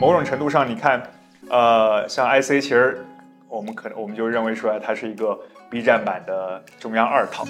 [0.00, 1.02] 某种程度上，你看，
[1.50, 3.04] 呃，像 IC，其实
[3.48, 5.36] 我们可能我们就认为出来，它是一个
[5.68, 7.44] B 站版的中央二套。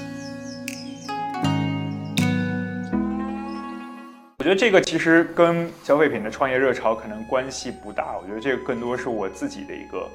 [4.38, 10.08] 我觉得这个其实跟消费品的创业热潮可能关系不大，我觉得这个更多是我自己的一个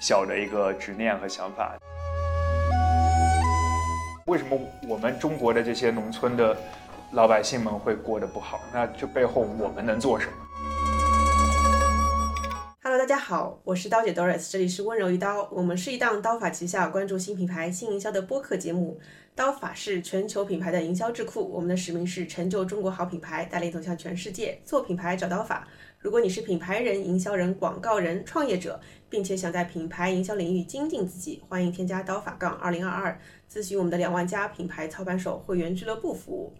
[0.00, 1.72] 小的一个执念和想法。
[4.26, 4.56] 为什么
[4.88, 6.56] 我们中国的这些农村的
[7.10, 8.60] 老百姓们会过得不好？
[8.72, 10.32] 那这背后我们能做什么
[13.02, 19.00] 大家好，我是刀姐 Doris，这里是温柔一刀，我们是一档刀法旗下关注新品牌、新营销的播客节目。
[19.34, 24.56] 刀法是全球品牌的营销智库，我们的使命是成就中国好品牌，带领走向全世界。
[24.64, 25.66] 做品牌找刀法。
[25.98, 33.18] 如果你是品牌人、营销人、广告人、创业者，并且想在品牌营销领域精进自己，欢迎添加刀法杠二零二二，
[33.52, 36.52] 咨询我们的两万家品牌操盘手会员俱乐部服务。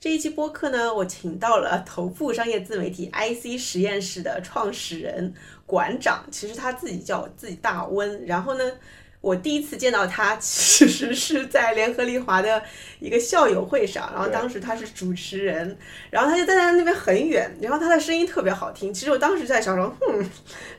[0.00, 5.34] 这一期播客呢，我请到了 头部商业自媒体 IC 实验室的创始人
[5.66, 8.72] 馆长，其实他自己叫自己大温，然后呢。
[9.20, 12.62] 我第一次见到他，其实是在联合利华的
[13.00, 15.76] 一个校友会上，然后当时他是主持人，
[16.08, 18.94] 然后他就站在那边很远，然后他的声音特别好听。
[18.94, 20.24] 其实我当时在想说，哼，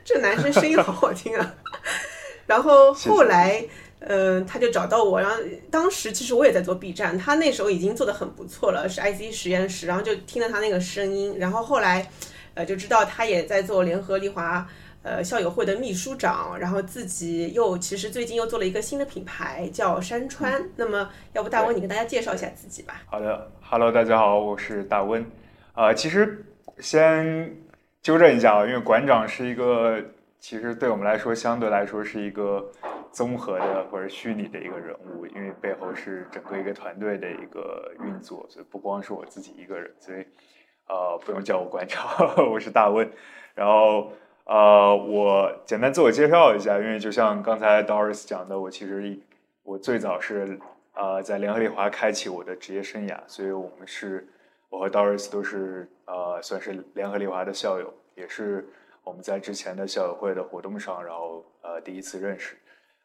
[0.02, 1.54] 这男生声音好好听啊。
[2.48, 3.62] 然后后来，
[4.00, 5.36] 嗯，他就找到我，然后
[5.70, 12.10] 当时其实我也在做 B 站，他那时候已经做的很不错了，是 IC 实验室，然后就听了他那个声音，然后后来，
[12.54, 14.66] 呃，就知道他也在做联合利华。
[15.02, 20.62] 呃，校友会的秘书长，然后自己又其实最近又做了一个新的品牌，叫山川。
[20.76, 23.00] 那么，要不大温你跟大家介绍一下自己吧？
[23.06, 25.24] 好的，Hello，大家好，我是大温。
[25.74, 26.44] 呃，其实
[26.80, 27.56] 先
[28.02, 29.98] 纠正一下啊，因为馆长是一个，
[30.40, 32.68] 其实对我们来说相对来说是一个
[33.12, 40.24] 综合的或者虚拟的一个人物，因为背后是整个一个团队的一个运作，所以不光是我自己一个人，所以
[40.88, 42.04] 呃，不用叫我馆长，
[42.50, 43.08] 我是大温，
[43.54, 44.12] 然后。
[44.46, 49.16] 呃，我简单自我介绍一下，因为就像刚才 Doris 讲的，我其实
[49.62, 50.58] 我最早是
[50.92, 54.26] 呃在联合利华开启我的职业生涯，所以我们是
[54.68, 58.68] 我和 Doris 都是呃算是联合利华的校友，也是
[59.10, 62.56] 我们在之前的校友会的活动上，然后呃第一次认识。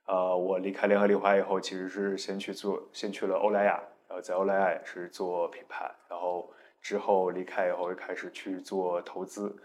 [0.06, 6.48] 呃，我离开联合利华以后，其实是先去做，先去了欧莱雅，然后在欧莱雅是做品牌，然后
[6.80, 9.56] 之后离开以后又开始去做投资。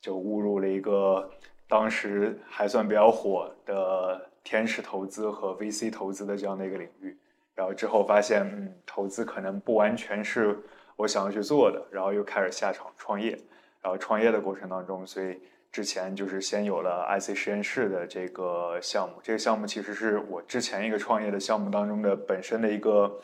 [0.00, 1.30] 就误入了一个
[1.68, 7.14] 当时还算比较火的天使投资和 VC 投资的这样的一个领域，
[7.54, 10.58] 然后之后发现，嗯，投资可能不完全是
[10.96, 13.38] 我想要去做的，然后又开始下场创业，
[13.82, 15.38] 然后创业的过程当中，所以
[15.72, 23.20] 之前就是先有了 IC 实验室的这个项目，这个项目其实是我之前一个创业的项目当中的本身的一个，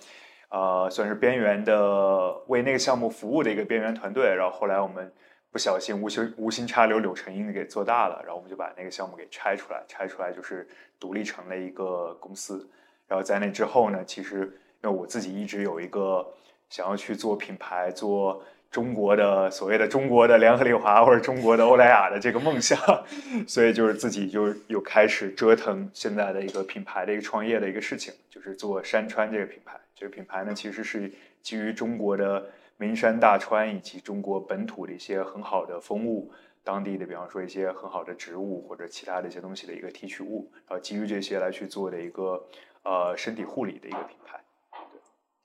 [0.51, 5.13] 呃，算是边缘的为那个项目服务的一个边缘团队，然后后来我们。
[5.53, 10.69] 不小心无心无心插柳柳成荫的给做大了，然后我们就把那个项目给拆出来，拆出来就是
[11.01, 12.69] 独立成了一个公司。
[13.07, 14.41] 然后在那之后呢，其实
[14.83, 16.27] 因为我自己一直有一个
[16.69, 18.43] 想要去做品牌、做
[18.77, 22.79] 中国的所谓的中国的联合利华或者中国的欧莱雅的这个梦想，
[23.49, 29.81] 所以就是自己就又开始折腾现在的一个品牌的一个创业的一个事情，就是做山川这个品牌。
[29.95, 31.11] 这个品牌呢，其实是
[31.41, 32.45] 基于中国的。
[32.79, 36.31] 名山大川以及中国本土的一些很好的风物，
[36.63, 42.47] 当地的比方说一些很好的植物或者其他的一些东西的一个提取物，然后基于这些来去做的一个
[42.83, 44.39] 呃身体护理的一个品牌，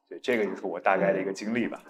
[0.10, 1.82] 对，对，这个就是我大概的一个经历吧。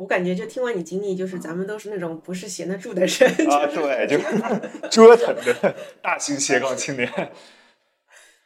[0.00, 4.16] 我感觉就听完你经历，就是咱们都是那种不是闲得住的人啊，对， 就
[4.88, 7.06] 折腾的大型斜杠青年。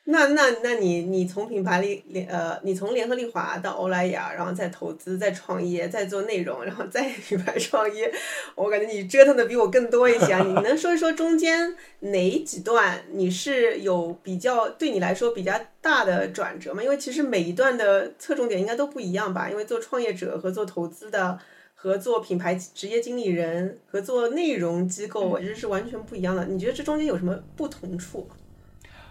[0.07, 8.13] 那那那你你从品牌里联呃，你从联合利华到欧莱雅，然后再投资、再创业、再做内容，然后再品牌创业，
[8.55, 10.43] 我感觉你折腾的比我更多一些啊！
[10.43, 16.83] 你能说一说中间哪几段你是有比较对你来说比较大的转折吗？
[16.83, 19.49] 因为其实每一段的侧重点应该都不一样吧？
[19.49, 21.39] 因为做创业者和做投资的，
[21.75, 26.45] 和做品牌职业经理人和做内容机构其实是完全不一样的。
[26.45, 28.29] 你觉得这中间有什么不同处？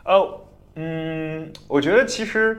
[0.05, 0.41] 哦。
[0.75, 2.57] 嗯，我觉得其实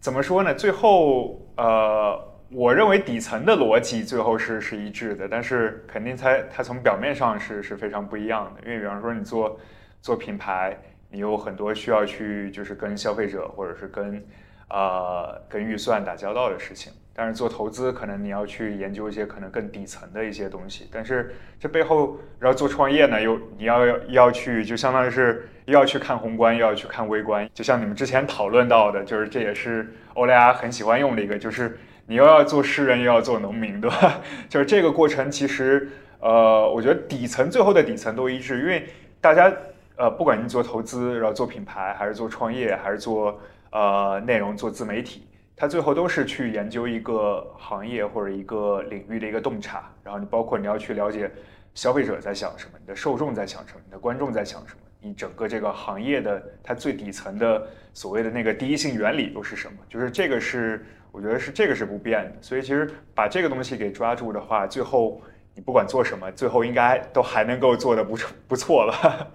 [0.00, 0.52] 怎么说呢？
[0.54, 2.18] 最后，呃，
[2.50, 8.60] 我认为底层的逻辑最后是是一致的，但是肯定它它从表面上是是非常不一样的。
[8.66, 9.60] 因为比方说你做
[10.02, 10.76] 做品牌，
[11.08, 14.26] 你有很多需要去就是跟消费者或者是跟
[14.68, 16.92] 呃跟预算打交道的事情。
[17.20, 20.88] 但是做投资，可能你要去研究一些可能更底层的一些东西。
[20.90, 27.46] 但是这背后，然后做创业呢，又你要要要去，就相当于是又要去看宏观，又要去看微观。
[27.52, 34.18] 就像你们之前讨论到的，就是这也是欧莱雅很喜欢用的一个，就是你又要做诗人，又要做农民，对吧？
[34.48, 35.90] 就是这个过程，其实
[36.20, 38.86] 呃，我觉得底层最后的底层都一致，因为
[39.20, 39.52] 大家
[39.96, 43.38] 呃，不管你做投资，然后做品牌，还是做创业，还是做
[43.72, 45.24] 呃内容、做自媒体，
[45.60, 51.30] 它最后都是去研究一个行业或者一个领域的一个洞察，然后你包括你要去了解
[51.74, 65.20] 消费者在想什么，你的受众在想什么，你的观众在想什么，你整个这个行业的它最底层的所谓的那个第一性原理又是什么，就是这个是我觉得是这个是不变的，所以其实把这个东西给抓住的话，最后
[65.54, 68.16] 你不管做什么，最后应该都还能够做得不
[68.48, 69.30] 不错了。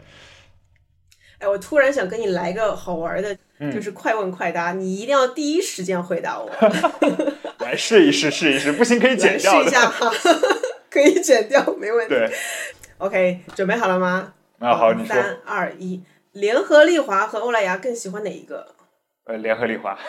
[1.38, 3.38] 哎，我突然想跟你来个好玩的，
[3.74, 6.50] 就是快问快答，你一定要第一时间回答我。
[7.60, 9.64] 来试一试，试一试，不行可以剪掉。
[9.64, 10.12] 试一下哈，
[10.92, 12.14] 可以剪掉，没问题。
[12.14, 12.32] 对
[12.98, 14.34] ，OK，准备好了吗？
[14.60, 15.16] 啊，好，你说。
[15.16, 16.04] 三二一，
[16.34, 18.76] 联合利华和欧莱雅更喜欢哪一个？
[19.24, 19.98] 呃，联合利华。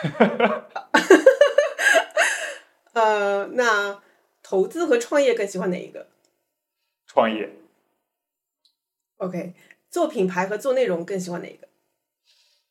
[2.93, 4.01] 呃，那
[4.43, 6.07] 投资和创业更喜欢哪一个？
[7.07, 7.49] 创业。
[9.17, 9.53] OK。
[9.89, 11.65] 做品牌和做内容更喜欢哪一个？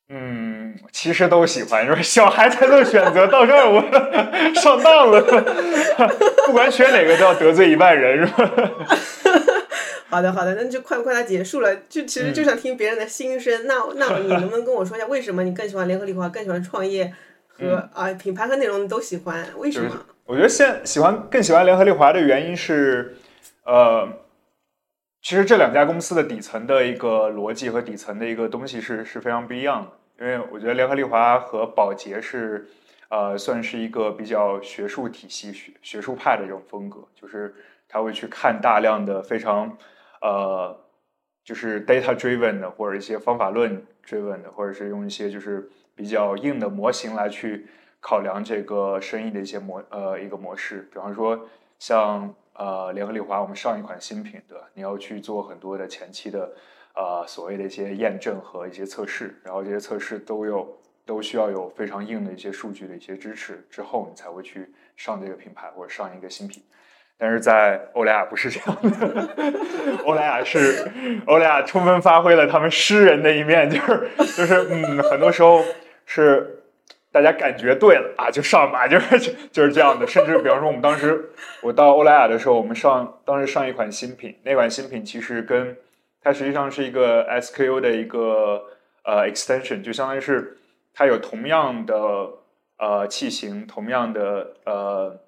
[0.09, 3.27] 嗯，其实都喜欢，就是小孩才能选择。
[3.27, 3.81] 到这儿我
[4.55, 5.21] 上当了，
[6.47, 8.51] 不管选哪个都要得罪一万人，是吧？
[10.09, 11.13] 好的，好的，那就快不快？
[11.13, 13.67] 它结束了，就其实就想听别人的心声。
[13.67, 17.13] 那那你能不能跟我说一下，为什么你更喜欢联合利华，更喜欢创业
[17.49, 19.45] 和啊品牌和内容都喜欢？
[19.57, 19.91] 为什么？
[20.25, 23.17] 我觉得现喜欢更喜欢联合利华的原因是，
[23.65, 24.09] 呃。
[25.27, 32.65] 其实这两家公司的底层的一个逻辑和底层的一个东西是是非常不一样的，因为我觉得联合利华和宝洁是，
[33.09, 37.53] 呃，算是一个比较学术体系、学学术派的这种风格，就是
[37.89, 39.77] 他会去看大量的非常，
[40.23, 40.79] 呃，
[41.43, 47.67] 就是 data driven 的或者一些方法论 driven 的，或者是用一些就是比较硬的模型来去
[47.99, 51.49] 考量这个生意的一些模呃一个模式，比方说
[51.81, 52.33] 像。
[52.59, 54.65] 呃，联合利华，我们上一款新品，对吧？
[54.73, 56.51] 你要去做很多的前期的，
[56.95, 66.63] 呃，所谓的一些验证和一些测试，然后这些测试都有都需要有非常硬的一些数据的一些支持之后，你才会去上这个品牌或者上一个新品。
[67.19, 69.29] 但是在欧莱雅不是这样的，
[70.05, 70.91] 欧莱雅是
[71.27, 75.63] 欧莱雅充分发挥了他们诗人的一面，就是就是嗯，很多时候
[76.05, 76.63] 是。
[77.17, 80.07] 大家感觉对了啊，就上吧， 就是就是这样的。
[80.07, 81.31] 甚至比方说，我们当时
[81.63, 85.75] 我到欧莱雅的时候，我们上当时上一款新品，那款新品其实跟
[86.21, 88.67] 它实际上是一个 SKU 的一个
[89.03, 90.59] 呃 extension，就相当于是
[90.93, 91.97] 它有同样的
[92.77, 95.19] 呃器型、同样的呃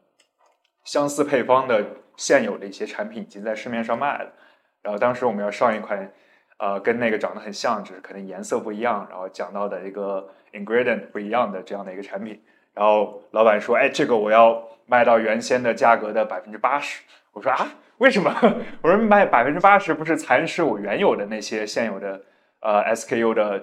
[0.84, 1.82] 相似配方的
[2.18, 4.30] 现有的一些产品已经在市面上卖了。
[4.82, 6.12] 然后当时我们要上一款
[6.58, 10.28] 呃跟那个长得很像，只是可能颜色不一样，然后讲到的一个。
[10.52, 12.40] Ingredient 不一样的这样的一个产品，
[12.74, 17.02] 然后老板说：“哎，这个我要卖到原先的价格的百分之八十。”
[17.32, 17.66] 我说：“啊，
[17.98, 18.34] 为什么？”
[18.82, 22.20] 我说：“卖百分之八十不是蚕食我原有的那些现有的
[22.60, 23.62] 呃 SKU 的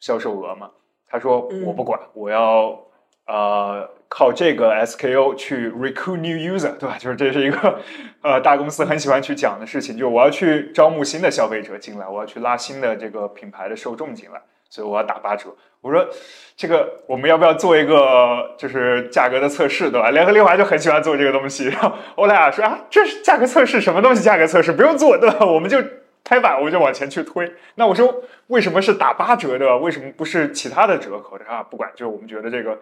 [0.00, 0.70] 销售额吗？”
[1.08, 2.78] 他说：“我不管，我要
[3.26, 6.96] 呃靠这个 SKU 去 recruit new user，对吧？
[6.98, 7.78] 就是这是一个
[8.22, 14.40] 呃大公司很喜欢去讲的事情，就我要去招募新的消费者进来，我要去拉新的这个品牌的受众进来。”
[14.72, 15.54] 所以我要打八折。
[15.82, 16.08] 我说，
[16.56, 20.10] 这个我们要不要做一个就是价格的测试，对吧？
[20.12, 21.68] 联合利华就很喜欢做这个东西。
[21.68, 25.44] 然后欧莱雅说啊，这是价格测试，什么东西价格测试不用做，对吧？
[25.44, 25.76] 我们就
[26.24, 27.52] 拍板，我们就往前去推。
[27.74, 29.76] 那我说为什么是打八折的？
[29.76, 31.36] 为什么不是其他的折扣？
[31.46, 32.78] 啊，不管，就我们觉得这个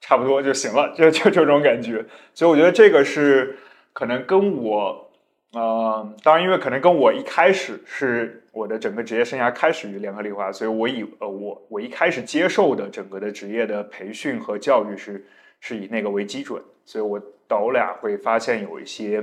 [0.00, 2.04] 差不多就行了，就就这种感觉。
[2.34, 3.58] 所以我觉得这个是
[3.92, 5.08] 可能跟我。
[5.54, 15.26] 呃，当然，因为可能跟我一开始是我的整个职业生涯开始于联合利华，所以我以呃我我一开始接受的整个的职业的培训和教育是
[15.60, 19.22] 是以那个为基准，所以我到欧莱雅会发现有一些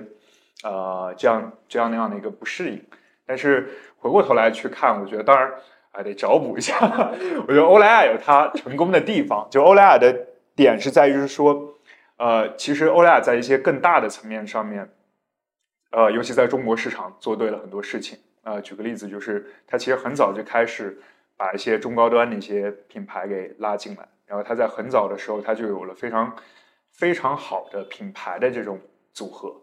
[0.63, 2.79] 呃这样这样那样的一个不适应，
[3.25, 3.67] 但是
[3.98, 5.51] 回过头来去看，我觉得当然
[5.91, 6.75] 还得找补一下。
[7.48, 10.15] 我觉得欧莱雅有它成功的地方，就欧莱雅的
[10.55, 11.74] 点是在于是说，
[12.17, 14.88] 呃，其实欧莱雅在一些更大的层面上面。
[15.91, 18.17] 呃，尤其在中国市场做对了很多事情。
[18.43, 20.98] 呃，举个例子，就是他其实很早就开始
[21.36, 26.36] 把一些中高端的一些品牌给拉进来，然后他在很早的时候他就有了非常
[26.91, 28.79] 非常好的品牌的这种
[29.13, 29.62] 组合，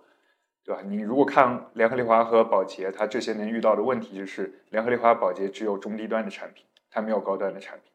[0.65, 0.83] 对吧？
[0.85, 7.93] 你如果看联合利华和宝洁，它这些年遇到的问题就是联合利华、宝洁只有中低端的产品，它没有高端的产品。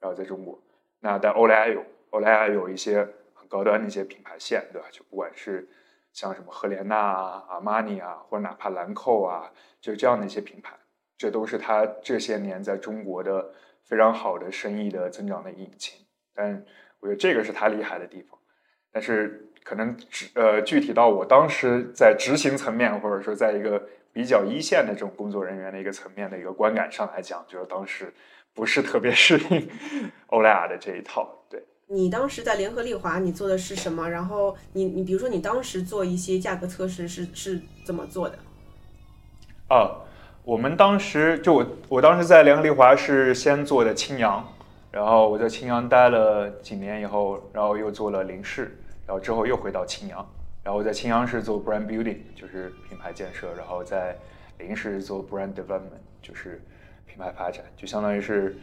[0.00, 0.60] 然后在中国，
[1.00, 4.88] 那但欧莱雅有，欧莱雅有一些很高端的一些品牌线，对吧？
[4.90, 5.66] 就不管是
[6.14, 10.74] 像什么赫莲娜啊、阿玛尼啊，或者哪怕兰蔻啊，就这样的一些品牌，
[11.18, 13.52] 这都是它这些年在中国的
[13.82, 15.98] 非常好的生意的增长的引擎。
[16.32, 16.64] 但
[17.00, 18.38] 我觉得这个是它厉害的地方。
[18.92, 28.14] 但是可能执呃具体到我当时在执行层面，或者说在一个比较一线的这种工作人员的一个层面的一个观感上来讲，就是当时
[28.54, 29.68] 不是特别适应
[30.30, 31.44] 欧莱雅的这一套。
[31.50, 34.10] 对你当时在联合利华，你做的是什么？
[34.10, 38.38] 然后你你比如说你当时做一些价格测试是是怎么做的？
[39.68, 40.00] 啊，
[40.44, 44.46] 我们当时就我我当时在联合利华是先做的青扬，
[44.90, 50.26] 然后我在青扬待了几年以后，然后又做了林氏，然后之后又回到青扬，
[50.62, 54.16] 然后在青扬是做 brand building，就是品牌建设，然后在
[54.58, 56.62] 林氏做 brand development，就是
[57.06, 58.56] 品牌发展，就相当于是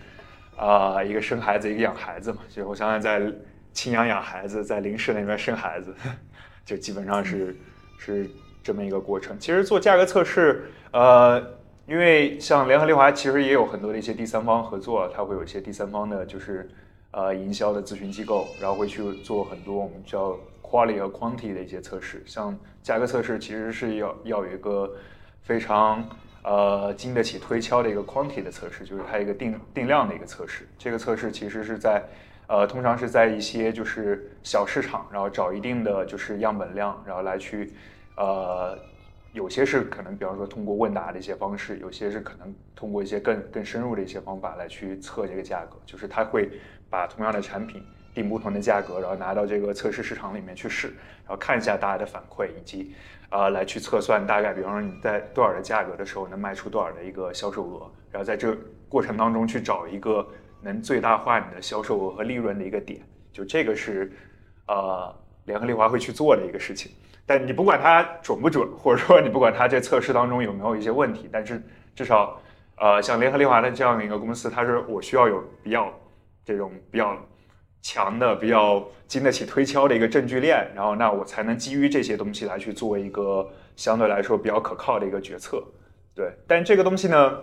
[0.57, 3.33] 啊、一个生孩子一个养孩子嘛，就我相当于在
[3.73, 5.95] 青阳养孩子，在林氏那边生孩子，
[6.65, 7.55] 就基本上是
[7.97, 8.29] 是
[8.61, 9.37] 这么一个过程。
[9.39, 11.41] 其实做价格测试，呃，
[11.87, 16.69] 因为像联合利华其实也有很多的一些第三方合作，它会有一些第三方的，就是
[17.11, 22.21] 呃营销的咨询机构，然后会去做很多我们叫 quality 和 quantity 的一些测试。
[22.25, 24.93] 像价格测试其实是要要有一个
[25.41, 26.07] 非常
[26.43, 30.67] 呃经得起推敲的一个 quantity 的测试，就是它一个定定量的一个测试。
[30.77, 32.03] 这个测试其实是在
[32.47, 37.71] 呃，通常是在一些就是小市场，然后找一定的就是样本量，然后来去，
[38.17, 38.77] 呃，
[39.31, 46.49] 有些是可能比方说通过问答的一些方式，有些是可能通过一些更更深入的一些方法来去测这个价格，就是它会
[46.89, 47.81] 把同样的产品
[48.13, 52.93] 定不同的价格，然后拿到这个测试市场里面去试，然后看一下大家的反馈，以及
[53.29, 58.55] 呃来去测算大概，比方说你在多少的价格的时候能卖出多少的一个销售额，然后在这
[58.89, 60.27] 过程当中去找一个
[60.61, 63.01] 能最大化你的销售额和利润的一个点，
[63.31, 64.11] 就这个是
[64.67, 65.15] 呃
[65.45, 66.91] 联合利华会去做的一个事情。
[67.25, 71.61] 但你不管它准不准，或者说你不管它这测试当中有没有一些问题，但是
[71.95, 72.41] 至少
[72.77, 75.93] 呃像联合利华的这样的一个公司，它是我需要有比较
[76.43, 77.15] 这种比较
[77.81, 85.63] 强的、比较经得起推敲的一个证据链，然后那我才能基于这些东西来去做一个相对来说比较可靠的一个决策。
[86.13, 87.39] 对，但这个东西呢，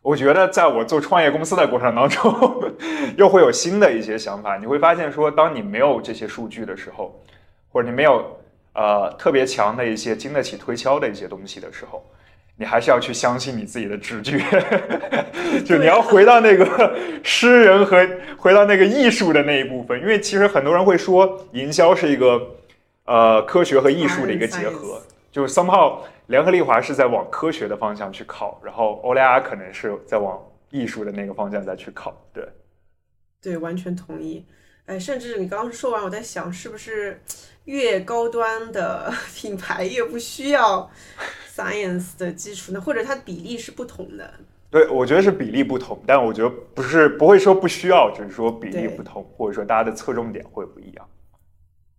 [0.00, 2.32] 我觉得在我做创业公司的过程当中，
[3.18, 4.56] 又会有新的一些想法。
[4.56, 7.20] 你会发现说，当你没有这些数据的时候，
[7.68, 8.38] 或者你没有
[8.74, 12.04] 呃特别强的一些经得起推敲的一些东西的时候，
[12.56, 14.38] 你还是要去相信你自己的直觉，
[15.64, 20.00] 就你要回到那个 诗人和回到那个艺术的那一部分。
[20.00, 22.40] 因为其实很多人会说，营销是一个
[23.04, 25.00] 呃科学和艺术的一个结合，
[25.32, 30.40] 就是 somehow 联合利华是在往科学的方向去靠，然后欧莱雅可能是在往
[30.70, 32.14] 艺术的那个方向再去靠。
[32.32, 32.46] 对，
[33.40, 34.46] 对，完全同意。
[34.86, 37.20] 哎，甚至你刚刚说完，我在想，是不是
[37.64, 40.90] 越高端的品牌越不需要
[41.54, 42.80] science 的基础呢？
[42.80, 44.32] 或者它比例是不同的？
[44.70, 51.08] 对，我觉得是比例不同，但我觉得不是不会说不需要，只是说比例不同，或者说大家的侧重点会不一样。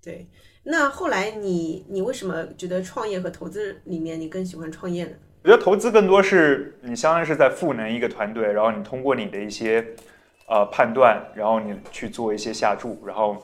[0.02, 0.28] 对。
[0.66, 5.12] 那后来你你为什么觉得创业和投资里面你更喜欢创业呢？
[5.44, 9.86] 我觉得投资更多是你相当于是在赋能一个团队，然后你通过你的一些
[10.48, 13.38] 呃判断，然后你去做一些下注，然后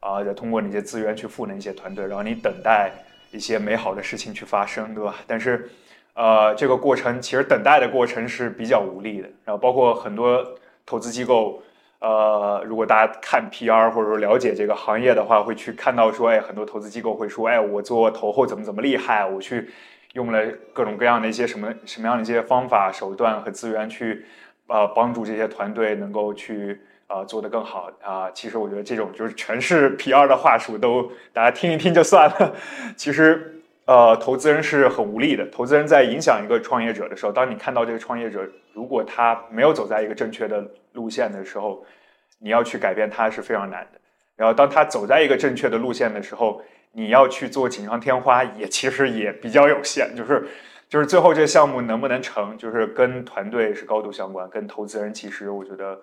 [0.00, 2.92] 啊、再通过你的资源去赋能一些团队，然后你等待
[3.34, 5.16] 一些美好的事情去发生，对吧？
[5.26, 5.68] 但是
[6.14, 11.60] 呃，这个过程其实等待的过程是比较无力的，然后包括很多投资机构。
[12.00, 19.70] 呃，如果大家看 PR 或者说了解这个行业的话，会去看到说，哎，很多投资机构会说，哎，我做投后怎么怎么厉害，我去
[20.12, 24.26] 用了各种各样的一些什么什么样的一些方法、手段和资源去，
[24.66, 26.78] 呃，帮助这些团队能够去
[27.14, 32.54] 呃做得更好啊、其实我觉得这种就是全是 PR 的话术，都大家听一听就算了。
[32.96, 35.46] 其实呃，投资人是很无力的。
[35.50, 41.84] 投资人在影响一个创业者的时候，当你看到这个创业者如果他没有走在一个正确的路线的时候，
[42.40, 44.00] 你要去改变他是非常难的。
[44.36, 46.60] 然后当他走在一个正确的路线的时候，
[46.92, 50.16] 你要去做锦上添花，也其实也比较有限。
[50.16, 50.44] 就是
[50.88, 56.00] 就是最后这个项目能不能成，就是跟团队是高度相关，跟投资人其实我觉得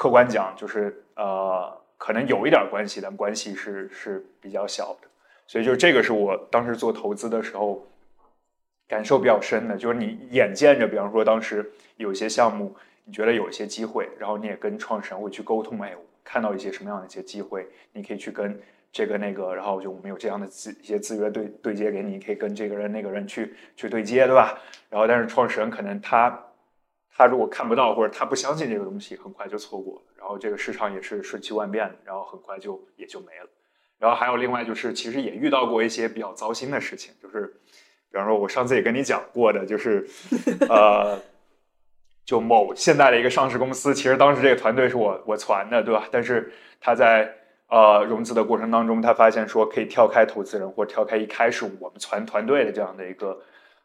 [0.00, 5.08] 客观讲就是呃可能有一点关系，但关系是是比较小的。
[5.46, 7.86] 所以就这个是我当时做投资的时候
[8.88, 18.58] 感受比较深的，就是你眼见着，比方说当时有一些项目，你觉得有一些机会，然后你也跟创始人会去沟通，哎，看到一些什么样的一些机会，你可以去跟
[18.90, 24.58] 这个那个，然后就我们有这样的资一些资源对对接给，你可以跟这个人那个人去去对接，对吧？
[24.88, 26.42] 然后但是创始人可能他
[27.20, 33.50] 他如果看不到或者他不相信这个东西，很快就错过了，然后这个市场也是瞬息万变的，然后很快就也就没了。
[33.98, 37.46] 然后还有另外就是，其实也遇到过一些比较糟心的事情，就是，
[38.10, 40.08] 比方说我上次也跟你讲过的，就是，
[40.66, 41.20] 呃，
[42.24, 46.08] 就某现在的一个上市公司，其实当时这个团队是我我传的，对吧？
[46.10, 46.50] 但是
[46.80, 47.30] 他在
[47.68, 53.38] 呃融资的过程当中，他发现说可以跳开投资人或跳开一开始我们团团队的这样的一个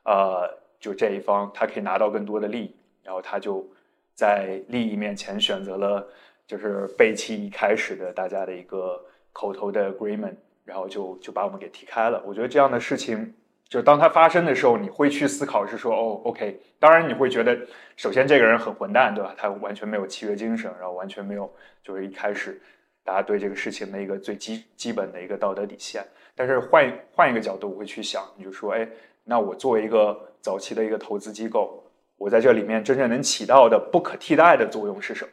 [0.04, 0.50] 呃
[0.80, 2.75] 就这一方，他可以拿到更多的利益，
[3.06, 3.66] 然后他就
[4.14, 6.06] 在利益面前选择了
[6.46, 10.36] 就是背弃一开始的大家的一个口头的 agreement，
[10.66, 12.22] 然后就就把我们给踢开了。
[12.26, 13.34] 我觉得这样的事情。
[13.68, 17.58] 就当它发生的时候，你会去思考是说，哦，OK，当然你会觉得，
[17.96, 19.34] 首先这个人很混蛋，对吧？
[19.36, 22.62] 他完全没有契约精神，然后完全没有就是一开始
[23.04, 26.06] 大家对这个事情的一个最基基本的一个道德底线。
[26.36, 28.88] 但是换换一个角度，我会去想，你就说，哎，
[29.24, 31.84] 那我作为一个早期的一个投资机构，
[32.18, 35.32] 我在这里面真正能起到的不可替代的作用是什么？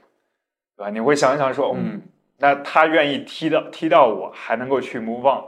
[0.77, 0.91] 对吧？
[0.91, 2.01] 你会想一想说，嗯，
[2.39, 5.45] 那他愿意踢到踢到我，还能够去 move on，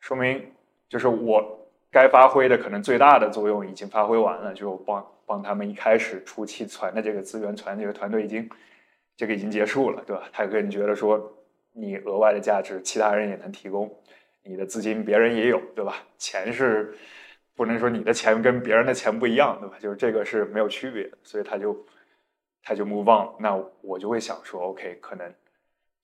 [0.00, 0.52] 说明
[0.88, 1.54] 就是我。
[1.88, 8.46] 该发挥的可能最大的作用已经发挥完了，就帮帮他们一开始初期传的这个资源传这个团队已经
[9.16, 10.24] 这个已经结束了，对吧？
[10.30, 11.32] 他个人觉得说
[11.72, 13.90] 你额外的价值其他人也能提供，
[14.42, 15.94] 你的资金别人也有，对吧？
[16.18, 16.94] 钱是
[17.56, 19.76] 不能说你的钱跟别人的钱不一样，对吧？
[19.80, 21.84] 就是这个是没有区别的，所以他就
[22.62, 23.34] 他就 move on。
[23.40, 25.34] 那我就会想说，OK，可能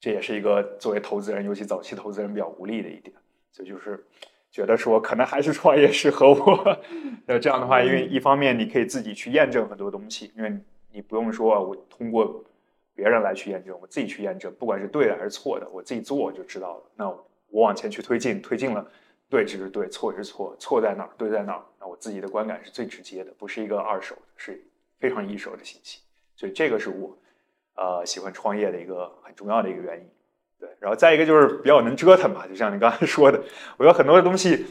[0.00, 3.14] 这也是一个作为投资人，尤其早期投资人比较无力的一点，
[3.52, 4.04] 所以就是。
[4.54, 6.78] 觉得说可能还是创业适合我，
[7.25, 10.54] 那这样的话，因为一方面你可以自己去验证很多东西，因为
[10.90, 12.44] 你不用说我通过
[12.94, 16.82] 别人来去验证，我自己去验证，不管是对的还是错的，我自己做我就知道了。
[16.97, 18.87] 那我往前去推进，推进了，
[19.32, 24.62] 对就是对，错是错，错在哪儿，对在哪儿，那我自己的观感是最直接的，不是一个二手的，是
[25.00, 26.00] 非常一手的信息。
[26.36, 27.16] 所以这个是我
[27.74, 30.06] 呃喜欢创业的一个很重要的一个原因。
[30.60, 33.42] 对，然后再一个就是比较能折腾嘛，就像你刚才说的，
[33.78, 34.66] 我觉得很多的东西，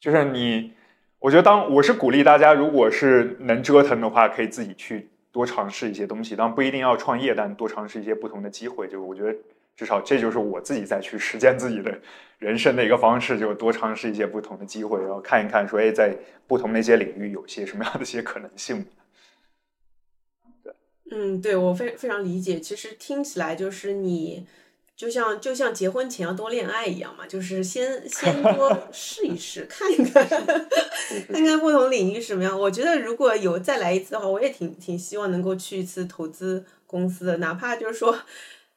[0.00, 0.72] 就是你，
[1.20, 9.32] 我觉得当我是鼓励大家，如果是能折腾的话，可以自己去多尝试一些东西，当不一定要创业，但多尝试一些不同的机会，就我觉得
[9.76, 11.96] 至少这就是我自己在去实践自己的
[12.44, 16.14] 人生的一个方式，就多尝试一些不同的机会，然后看一看说，哎，在
[16.46, 18.84] 不同的一些领域有些什么样的一些可能性。
[20.62, 20.72] 对，
[21.10, 24.46] 嗯，对我非非常理解，其实听起来就是你。
[24.96, 32.56] 就像就像结婚前要多恋爱一样嘛，就是先先多 试一试，看一看，看看不同领域什么样。
[32.58, 38.16] 我觉得如果有再来一次的话，我也挺挺希望能够去一次投资公司的，哪怕就是说，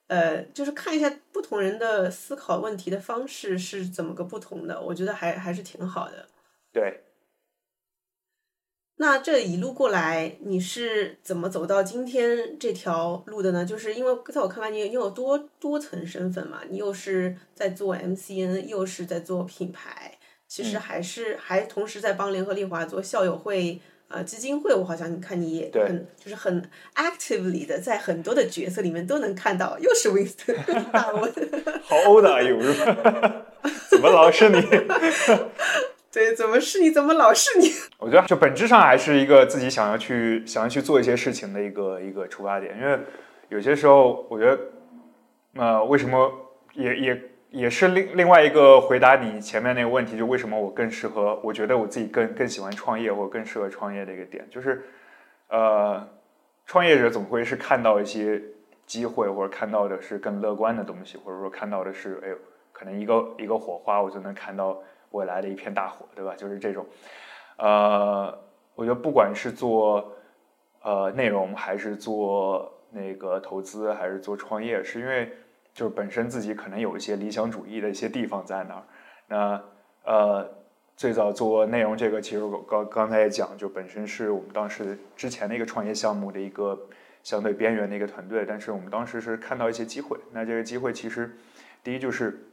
[0.07, 6.27] 呃，就是看一下不同人的思考问题的方式是怎么个不同的，我觉得还还是挺好的。
[6.73, 7.03] 对。
[8.99, 13.63] 那这一路过来，你是怎么走到今天这条路的呢？
[13.63, 20.17] 就是因为在我看来，你你有多多层身份嘛，你又是在做 MCN，又是在做品牌，
[20.47, 24.73] 其实还是还同时在帮联合利华做校友会呃基金会。
[24.73, 31.31] 我好像看你也很就是很 actively 的在很多的角色里面都能看到，又是 Winston 大文，
[31.83, 33.45] 好欧的有是吧？
[33.89, 34.61] 怎么老是你？
[36.11, 36.89] 对，怎么是你？
[36.89, 37.69] 怎么老是你？
[37.99, 42.75] 我觉得，就本质上还是一个自己想要去、想要去做一些事情的一个一个出发点。
[42.79, 42.97] 因为
[43.49, 44.59] 有些时候，我觉得，
[45.55, 46.31] 呃，为什么
[46.73, 51.39] 也也也是另另外一个回答你前面那个问题，就为什么我更适合？
[51.43, 54.83] 我觉得我自己更更喜欢创业，或更适合创业的一个点，就是，
[55.49, 56.07] 呃，
[56.65, 58.41] 创业者总会是看到一些
[58.85, 62.35] 机会，或者看到的是更乐观的东西，或者说看到的是，哎呦，
[62.71, 64.77] 可能一个一个火花，我就能看到。
[65.11, 66.35] 未来的一片大火，对吧？
[66.35, 66.85] 就是这种，
[67.55, 68.37] 呃，
[68.75, 70.13] 我觉得不管是做
[70.81, 75.31] 呃内容，还是做那个投资，还是做创业，是因为
[75.77, 78.83] 就是本身自己可能有一些理想主义的一些地方在那儿。
[79.27, 79.63] 那
[80.03, 80.49] 呃，
[80.95, 86.87] 最早做内容这个，其实我刚刚才也讲，就本身是我们当时之前的一个创业项目的一个
[87.21, 90.17] 相对边缘的一个团队，但是我们当时是看到一些机会。
[90.31, 91.37] 那这个机会其实
[91.83, 92.43] 第一就是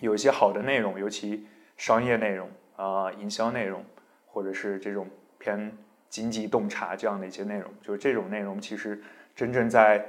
[0.00, 1.46] 有一些好的内容，尤其。
[1.78, 3.84] 商业内容啊，营销内容，
[4.26, 5.76] 或者是这种偏
[6.08, 9.02] 经济洞察这样的一些内容，就是这种内容其实
[9.34, 10.06] 真正在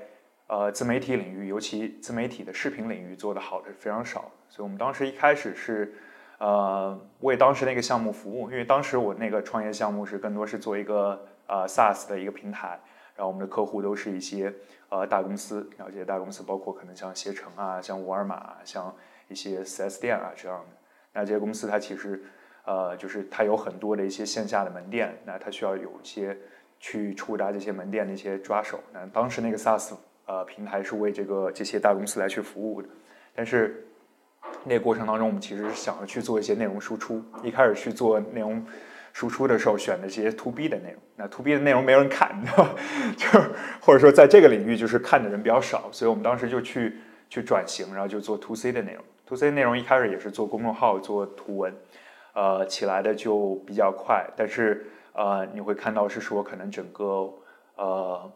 [0.48, 4.32] 呃自媒体领域，尤其自媒体的视频领域做的好的非常少。
[4.50, 5.94] 所以我们当时一开始是
[6.38, 12.80] 呃为当时那个项目服务，因为当时我那个创业项目是更多是做一个呃 SaaS 的一个平台，
[13.16, 14.54] 然后我们的客户都是一些
[14.90, 18.94] 呃大公司，然后这些大公司包括可能像携程啊、像沃尔玛、像
[19.28, 20.78] 一些 4S 店啊这样的。
[21.14, 22.24] 那这些公司它其实，
[22.66, 26.38] 呃，就是它有很多的一些线下的门店，那它需要有一些
[26.80, 28.80] 去触达这些门店的一些抓手。
[28.92, 29.94] 那当时那个 SaaS
[30.26, 32.88] 呃平台是为这个这些大公司来去服务的，
[33.36, 33.88] 但是
[34.64, 37.24] 那个过程当中，我们其实是想要去做一些内容输出。
[37.44, 38.66] 一开始去做内容
[39.12, 42.76] 输出的时候，选的这些 To B 的内容，那 To B 的内容没人看，你知道吧？
[43.18, 43.28] 就
[43.82, 46.98] 或者说在这个领域就是看的人比较少，所以我们当时就去。
[47.30, 49.04] 去转型，然后就做 to C 的内容。
[49.26, 51.76] to C 内容一开始也是做公众号做图文，
[52.36, 57.34] 呃，起来的就比较快，但是呃，你会看到是说可能整个
[57.76, 58.32] 呃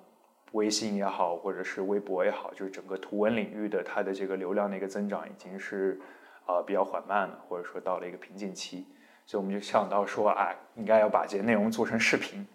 [0.54, 6.00] 微信也好，或者是微博也好，就是整个图文领域的它的这个流量的一个增长已经是
[6.48, 8.86] 呃比较缓慢了，或者说到了一个瓶颈期，
[9.26, 12.46] 所以我们就想到说，啊，应该要把这些内容做成视频。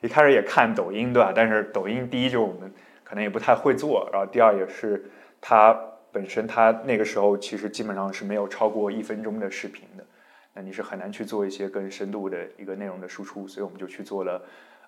[0.00, 1.32] 一开始也看抖音，对吧？
[1.34, 5.76] 但是抖音第一就是我们可能也不太会做，然后第二也是它
[6.12, 10.04] 本身它那个时候其实基本上是没有超过一分钟的视频的，
[10.54, 14.42] 那你是很难去做一些更深度的一个内容的输出，所以我们就去做了，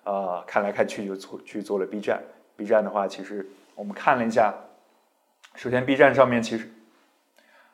[0.05, 2.21] 呃，看来看去就做去做了 B 站。
[2.61, 4.53] B 站的话，其实我们看了一下，
[5.55, 6.69] 首先 B 站上面其实，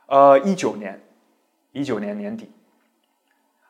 [0.06, 1.02] 呃，一九年，
[1.74, 2.52] 一九年年底，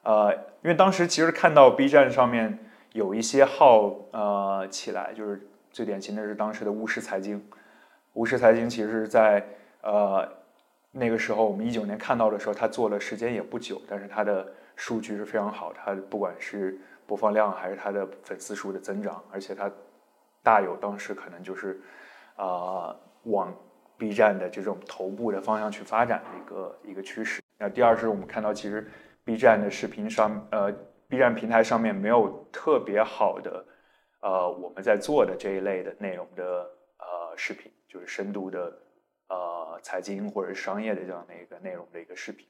[0.03, 2.59] 呃，因为当时其实看到 B 站上面。
[2.93, 7.45] 有一些号呃起来，就是最典型的是当时的巫师财经。
[8.13, 9.45] 巫师财经其实在
[9.81, 10.27] 呃
[10.93, 19.69] 那个时候，我们一九年看到的时候，它做的时间也不久，但是它的数据是非常好，它不管是播放量还是它的粉丝数的增长，而且它
[20.47, 21.81] 大有当时可能就是
[22.35, 23.53] 啊往
[23.97, 27.41] B 站的这种头部的方向去发展的一个一个趋势。
[27.57, 28.89] 那第二是我们看到，其实
[29.25, 30.73] B 站的视频上呃。
[31.09, 33.65] B 站平台上面没有特别好的，
[34.19, 36.43] 呃，我们在做的这一类的内容的
[36.99, 38.59] 呃视频，就是深度的
[39.29, 42.45] 呃财经或者商业的这样的一个内容的一个视频。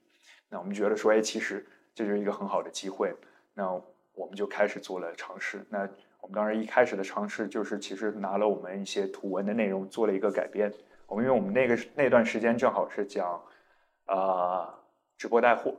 [0.50, 3.14] 那我们觉得说，哎，其实这就是一个很好的机会。
[3.54, 3.72] 那
[4.16, 5.64] 我们就开始做了尝试。
[5.70, 5.88] 那
[6.28, 10.70] 我们当时一开始的尝试就是，其实拿了我们一些图文的内容做了一个改编。
[11.06, 13.42] 我们因为我们那个那段时间正好是讲
[14.06, 14.78] 啊
[15.18, 15.74] 直播带货，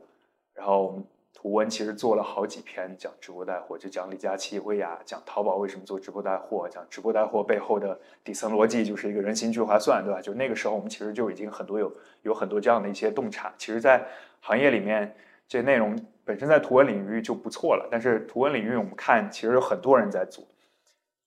[0.53, 1.05] 然后我们。
[1.31, 10.19] 图文其实做了好几篇讲直播带货，就讲李佳琦、薇娅，讲淘宝为什么做直播带货，讲直播带货背后的底层逻辑就是一个人形聚划算，对吧？
[10.19, 13.53] 就那个时候我们其实就已经很多有有很多这样的一些洞察。
[13.57, 14.05] 其实，在
[14.41, 15.15] 行业里面，
[15.47, 15.95] 这内容
[16.29, 20.45] 本身在图文领域就不错了，但是图文领域我们看其实有很多人在做，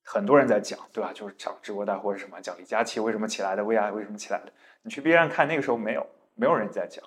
[0.05, 1.11] 很多人在讲，对吧？
[1.13, 4.53] 就是讲直播带货是什么，讲李佳琦为什么起来的，薇娅为什么起来的。
[4.83, 7.05] 你去 B 站看，那个时候没有，没有人在讲，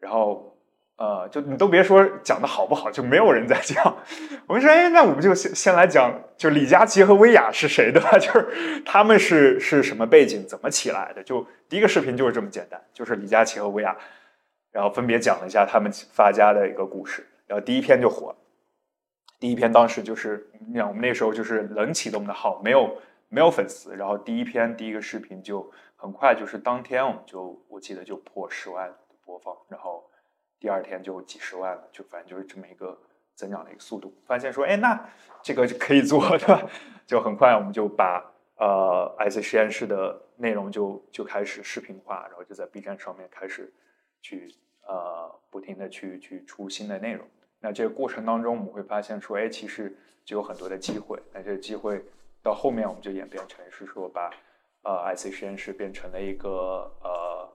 [0.00, 0.52] 然后。
[0.98, 3.98] 呃，就你都别说讲的好不好，就没有人在讲。
[4.48, 8.12] 我们说，哎，那我们就先先来讲，就李佳琦和薇娅是谁，对吧？
[8.18, 11.22] 就是他们是是什么背景，怎么起来的？
[11.22, 13.94] 就第一个视频就是这么简单，就是李佳琦和薇娅，
[14.72, 18.36] 然后分别讲了一下他们发家的一个故事，然后第一篇就火了。
[19.38, 22.96] 第一篇当时就是，你想我们那时候就是冷启动的号，没有
[23.28, 28.92] 没有粉丝，然后第一篇第一个视频就很快，就是当天我们就我记得就破十万
[29.24, 30.08] 播放，然后。
[30.58, 32.98] 第二天就几十万了，就反正就是这么一个
[33.34, 34.10] 增长的一个速度。
[34.24, 34.98] 发现说，哎，那
[35.42, 36.66] 这个可以做，对 吧？
[37.06, 38.24] 就很快我们就把
[38.56, 43.70] 呃 IC 实验室的内容就就开始视频化，然后就在 B 站上面开始
[44.22, 44.50] 去
[44.88, 47.28] 呃不停的去去出新的内容。
[47.60, 51.20] 那这个过程当中，我们会发现说，哎，其实就有很多的机会。
[51.32, 52.04] 那这个机会
[52.42, 54.30] 到后面我们就演变成是说，把
[54.82, 57.48] 呃 IC 实验室变成了一个呃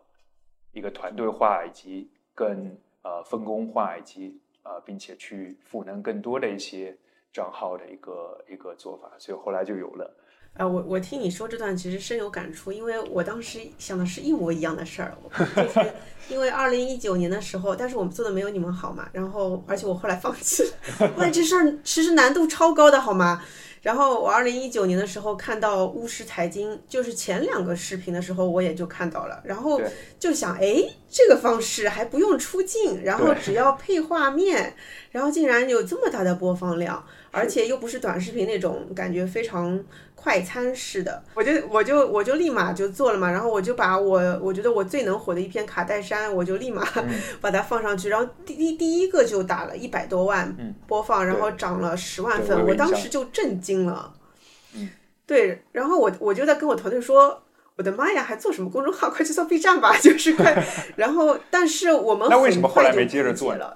[0.72, 6.96] 一个团队化以及更呃，分工化以及呃，并且去赋能更多的一些
[7.32, 10.14] 账号的一个一个做法，所以后来就有了。
[10.58, 15.16] 啊，我我听你说这段其实深有感触，因为我当时想的是一模一样的事儿，
[15.56, 15.92] 就是
[16.30, 20.64] 因为二零一九年的时候，但是我们做的没有你们好嘛，然后而且我后来放弃
[21.00, 23.42] 了， 哇，这事儿其实难度超高的好吗？
[23.82, 29.82] 然后我二零一九年的时候看到巫师财经，就是前两个视频的时候我也就看到了，然后
[30.20, 34.76] 就想，哎，这个方式还不用出镜，然后只要配画面，
[35.10, 39.84] 然后竟然有这么大的播放量，而且又不是短视频那种感觉非常。
[40.22, 46.88] 快餐式的，我就我就我就立马就做了嘛，然后我就把我我觉得我最能火的一篇卡戴珊，我就立马
[47.42, 50.56] 把它放上去，然后第第第一个就打了一百多万
[50.86, 54.14] 播放，然后涨了十万粉，我当时就震惊了。
[55.26, 57.42] 对，然后我我就在跟我团队说，
[57.78, 59.10] 我的妈呀，还做什么公众号？
[59.12, 60.64] 快去做 B 站吧，就是快。
[60.98, 63.76] 然后，但是我们那为什么后来没接着做了？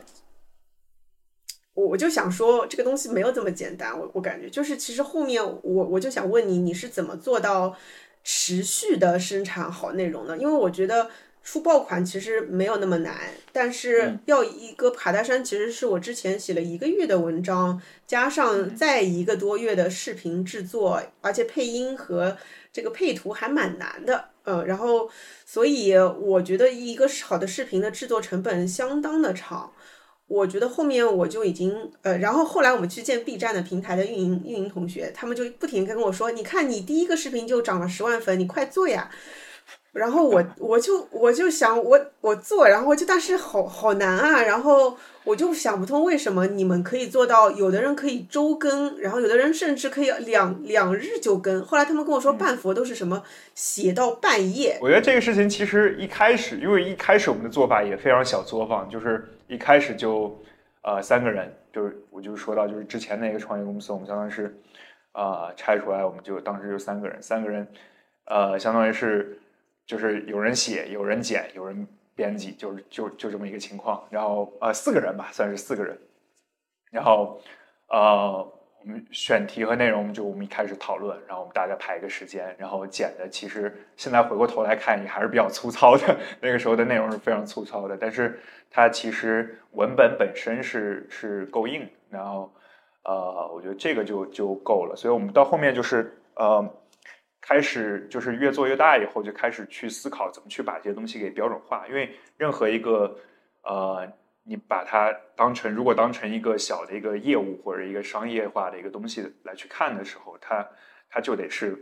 [1.76, 3.98] 我我就想说，这个东西没有这么简单。
[3.98, 7.76] 我我感觉就是，其实后面我我就想问你，你是怎么做到
[8.24, 10.38] 持续的生产好内容的？
[10.38, 11.10] 因为我觉得
[11.44, 13.16] 出爆款其实没有那么难，
[13.52, 22.38] 但是要一个卡戴珊，其实是我之前写了一个月的文章，加上再一个多月的视频制作，而且配音和
[22.72, 24.30] 这个配图还蛮难的。
[24.46, 25.10] 嗯，然后
[25.46, 29.74] 所以我觉得一个好的视频的制作成本相当的长。
[30.28, 39.10] 我觉得后面我就已经呃，然后后来我们去见 B 站的平台的运营运营同学，他们就不停跟我说：“你看你第一个视频就涨了十万粉，你快做呀！”
[39.94, 51.64] 然后我我就我就想我我做，然后就但是好好难啊，然后我就想不通为什么你们可以做到，有的人可以周更，然后有的人甚至可以两两日就更。
[51.64, 54.78] 后来他们跟我说半佛都是什么写到半夜。
[54.82, 60.42] 我觉得这个事情其实一开始，因为一开始我们的做法也非常小作坊，就是一开始就
[60.82, 64.56] 呃三个人，就是我就说到就是之前那个创业公司，我们相当于是
[65.14, 67.68] 呃拆出来，我们就当时就三个人，三个人
[68.26, 69.40] 呃相当于是。
[69.88, 74.04] 就是有人写，有人剪，有人编辑，就是就就这么一个情况。
[74.10, 75.96] 然后呃，四个人吧，算是四个人。
[76.90, 77.40] 然后
[77.88, 78.52] 呃，
[79.12, 83.28] 选题和内容就我们一开始讨论，然后我们大家排一个时间，然后剪的。
[83.30, 86.17] 其实现在回过头来看，也还是比较粗糙的。
[86.39, 91.88] 那个时候的内容是非常粗糙的，但是它其实文本本身是是够硬。
[92.10, 92.54] 然后
[93.04, 94.95] 呃，我觉得这个就就够了。
[94.95, 96.65] 所以我们到后面就是呃。
[97.48, 101.88] 开始就是越做越大以后，就开始去思考怎么去把这些东西给标准化。
[101.88, 103.15] 因为任何一个
[103.62, 104.12] 呃，
[104.46, 110.66] 你把它当成如果当成一个小的一个业务或者一个商业化的一个东西来去看的时候，它
[111.10, 111.78] 它就得是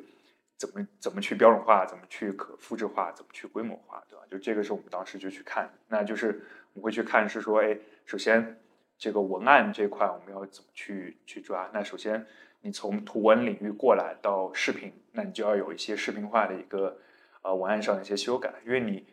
[0.57, 4.25] 怎么怎么去标准化，怎么去可复制化，怎么去规模化，对吧？
[4.31, 6.41] 就这个是我们当时就去看，那就是
[6.73, 8.59] 我们会去看是说，哎，首先
[8.97, 11.69] 这个文案这块我们要怎么去去抓？
[11.73, 12.25] 那首先。
[12.65, 16.97] 你从图文领域过来到视频，那你就要有一些视频化的一个
[17.41, 19.05] 呃文案上的一些修改，因为你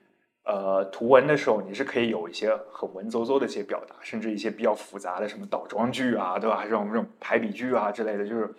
[0.45, 6.65] 呃图文的时候你是可以有一些很文绉绉的一些表达，甚至一些比较复杂的什么倒装句啊，对吧？
[6.65, 8.53] 这种这种排比句啊之类的，就是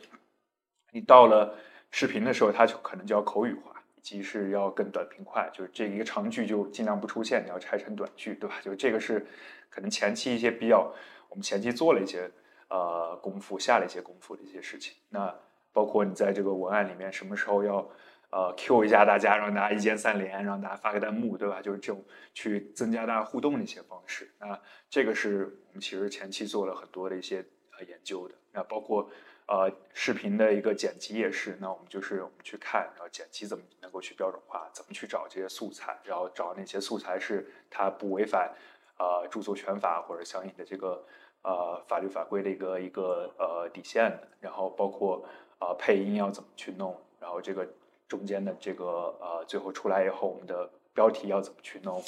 [0.91, 1.55] 你到了
[1.89, 8.55] 视频的时候，它就可能就要口语化，以及是要更短平快，就是这一个长句就尽量不出现，你要拆成短句，对吧？
[8.61, 9.25] 就这个是
[9.69, 10.93] 可能前期一些比较，
[11.29, 12.29] 我们前期做了一些。
[12.73, 15.35] 呃，功夫下了一些功夫的一些事情，那
[15.73, 17.85] 包括你在这个文案里面什么时候要
[18.31, 21.61] 呃 Q 一下大家，让大家一键三连，让大家发个弹幕，对吧？
[21.61, 24.31] 就是这种去增加大家互动的一些方式。
[24.39, 27.45] 那这个是我们其实前期做了很多的一些
[27.77, 28.35] 呃研究的。
[28.51, 29.09] 那包括
[29.47, 38.53] 呃视频的一个剪辑也是，那我们就是我们去看，然后剪辑怎么能够去标准化，怎么去找这些素材，然后找哪些素材是它不违反
[38.97, 41.05] 呃著作权法或者相应的这个。
[41.43, 45.25] 呃，法律法规的一个一个呃底线的，然后包括
[45.59, 47.67] 呃配音要怎么去弄，然后这个
[48.11, 48.83] 中间的这个
[49.21, 52.03] 呃最后出来以后，我们的标题要怎么去弄，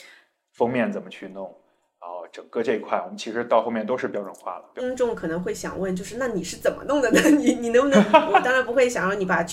[0.51, 1.45] 封面怎么去弄，
[2.01, 4.65] 然后整个这一块，我们其实到后面都是标准化了。
[4.75, 7.21] 听众可能会想问，就是那你是怎么弄的呢？
[7.39, 8.03] 你你能不能？
[8.33, 9.45] 我当然不会想让你把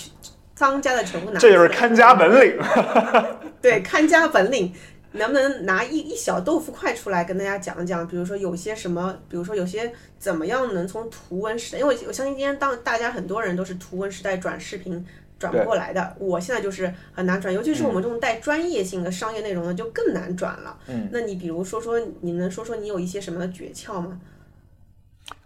[0.56, 1.38] 仓家的全部拿。
[1.38, 2.58] 这就是看家本领。
[3.62, 4.74] 对，看家本领。
[5.12, 8.06] 能不能拿一一小豆腐块出来跟大家讲讲？
[8.06, 11.80] 比如说有些什么，比如说有些怎么样能从图文时代？
[11.80, 15.04] 因为我相信今天当大家很多人都是图文时代转视频
[15.40, 20.78] 转不过来的，我现在就是很难转，尤其是我们这种带专业性的商业内容的就更难转了。
[20.86, 24.20] 嗯，那你比如说说，你能说说你有一些什么的诀窍吗？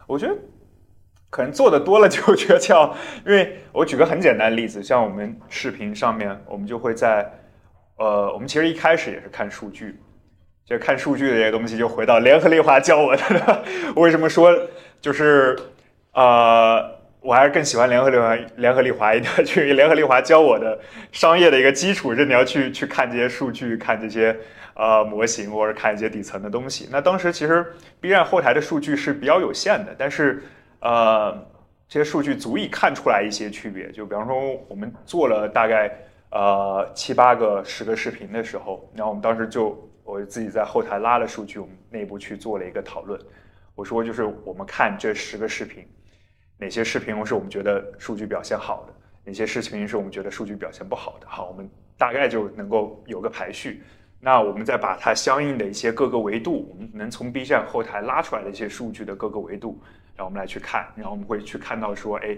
[0.07, 0.37] 我觉得
[1.31, 2.93] 可能做的多了就有诀窍，
[3.25, 7.41] 因为我举个很简单的例子，像我们视频上面，我们就会在。
[7.97, 10.01] 呃，我们其实一开始也是看数据，
[10.67, 13.65] 就看数据的这些东西，就回到联合利华教我的。
[13.95, 14.53] 为什么说
[15.01, 15.57] 就是
[16.13, 16.94] 呃，
[17.25, 20.79] 我还是更喜欢联合利华联合利华一点， 就联合利华教我的
[21.11, 24.37] 商业的一个基础，是你要去去看这些数据，看这些
[24.75, 26.89] 呃模型，或者看一些底层的东西。
[26.93, 27.65] 那当时其实
[28.01, 30.43] B 站后台的数据是比较有限的，但是
[30.81, 31.33] 呃，
[31.89, 33.91] 这些数据足以看出来一些区别。
[33.91, 35.91] 就比方说，我们做了大概。
[36.37, 43.17] 呃，七八个、十个视频的时候，然后我们当时就我自己在后台拉了数据，我们内部去做了一个讨论。
[43.77, 45.87] 我说，就是我们看这十个视频，
[46.65, 51.27] 哪些视频是我们觉得数据表现好的，哪些视频是我们觉得数据表现不好的。
[51.29, 53.83] 好，我们大概就能够有个排序。
[54.19, 59.79] 那我们再把它相应的一些各个维度，我们能从 B 站后台拉出来的一些数据的各个维度，
[60.17, 62.35] 然后我们来去看，然后我们会去看到说，哎，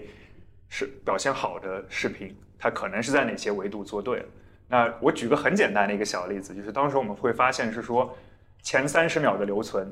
[0.67, 2.35] 是表现好的视频。
[2.59, 4.25] 它可能是在哪些维度做对了？
[4.67, 8.13] 那我举个很简单的一个小例子，就是当时我们会发现是说，
[8.61, 9.89] 前三十秒的留存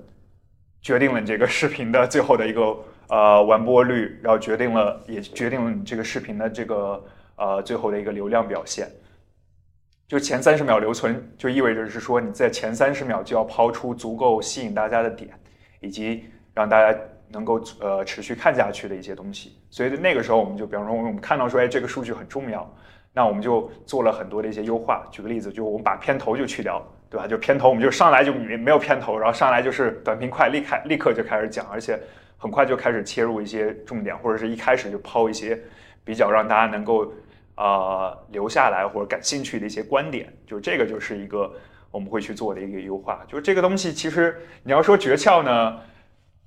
[0.81, 2.77] 决定了你这个视频的最后的一个
[3.09, 7.03] 呃完播率，然后决定了也决定了你这个视频的这个
[7.35, 8.87] 呃最后的一个流量表现。
[10.07, 15.31] 就前三十秒留存，就意味着是说你在前三十秒就要抛出足够吸引大家的点，
[15.79, 16.97] 以及让大家。
[17.27, 22.71] 能够呃持续看下去的一些东西，所以那个时候我们就，比方说我们看到说，哎，这个数据很重要，
[23.11, 25.05] 那我们就做了很多的一些优化。
[25.11, 27.27] 举个例子，就我们把片头就去掉，对吧？
[27.27, 31.99] 就片头我们就上来就没没有片头，然后上来就是短平快，立开立刻就开始讲，而且
[32.37, 35.59] 很快就开始切入一些重点，或者是一开始就抛一些
[36.03, 37.13] 比较让大家能够
[37.55, 41.51] 呃留下来或者感兴趣的一些观点，就这个就是一个
[41.91, 43.23] 我们会去做的一个优化。
[43.27, 45.79] 就是这个东西其实你要说诀窍呢，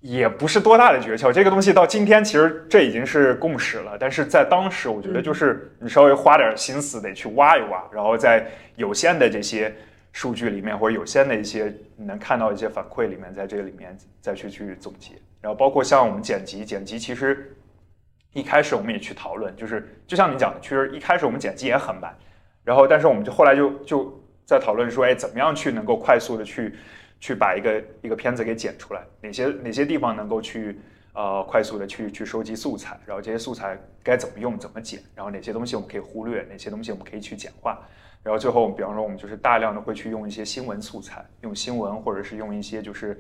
[0.01, 1.33] 也不是多大的诀窍。
[1.33, 8.47] 这个东西到今天其实这已经是共识了，但是在当时我觉得就是你稍微花点心思得去挖一挖，然后在
[8.77, 9.75] 有限的这些
[10.13, 15.15] 数据里面或者有限的一些你能看到一些反馈里面，在这个里面再去去总结。
[15.41, 17.55] 然后包括像我们剪辑，剪辑其实。
[18.35, 22.15] 一开始我们也去讨论，就是就像你讲的，其实一开始我们剪辑也很慢，
[22.63, 26.77] 然后但是我们就后来就就在讨论说，哎，怎么样去能够快速的去
[27.19, 29.03] 去把一个一个片子给剪出来？
[29.23, 30.79] 哪些哪些地方能够去
[31.15, 33.01] 呃快速的去去收集素材？
[33.07, 34.59] 然后这些素材该怎么用？
[34.59, 35.01] 怎么剪？
[35.15, 36.43] 然后哪些东西我们可以忽略？
[36.51, 37.81] 哪些东西我们可以去简化？
[38.23, 43.19] 然后最后，我们比方说我们就是大量的会去用一些新闻素材，用新闻或者是用一些就是。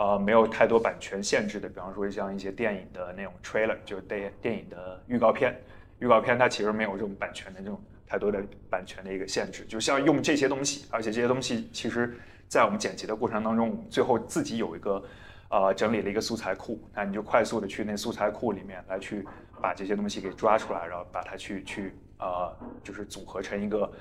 [0.00, 5.54] 呃，没有太多版权限制的，比方说像一些电影的那种 trailer，就是电电影的预告片，
[5.98, 15.04] 预告片它其实没有这种版权的这种太多的版权的一个限制，就像用这些东西，而且这些东西其实，在我们剪辑的过程当中，最后自己有一个
[15.50, 19.22] 呃整理了一个素材库，那你就快速的去那素材库里面来去
[19.60, 22.50] 把这些东西给抓出来，然后把它去去呃
[22.82, 23.92] 就是组合成一个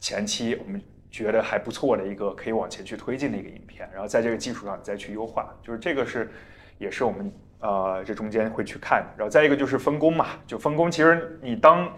[0.00, 0.82] 前期我们。
[1.14, 6.28] 觉得还不错的一个可以往前去推进的一个影片，然后在这个基础上你再去优化，就是这个是，
[6.76, 9.14] 也是我们呃这中间会去看的。
[9.16, 11.88] 然后再一个就是分工嘛，就分工，其实你当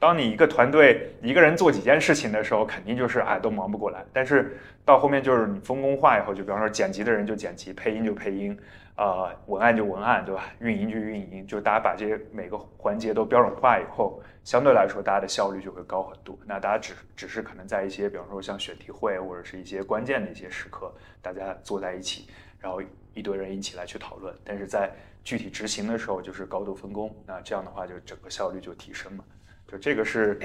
[0.00, 4.04] 当你一个团队一个人做几件事情的时候，肯定就是哎都忙不过来。
[4.12, 8.58] 但是到后面就是你分工化以后，就比方说剪辑的人就剪辑，配音就配音。
[8.96, 10.44] 呃，文案就文案，对吧？
[10.58, 16.38] 运营就运营，就大家把这些每个环节都标准化以后，相对来说大家的效率就会高很多。
[16.46, 22.28] 那大家只只是可能在一些，比方说像选题会或者是一些关键的一些时刻，大家坐在一起，
[22.60, 22.80] 然后
[23.12, 24.32] 一堆人一起来去讨论。
[24.44, 27.12] 但是在具体执行的时候，就是高度分工。
[27.26, 29.24] 那这样的话，就整个效率就提升了。
[29.66, 30.36] 就这个是，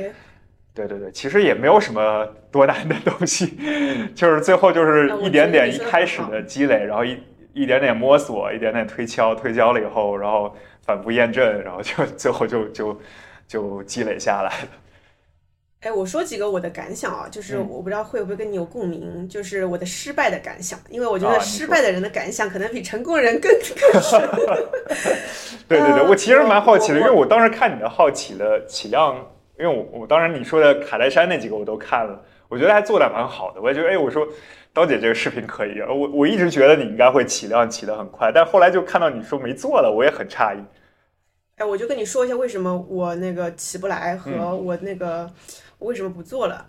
[0.74, 3.56] 对对对，其实也没有什么多难的东西，
[4.16, 7.18] 就是最后就是 一点点一开始的积累，然后一。
[7.54, 12.98] 一点点摸索，一点点推敲，推敲了以后，然后反复验证，然后就最后就就
[13.52, 14.70] 就积累下来了。
[15.82, 24.22] 哎，我说几个我的感想啊，就是我不知道会不会跟你有共鸣，就是我的失败的感想，因为我觉得失败的人的感想可能比成功人更更深。
[25.68, 29.18] 对对对，我其实蛮好奇的，因为我当时看你的好奇的起量，
[29.60, 34.26] 因为我我当然你说的卡戴珊那几个我都看了，我觉得还做的蛮好的，我也觉得哎，我说。
[34.74, 40.64] 刀姐这个视频可以，我我一直觉得你应该会起量起得很快，但后来就看到你说没做了，我也很诧异。
[41.62, 45.32] 哎，我就跟你说一下为什么我那个起不来和我那个
[45.78, 46.66] 我为什么不做了。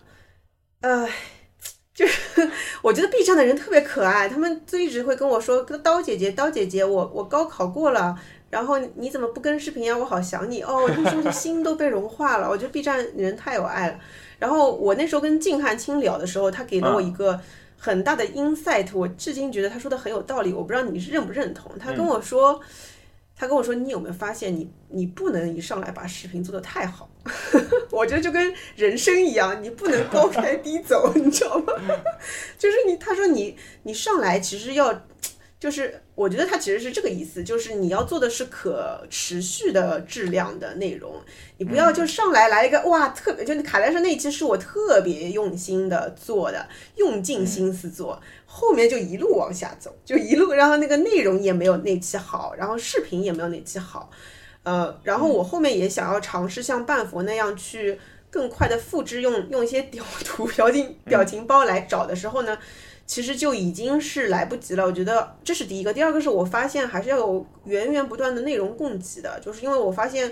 [0.81, 1.09] 哎，
[1.95, 2.47] 就是
[2.83, 8.15] 我觉得 B 站的人特别可爱，他们就一直会跟我说：“刀姐姐，刀姐姐，我我高考过了，
[8.51, 9.97] 然后你怎么不跟视频呀？
[9.97, 12.47] 我好想你哦。”那时候心都被融化了。
[12.47, 13.99] 我觉得 B 站人太有爱了。
[14.37, 17.39] 然后我那时候跟静汉清聊的时候，他给了我一个。
[17.75, 20.53] 很大的 insight，我至今觉得他说的很有道理。
[20.53, 21.69] 我不知道你是认不认同。
[21.77, 22.57] 他跟我说，
[23.43, 27.09] 他跟我说，你有没有发现，你你不能一上来把视频做得太好。
[27.91, 31.73] 我觉得就跟人生一样，你不能高开低走，你知道吗？
[32.57, 35.03] 就是你，他说你你上来其实要。
[35.63, 41.15] 就是我觉得他其实是这个意思，就是你要做的是可持续的质量的内容，
[41.57, 54.11] 你不要就上来来一个哇，特别就卡戴珊那期是我特别用心的做的，用尽心思做，后面就一路往下走，就一路，然后那个内容也没有那期好，然后视频也没有那期好，
[54.63, 57.97] 呃，然后我后面也想要尝试像半佛那样去
[58.29, 62.57] 更快的复制，用用一些 屌图表情表情包来找的时候呢。
[63.05, 65.93] 其实就已经是来不及了，我觉得这是第一个。
[65.93, 70.31] 第二个是我发现还是要有源源不断的内容供给的，就是因为我发现，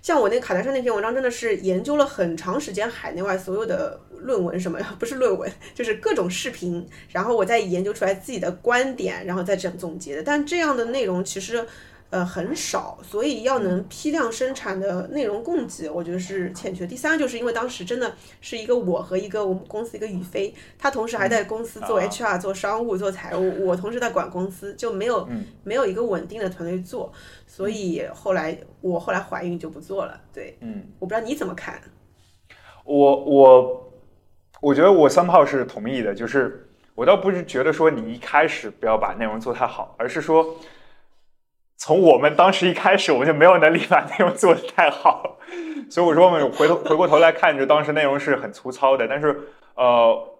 [0.00, 10.22] 像我那卡戴珊那篇文章，真的是研究了很长时间海内外所有的论文什么， 不是论文，就是各种视频，然后我再研究出来自己的观点，然后再整总结的。
[10.22, 11.66] 但这样的内容其实。
[12.12, 16.86] 呃，很少，所以要能批量生产的内容供给，我觉得是欠缺。
[16.86, 25.26] 第三，就是因为当时真的是一个我和一个我们公司一个宇飞，他同时还在公司做 HR、做商务、做财务，我同时在管公司，就没有
[25.64, 27.10] 没有一个稳定的团队做，
[27.46, 30.20] 所以后来我后来怀孕就不做了。
[30.34, 31.80] 对，嗯，我不知道你怎么看。
[32.84, 33.90] 我我
[34.60, 40.54] 我觉得我三炮是同意的，就是我倒不是觉得说你一开始不要把内容做太好，而是说。
[41.84, 45.36] 从我们当时一开始，我们就没有能力把内容做得太好，
[45.90, 49.08] 所以我说我们回头回过头来看，就当时内容是很粗糙的。
[49.08, 49.36] 但是，
[49.74, 50.38] 呃，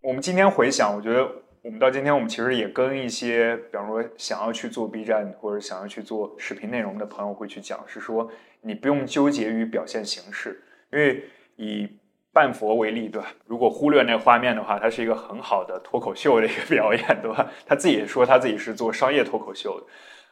[0.00, 8.30] 我们今天回想，我觉得我们到今天，我们其实也跟一些，比方说想要去做 B 站或者想要去做视频内容的朋友会去讲，是说
[8.62, 11.24] 你不用纠结于表现形式，因为
[11.56, 11.86] 以
[12.32, 13.28] 半佛为例，对吧？
[13.44, 17.50] 如果忽略那画面的话，它是一个很好的脱口秀的一个表演，对吧？
[17.66, 19.86] 他自己说他自己是做商业脱口秀的，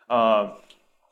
[0.08, 0.50] 呃，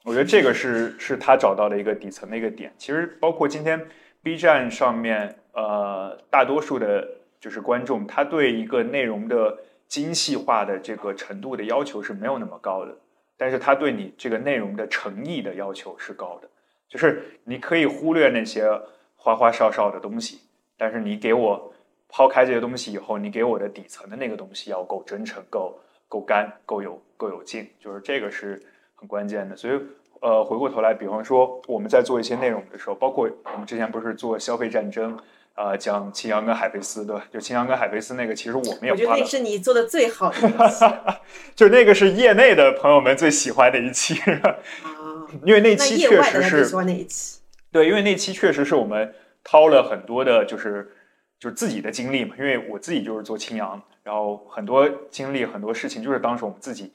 [0.05, 2.73] 我觉得这个是是他找到的一个底层的一个点。
[2.77, 3.87] 其实包括今天
[4.23, 7.07] B 站上面，呃，大多数的
[7.39, 12.97] 就是观众，他对一个内容的精细化的这个程度的要求是没有那么高的，
[13.37, 16.49] 但是他对你这个内容的诚意的要求是高的，
[16.89, 18.69] 就是你可以忽略那些
[19.15, 20.41] 花花哨哨的东西。
[20.79, 21.73] 但是你给我
[22.09, 25.79] 抛开这些东西以后，你给我的底层的那个东西要够真诚、够
[26.09, 28.63] 够干、够有够有劲，就是这个是
[28.97, 29.57] 很关键的。
[29.57, 29.81] 所以，
[30.21, 35.17] 呃，回过头来，比方说我们在做一些内容的时候，包括我们之前不是做消费战争，
[35.55, 37.25] 呃，讲秦阳跟海飞丝，对吧？
[37.33, 40.85] 就秦阳跟海飞丝那个，其实我们也我觉得那是你做的最好的一期，
[41.55, 44.57] 就那个是业内的朋友们最喜欢的一期，啊，
[45.45, 47.41] 因为那期确实是外的人最喜欢那一期，
[47.73, 50.91] 对，因为那期确实是我们掏了很多的，就是
[51.39, 52.35] 就是自己的经历嘛。
[52.39, 56.93] 因为我自己就是做青阳，然后很多经历很多事情，就是当时我们自己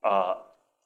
[0.00, 0.36] 啊、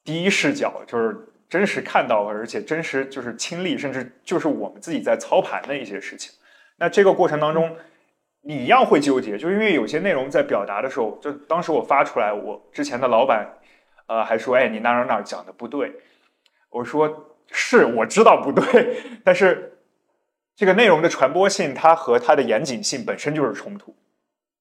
[0.07, 1.17] 第一视角，就是
[1.49, 6.31] 真实看到，而且真实就是亲历，甚至就是我们自己在操盘的一些事情。
[6.77, 7.75] 那这个过程当中，
[8.39, 13.45] 你一样会纠结，就是因为有些内容在表达的时候，就当时我发出来，我之前的老板
[14.05, 15.91] 呃还说，哎，你哪哪哪讲的不对。
[16.69, 18.95] 我说是，我知道不对，
[19.25, 19.77] 但是
[20.55, 23.93] 这个内容的传播性，它和它的严谨性本身就是冲突，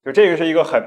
[0.05, 0.83] 就这个是一个很，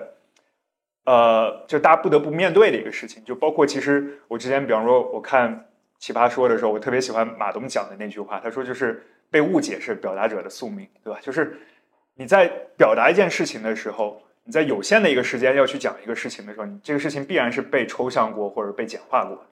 [1.09, 3.25] 呃，就大家不得不面对的一个事情。
[3.25, 5.51] 就包括其实我之前，比方说我看
[5.97, 11.19] 《奇葩说》的时候，我特别喜欢马东讲的那句话，他说就是被误解是表达者的宿命，对吧？
[11.19, 11.57] 就是
[12.13, 12.47] 你在
[12.77, 19.43] 表达一件事情的时候，你在有限的一个时间要去讲一个事情的时候，你这个事情必然是被抽象过或者被简化过。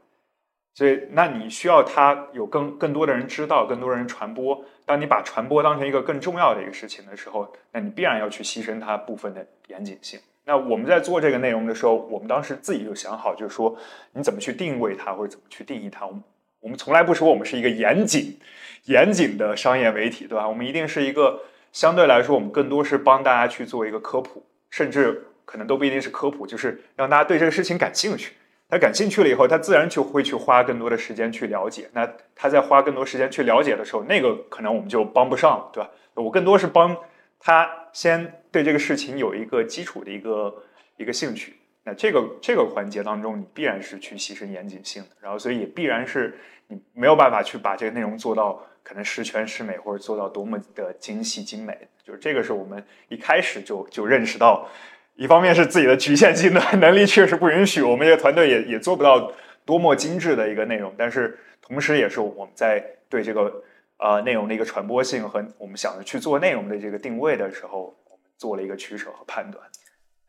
[0.75, 4.63] 所以，那你需要他有更更多的人知道，更多人传播。
[4.85, 10.19] 当你把传播当成一个更重要的一个事情的时候，那你必然要去牺牲它部分的严谨性。
[10.47, 13.77] 那我们在做这个内容的时候，我们当时自己就想好，就是说
[14.13, 16.05] 你怎么去定位它，或者怎么去定义它。
[16.05, 16.23] 我们
[16.61, 18.39] 我们从来不说我们是一个严谨
[18.85, 20.47] 严谨的商业媒体，对吧？
[20.47, 21.41] 我们一定是一个
[21.73, 28.33] 相对来说，我们更多是帮大家去做一个科普，甚至可能都不一定是科普，就是让大家对这个事情感兴趣。
[28.69, 31.89] 他感兴趣了以后，他自然就会去花更多的时间去了解。
[31.93, 35.89] 那他在花更多时间去了解的时候，那个可能我们就帮不上了，对吧？
[36.15, 36.95] 我更多是帮
[37.39, 40.63] 他先对这个事情有一个基础的一个
[40.97, 41.53] 一个兴趣。
[41.83, 46.35] 那这个这个环节当中，你必然是去牺牲严谨性的，然后所以也必然是
[46.67, 51.77] 你没有办法去把这个内容做到可能十全十美，或者做到多么的精细精美。
[52.03, 54.67] 就是这个是我们一开始就就认识到。
[55.15, 59.31] 一方面是自己的局限性的能力确实不允许，我们这个团队也也做不到
[59.65, 63.63] 多么精致的一个内容，但是同时也是我们在对这个
[63.97, 67.97] 呃内容的一个传播性和我们想着去做内容的这个定位的时候，
[68.37, 69.63] 做了一个取舍和判断。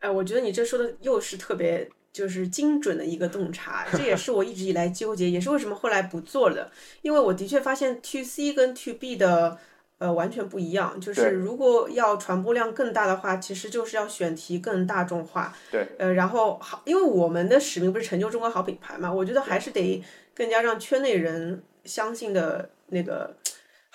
[0.01, 6.71] 哎，我觉得你这说的又是特别就是精准的一个洞察，这也是我一直以来纠结，也是为什么后来不做的，
[7.03, 9.59] 因为我的确发现 To C 跟 To B 的。
[10.01, 11.01] 呃，完全不一样。
[11.01, 15.53] 就是如果要传播量更大的话，其实就是要选题更大众化。
[15.73, 15.89] 对。
[15.99, 20.01] 呃，然后好，因为我们的使命不是成就中国好品牌嘛，我觉得还是得
[20.37, 23.35] 更加让圈内人相信的那个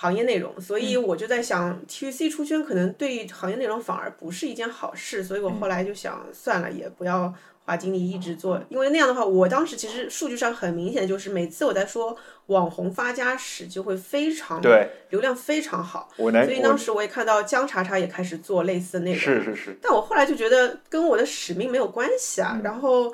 [0.04, 0.60] 行业内容。
[0.60, 5.24] 所以我就在想，TVC 出圈可能对行业内容反而不是一件好事。
[5.24, 7.34] 所以我后来就想，算了，也不要
[7.66, 16.10] 花精力一直做，因为那样的话，我当时其实数据上很明显，就是每次我在说网红发家史，就会非常对流量非常好。
[16.18, 19.78] 所以当时我也看到姜茶茶也开始做类似的内容，是是是。
[19.82, 23.14] 但我后来就觉得跟我的使命没有关系啊，然后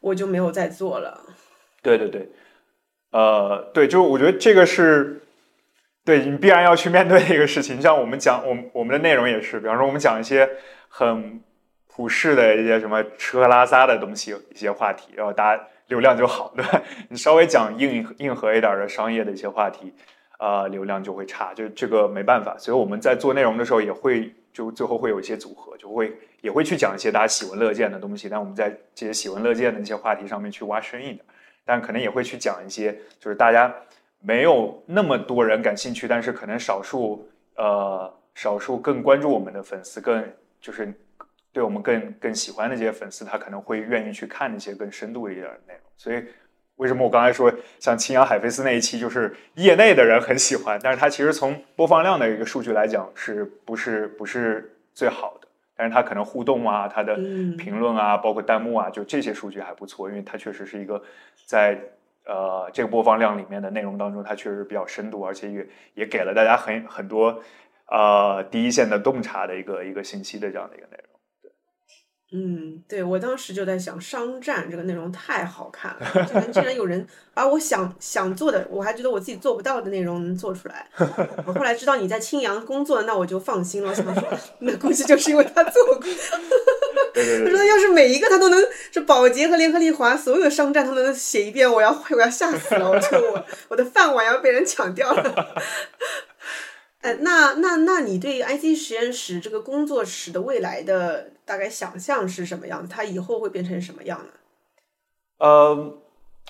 [0.00, 1.20] 我就没有再做了。
[1.80, 2.28] 对对对，
[3.12, 5.20] 呃，对，就我觉得这个是
[6.04, 7.80] 对你必然要去面对一个事情。
[7.80, 10.48] 像我们讲，我们我们的内容也是，比方说我们讲一些
[10.88, 11.40] 很
[11.88, 16.82] 普世的一些什么吃喝拉撒的东西，一些话题，然后大家流量就好， 对吧？
[17.08, 19.94] 你稍微讲硬硬核一点的商业的一些话题，
[20.38, 22.54] 呃，流量就会差，就这个没办法。
[22.58, 31.20] 所以我们在做内容的时候，也会就最后会有一些组合，就会也会去讲一些大家喜闻乐见的东西，但我们在这些喜闻乐见的一些话题上面去挖深一点。
[31.64, 33.74] 但可能也会去讲一些，就是大家
[34.26, 40.24] 没有那么多人感兴趣，但是可能少数呃少数更关注我们的粉丝，更
[40.60, 40.92] 就是
[41.52, 45.82] 对我们更更喜欢的这些粉丝，他可能会愿意去看那些更深度一点的内容。
[45.96, 46.24] 所以
[46.76, 55.46] 为什么我刚才说像青阳海飞丝那一期，就是业内的人很喜欢，但是它其实从播放量的一个数据来讲，是不是不是最好的？
[55.76, 57.14] 但是它可能互动啊，它的
[57.58, 61.02] 评论啊，包括弹幕啊，就这些数据还不错，因为它确实是一个
[61.46, 61.78] 在
[62.26, 67.42] 呃这个播放量里面的内容当中，它确实比较深度，而且也也给了大家很很多
[67.86, 71.03] 呃第一线的洞察的一个一个信息的这样的一个内容。
[72.36, 80.88] 嗯，对我当时就在想，商战这个内容太好看了，竟然竟然有人 把我想想做的，我还觉得我自己做不到的内容能做出来。
[81.46, 83.90] 我后来知道你在青阳工作，那我就放心了。
[83.90, 84.24] 我想说，
[84.58, 86.00] 那估计就是因为他做过。
[87.14, 88.60] 他说，要是每一个他都能，
[88.90, 92.90] 是宝洁和联合利华所有的商战他都能写一遍，我要我要吓死了。
[92.90, 95.62] 我说我我的饭碗要被人抢掉了。
[97.04, 102.88] 呃，那那那你对 IC 实验室这个工作室的未来的大概想象是什么样子？
[102.90, 104.32] 它以后会变成什么样呢？
[105.36, 105.98] 呃，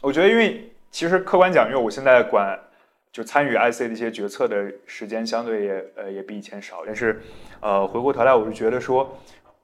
[0.01, 2.57] 我觉得，因为其实客观讲，因为我现在管
[3.11, 7.21] 就参与 IC 的一些决策的时间相对也呃也比以前少，但是
[7.59, 9.19] 呃回过头来，我是觉得说，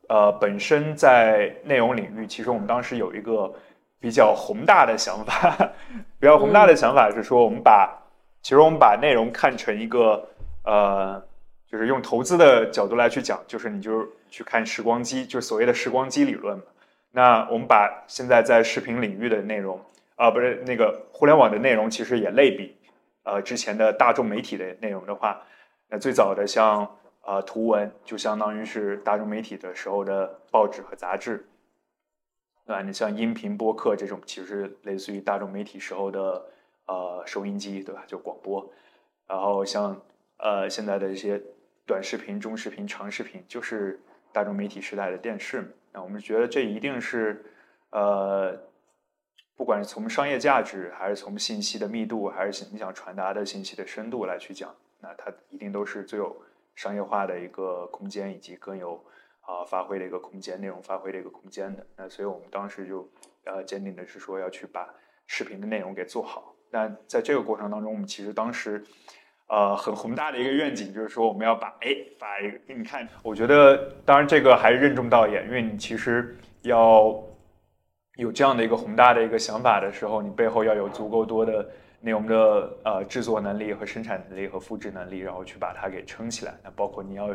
[0.08, 3.54] 呃，本身在内容领域，其实我们当时有一个
[4.00, 5.56] 比较宏大的想法，
[6.18, 7.96] 比较宏大的想法是说，我们把
[8.42, 10.26] 其实我们把内容看成一个。
[10.62, 11.22] 呃，
[11.66, 16.64] 就是用投资的角度来去讲，就是你就是去看时光机，就是所谓的时光机理论嘛。
[17.12, 19.80] 那我们把现在在视频领域的内容，
[20.16, 22.76] 啊，不是那个互联网的内容，其实也类比，
[23.24, 25.42] 呃，之前的大众媒体的内容的话，
[25.88, 26.88] 那最早的像
[27.24, 31.48] 呃图文，就相当于是大众媒体的时候的报纸和杂志，
[32.66, 32.82] 对吧？
[32.82, 36.44] 你像音频播客这种，其实类似于大众媒体时候的
[36.86, 38.04] 呃收音机，对吧？
[38.06, 38.70] 就广播，
[39.26, 40.00] 然后像。
[40.42, 41.40] 呃，现在的一些
[41.86, 44.00] 短视频、中视频、长视频，就是
[44.32, 45.68] 大众媒体时代的电视嘛。
[45.92, 47.44] 那我们觉得这一定是，
[47.90, 48.58] 呃，
[49.54, 56.34] 不管是从商业价值，还是从信息的密度，还是你想传达的信息的深度来去讲，那它一定都是最有
[56.74, 59.04] 商业化的一个空间，以及更有
[59.40, 61.86] 啊发挥的一个空间，内容发挥的一个空间的。
[61.96, 63.06] 那所以我们当时就
[63.44, 64.88] 呃坚定的是说要去把
[65.26, 66.54] 视频的内容给做好。
[66.70, 68.82] 那在这个过程当中，我们其实当时。
[69.50, 71.88] 呃，很宏大的一个愿景，就是说我们要把哎，
[72.20, 77.20] 把一个给你看，我觉得当然这个还是任重道远，因为你其实要
[78.14, 81.68] 有这样的一个宏大的一个想法的时候，你背后要有足够多的
[82.00, 86.54] 内容的呃制作能力和生产能力和复制能力，然后去把它给撑起来。
[86.62, 87.28] 那包括你要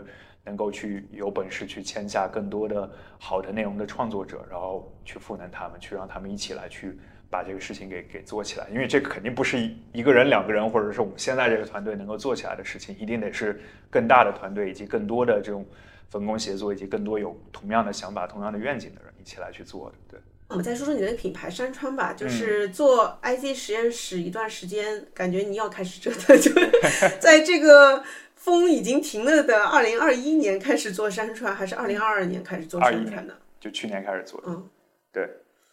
[0.46, 2.90] 能够去有本事去签下更多的
[3.20, 6.98] 好的内容的创作者，然后去赋能他们，去让他们一起来去。
[7.36, 13.60] 把这个事情给给做起来，因为这个肯定不是一一个人、两个人，或者是我们现在这个团队能够做起来的事情，一定得是
[13.90, 15.66] 更大的团队，以及更多的这种
[16.10, 19.96] 分工协作，以及更多有同样的想法、同样的愿景的人一起来去做的。
[20.12, 26.50] 对，我们再说说你的品牌山川吧，就是做 IC 实验室一段时间，感觉你要开始折腾， 就
[27.20, 28.02] 在这个
[28.36, 33.38] 风已经停了的二零二一年开始做山川，还是二零二二年开始做山川的？
[33.60, 34.48] 就去年开始做的。
[34.48, 34.70] 嗯，
[35.12, 35.30] 对。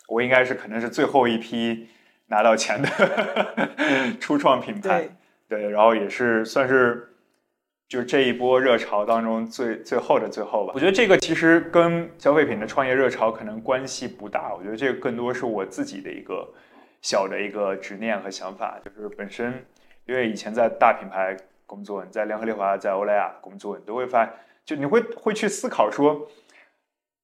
[0.08, 1.88] 我应该是可能是最后一批
[2.26, 2.88] 拿到钱的
[4.20, 5.08] 初创品牌，
[5.48, 7.14] 对，然后也是算是
[7.88, 10.72] 就这一波热潮当中最最后的最后吧。
[10.74, 16.46] 我觉得这个其实跟消费品的创业热潮可能关系不大，我觉得这个更多是我自己的一个
[17.00, 19.64] 小的一个执念和想法，就是本身
[20.06, 21.36] 因为以前在大品牌
[21.66, 24.32] 工作，你在联合利华、在欧莱雅工作，你都会发现，
[24.64, 26.28] 就你会会去思考说。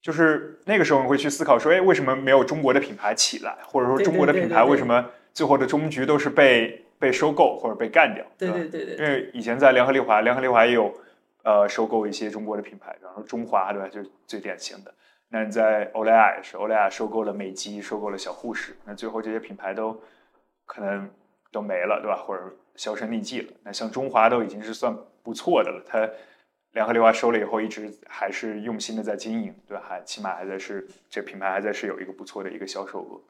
[0.00, 3.58] 就是那个时候，你会去思考说，哎，为什么没有中国的品牌起来？
[3.64, 8.24] 或者说，中国的品牌为什么最后的终局都是被被收购或者被干掉？
[8.38, 8.96] 对对对对。
[8.96, 10.94] 因为以前在联合利华，联合利华也有
[11.42, 13.88] 呃收购一些中国的品牌，比方说中华，对吧？
[13.88, 14.94] 就是最典型的。
[15.30, 20.00] 那你在欧莱雅也是，欧莱雅收购了美肌，收购了小护士，那最后这些品牌都
[20.64, 21.10] 可能
[21.50, 22.16] 都没了，对吧？
[22.24, 22.42] 或者
[22.76, 23.52] 销声匿迹了。
[23.64, 26.08] 那像中华都已经是算不错的了，它。
[26.78, 29.82] 联合利华收了以后，一直还是用心的在经营，对吧？
[29.88, 33.20] 还起码还在是这品牌还在是有一个不错的一个销售额。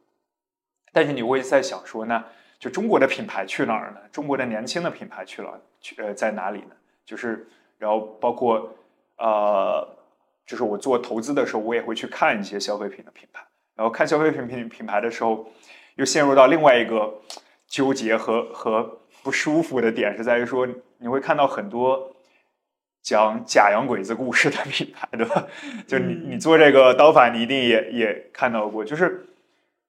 [0.93, 2.23] 但是你会在想说，那
[2.59, 4.01] 就中国的品牌去哪儿呢？
[4.13, 6.77] 中国的年轻的品牌去了，去呃在哪里呢？
[7.07, 8.71] 就是然后包括
[9.17, 9.97] 呃，
[10.45, 13.43] 就是我做投资的时候，我也会去看一些消费品的品牌。
[13.75, 15.51] 然后看消费品品品牌的时候，
[15.95, 17.19] 又陷入到另外一个
[17.67, 20.69] 纠结和和不舒服的点，是在于说
[20.99, 22.13] 你会看到很多。
[23.09, 25.47] 讲假洋鬼子故事的品牌，对吧？
[25.87, 28.85] 就你你做这个刀法，你一定也也看到过。
[28.85, 29.25] 就是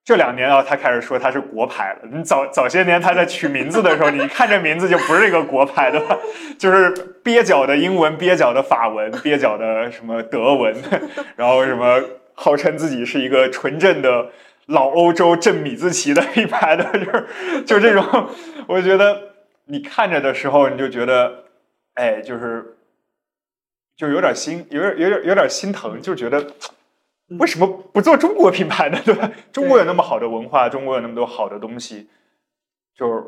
[0.06, 2.08] 这两年啊，他开始说他是国牌了。
[2.14, 6.18] 你早早些年他在取名字的时候，你看这名字就不是一个国牌，对吧？
[6.58, 10.74] 就是蹩脚的英文、蹩脚的法文、蹩脚的什么德文，
[11.36, 12.02] 然后什么
[12.36, 14.30] 号称自己是一个纯正的
[14.68, 18.30] 老欧洲正米字旗的品牌的，就是就这种。
[18.68, 19.24] 我觉得
[19.66, 21.44] 你看着的时候，你就觉得，
[21.96, 22.78] 哎，就是。
[24.00, 26.54] 就有点心，有点有点有点心疼，就觉得
[27.38, 28.98] 为什么不做中国品牌呢？
[29.04, 29.30] 对吧？
[29.52, 32.08] 中国有那么好的文化，中国有那么多好的东西，
[32.96, 33.22] 就是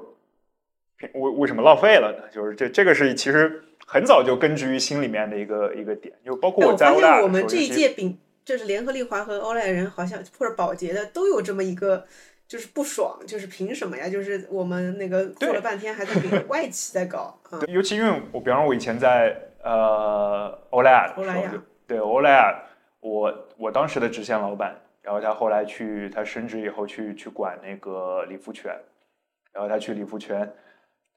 [1.14, 2.34] 为为什么浪费了呢？
[2.34, 12.06] 就是这这个是其实很早就根植于心里面的一个一个点，就包括我在欧我们这一届比就是联合利华和欧莱人好像或者宝洁的都有这么一个。
[12.48, 14.10] 就是不爽，就是凭什么呀？
[14.10, 21.14] 就是我们那个做了半天还在给外企在搞 尤其因为我，比方说，我以前在呃欧莱雅，
[21.88, 22.64] 对欧莱雅，
[23.00, 28.74] 我我当时的直线老板，然后他后来去他升职以后去去管那个理肤泉，
[29.54, 30.42] 然后他去理肤泉，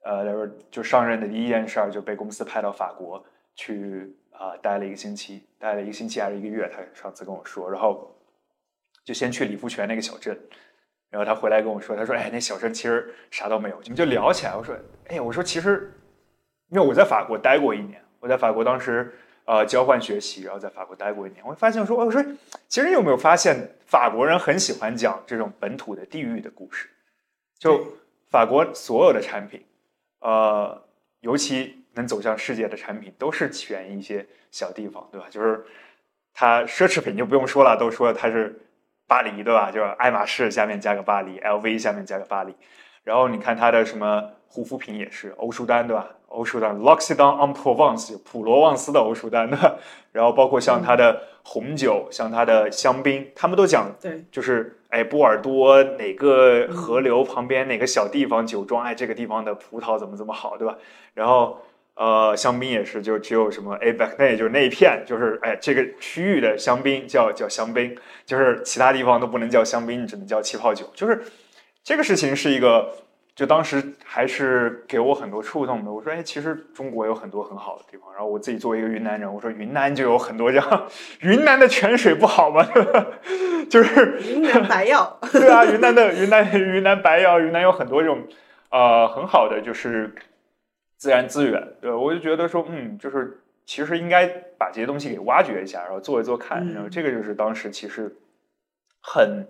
[0.04, 3.24] 呃，他说就上任的第一件事儿就被公司派到法国
[3.54, 6.68] 去啊待了一个星期，待了一个星期还是一个月？
[6.68, 8.10] 他上次跟我说，然后
[9.04, 10.38] 就先去理肤泉那个小镇。
[11.10, 14.56] 然后他回来跟我说：“他说，哎，那小镇其实啥都没有。”我们就聊起来。
[14.56, 14.76] 我说
[15.06, 15.92] ：“哎，我说其实，
[16.70, 19.12] 因为我在法国待过一年，我在法国当时
[19.44, 22.24] 呃交换学习，然后在法国待过一年，我发现说，我说
[22.68, 26.88] 其实你有没有发现，法国人很喜欢讲这种本土的地域的故事？
[27.58, 27.86] 就
[28.30, 29.62] 法国所有的产品，
[30.20, 30.82] 呃，
[31.20, 35.26] 尤其能走向世界的产品，都是起源于一些小地方，对吧？
[35.28, 35.62] 就是
[36.32, 38.58] 它奢侈品就不用说了，都说它是。”
[39.06, 39.70] 巴黎对吧？
[39.70, 42.56] 就是爱马仕下面加个巴黎，LV 下面加个巴黎。
[43.02, 46.08] 然后你看它的什么护肤品也是欧舒丹对吧？
[46.34, 49.78] 欧舒丹 L'Occitane en Provence 普罗旺斯的欧舒丹的。
[50.12, 60.76] 然后包括像它的红酒，像它的香槟，他们都讲对，就是哎波尔多哪个河流旁边哪个小地方酒庄，哎这个地方的葡萄怎么怎么好对吧？
[61.14, 61.58] 然后。
[61.96, 70.90] 呃，香槟也是，就只有什么 A back 那，就是那一片，就是哎，这个区域的香槟叫叫香槟，就是其他地方都不能叫香槟，只能叫气泡酒。
[70.92, 71.22] 就是
[71.84, 72.92] 这个事情是一个，
[73.34, 75.92] 就当时还是给我很多触动的。
[75.92, 78.12] 我说，哎，其实中国有很多很好的地方。
[78.12, 80.88] 然后我自己作为一个云南人，我说云南就有很多这样，
[81.20, 82.66] 云南的泉水不好吗？
[83.68, 85.18] 就是 云南白药。
[85.32, 88.26] 对啊，云南的云南云南白药，云南有很多这种
[88.70, 90.14] 呃很好的就是。
[90.96, 94.26] 自然资源，对，我就觉得说，嗯，就是其实应该
[94.56, 98.10] 把这些东西给挖掘一下，然后做一做看，然后这个就是当时其实
[99.02, 99.46] 很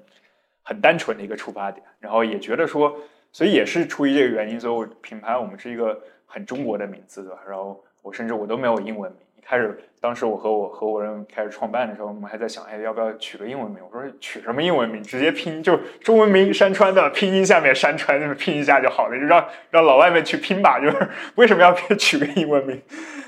[0.65, 2.99] 很单纯的一个出发点，然后也觉得说，
[3.35, 7.41] 所以也是出于这个原因，所以我品牌我们是一个很中国的名字，对吧？
[7.49, 9.21] 然后我甚至我都没有英文名。
[9.45, 13.81] 开始，当时我和我合伙人开始创办的时候，我们还在想，哎，要不要取个英文名？
[13.85, 15.03] 我说取什么英文名？
[15.03, 20.79] 直接拼，就中文名山川的拼音下面山川，那么拼一下就好了，就让让老外们去拼吧。
[20.79, 22.81] 就是为什么要取个英文名，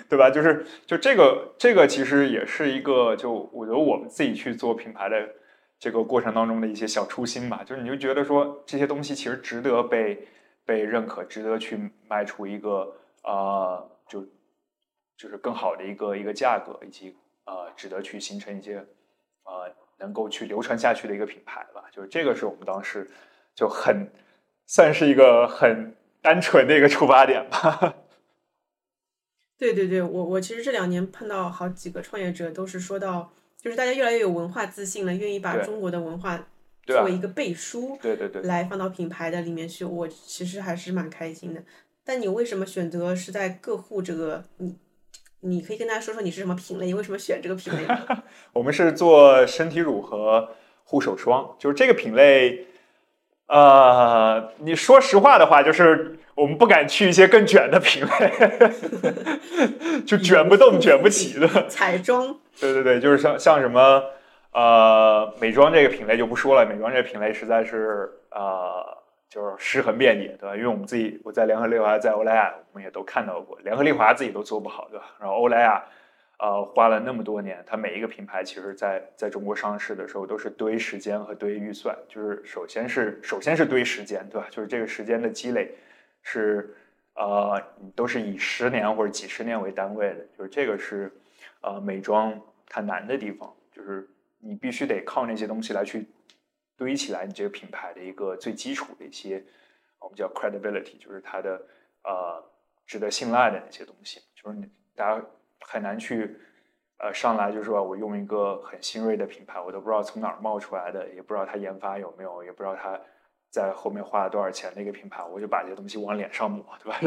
[0.08, 0.30] 对吧？
[0.30, 5.28] 就是就这个这个其实也是一个，就我觉得我们自己去做品牌的
[5.78, 7.62] 这个过程当中的一些小初心吧。
[7.64, 10.26] 就是你就觉得说这些东西其实值得被
[10.64, 14.26] 被认可，值得去卖出一个呃就。
[15.18, 17.16] 就是更好的一个一个价格，以及
[17.46, 18.86] 呃，值得去形成一些
[19.44, 21.84] 呃，能够去流传下去的一个品牌吧。
[21.90, 23.10] 就是这个是我们当时
[23.54, 24.12] 就很
[24.66, 27.94] 算是一个很单纯的一个出发点吧。
[29.56, 33.32] 对对对，我我其实这两年碰到好几个创业者，都是说到，
[33.66, 36.38] 就是大家越来越有文化自信了，愿意把中国的文化
[36.86, 39.84] 作为一个背书，对对对，来放到品牌的里面去。
[39.84, 41.60] 我其实还是蛮开心的。
[42.04, 44.76] 但你为什么选择是在个护这个你？
[45.40, 47.84] 你可以跟大家说说你是什么品类，为什么选这个品类？
[48.54, 50.50] 我们是做身体乳和
[50.84, 52.68] 护手霜，就是这个品类。
[53.48, 58.32] 呃，你说实话的话，就是我们不敢去一些更卷的品类，
[60.06, 62.38] 就卷不动、卷不起的彩妆。
[62.60, 64.04] 对对对，就是像像什么
[64.52, 68.96] 呃美妆这个品类就不说了，美妆这个品类实在是呃。
[69.28, 70.56] 就是尸横遍野，对吧？
[70.56, 75.04] 因为我们自己，我在联合利华，在欧莱雅，我们也都看到过，联合利华自己都做不好，对吧？
[75.18, 75.84] 然后欧莱雅，
[76.38, 84.46] 呃，花了那么多年，它每一个品牌，其实在在中国上市的时候，都是堆时间和堆预算，就是首先是首先是堆时间，对吧？
[84.48, 85.74] 就是这个时间的积累
[86.22, 86.74] 是
[87.16, 87.60] 呃，
[87.96, 91.12] 都是以十年或者几十年为单位的，就是这个是
[91.66, 94.08] 呃美妆它难的地方，就是
[94.38, 96.06] 你必须得靠那些东西来去。
[96.78, 99.42] 堆起来，你这个品牌的一个最基础的一些，
[99.98, 101.58] 我们叫 credibility，就是它的
[102.04, 102.44] 呃
[102.86, 104.20] 值得信赖的那些东西。
[104.34, 105.24] 就是你大家
[105.60, 106.36] 很难去
[106.98, 113.00] 呃上来就说我用一个很新锐的品牌，我都不知道从哪儿冒出来的，也不知道它研发有没有，也不知道它
[113.48, 117.00] 在后面花了多少钱的一个品牌，我就把这些东西往脸上抹，对吧？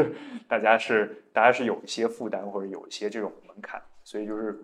[0.48, 3.80] 大家是大家是有一些负担或者有一些这种门槛，
[4.10, 4.58] 所以就是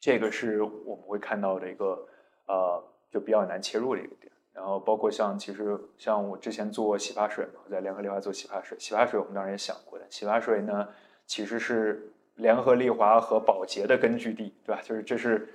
[0.00, 2.06] 这个是我们会看到的一个
[2.46, 2.82] 呃。
[3.08, 10.88] 就比较难切入的一个点，然后包括像其实像我之前做洗发水嘛，在联合利华做洗发水，洗发水我们当然也想过的，洗发水呢
[11.24, 14.82] 其实是联合利华和宝洁的根据地，对吧？
[14.82, 15.48] 就是这是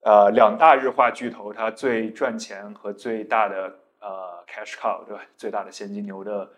[0.00, 5.22] 呃两大日化巨头它最赚钱和最大的呃 cash cow，对吧？
[5.36, 6.50] 最大的现金流的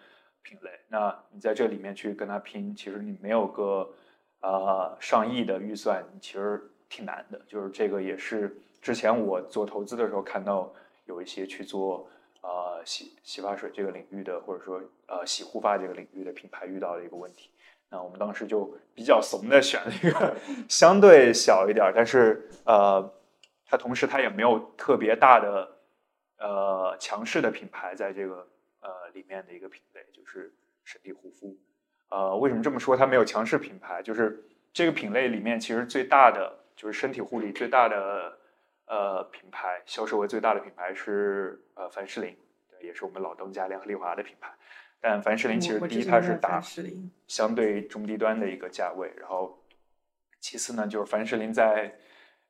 [0.42, 0.70] 品类。
[0.88, 3.86] 那你在这里面去跟他拼，其实你没有个
[4.46, 7.40] 呃上亿的预算，其实挺难的。
[7.48, 10.72] 就是这个也是之前我做投资的时候看到
[11.06, 12.08] 有一些去做
[12.42, 17.50] 呃洗洗发水这个领域的，或者说呃洗护发这个领域的品牌遇到的一个问题。
[17.88, 20.36] 那我们当时就比较怂的选了一个
[20.68, 23.12] 相对小一点，但是呃，
[23.64, 25.76] 它同时它也没有特别大的
[26.38, 28.46] 呃强势的品牌在这个
[28.80, 30.52] 呃里面的一个品类，就是
[30.84, 31.56] 身体护肤。
[32.08, 32.96] 呃，为什么这么说？
[32.96, 38.38] 它没有强势品牌，就是这个品类里面其实最大的就是身体护理最大的
[38.86, 42.32] 呃品牌，销售额最大的品牌是呃凡士林，
[42.70, 44.48] 对，也是我们老东家联合利华的品牌。
[45.00, 46.62] 但凡士林其实第一它是打
[47.26, 49.60] 相对中低端的一个价位，然后
[50.40, 51.92] 其次呢就是凡士林在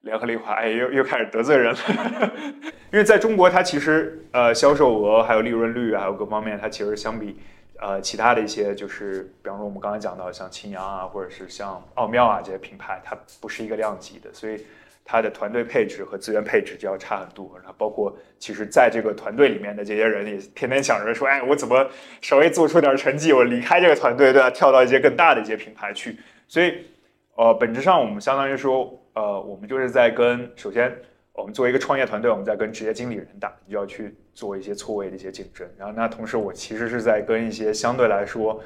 [0.03, 2.33] 联合利华哎又又开始得罪人了，
[2.93, 7.41] 因为在中国它其实呃销售额还有利润率还有各方面它其实相比。
[7.81, 14.64] 呃，其他的一些就是，比方说我们刚才讲到像青阳啊，或者是像奥妙啊这些品牌，它不是一个量级的，所以
[15.05, 17.53] 它的团队配置和资源配置就要差很多。
[17.57, 21.89] 然后包括其实在这个团队里面的这些人也天天想着说，哎，我怎么
[22.22, 24.51] 稍微做出点成绩，我离开这个团队，对吧？
[24.51, 26.18] 跳到一些更大的一些品牌去。
[26.49, 26.87] 所以，
[27.35, 30.97] 呃，本质上我们相当于说，呃，我们就是在跟首先。
[31.39, 35.66] 我们作为一个创业团队，我们在跟职业经理人打，你就要去做一些错位的一些竞争。
[35.76, 38.62] 然后，那同时我其实是在跟一些相对来说，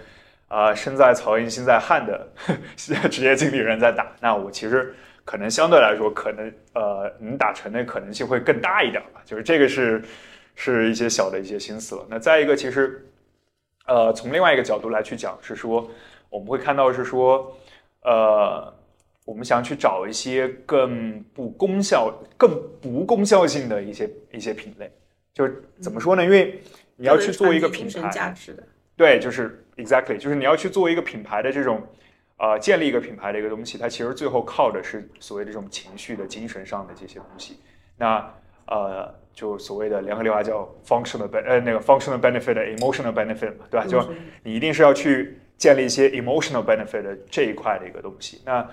[0.49, 2.29] 啊，身在曹营心在汉的
[3.09, 4.13] 职业经理人在打。
[4.21, 4.93] 那我其实
[5.25, 9.23] 可能相对来说，可能呃，能打成的可能性会更大一点吧。
[9.25, 10.03] 就是这个是
[10.57, 12.05] 是一些小的一些心思了。
[12.11, 13.09] 那再一个，其实
[13.87, 15.89] 呃，从另外一个角度来去讲，是说
[16.29, 17.57] 我们会看到是说
[18.03, 18.75] 呃。
[19.27, 22.51] 我们想去找一些更不功效、更
[22.81, 24.91] 不功效性的一些一些品类，
[25.41, 26.23] 就是怎么说呢？
[26.23, 26.61] 因为
[26.97, 28.35] 你要去做一个品牌，
[28.95, 31.83] 对，就是 exactly，就是你要去做一个品牌的这种，
[32.37, 37.59] 呃，建立一个品牌的一个东西，它其实最后靠的是所谓的这种情绪的、精神上的这些东西。
[37.97, 38.31] 那
[38.67, 43.87] 呃，就所谓的联合利华叫 functional ben 呃那个 functional benefit、emotional benefit 嘛，对吧？
[43.87, 44.07] 就
[44.43, 48.43] 你一定是要去建立一些 emotional benefit 的这一块的一个东西。
[48.45, 48.69] 那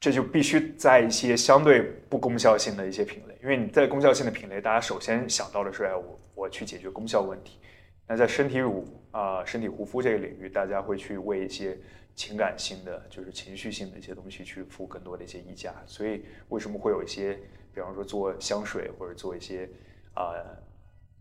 [0.00, 7.58] 这就必须在一些相对不功效性的一些品类，因为你在功效性的品类，大家首先想到的是，哎，我我去解决功效问题。
[8.06, 11.76] 那在身体乳啊、身体护肤这个领域，大家会去为一些
[12.14, 15.74] 情感性的，就是情绪性的一些东西去付更多的一些溢价。
[15.84, 17.36] 所以为什么会有一些，
[17.74, 19.68] 比方说做香水或者做一些
[20.14, 20.30] 啊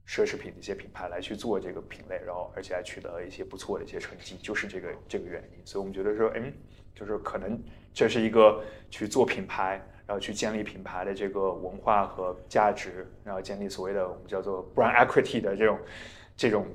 [0.07, 5.65] 奢侈品的一些品牌来去做这个品类，然后而且还取得了一些不错的一些成绩，就是这个这个原因。
[5.65, 6.53] 所以我们觉得说，嗯。
[6.95, 7.61] 就是可能
[7.97, 15.79] 这是一个去做品牌，然后去建立品牌的这个文化和价值，然后建立所谓的我们叫做 brand equity 的这种
[16.35, 16.67] 这种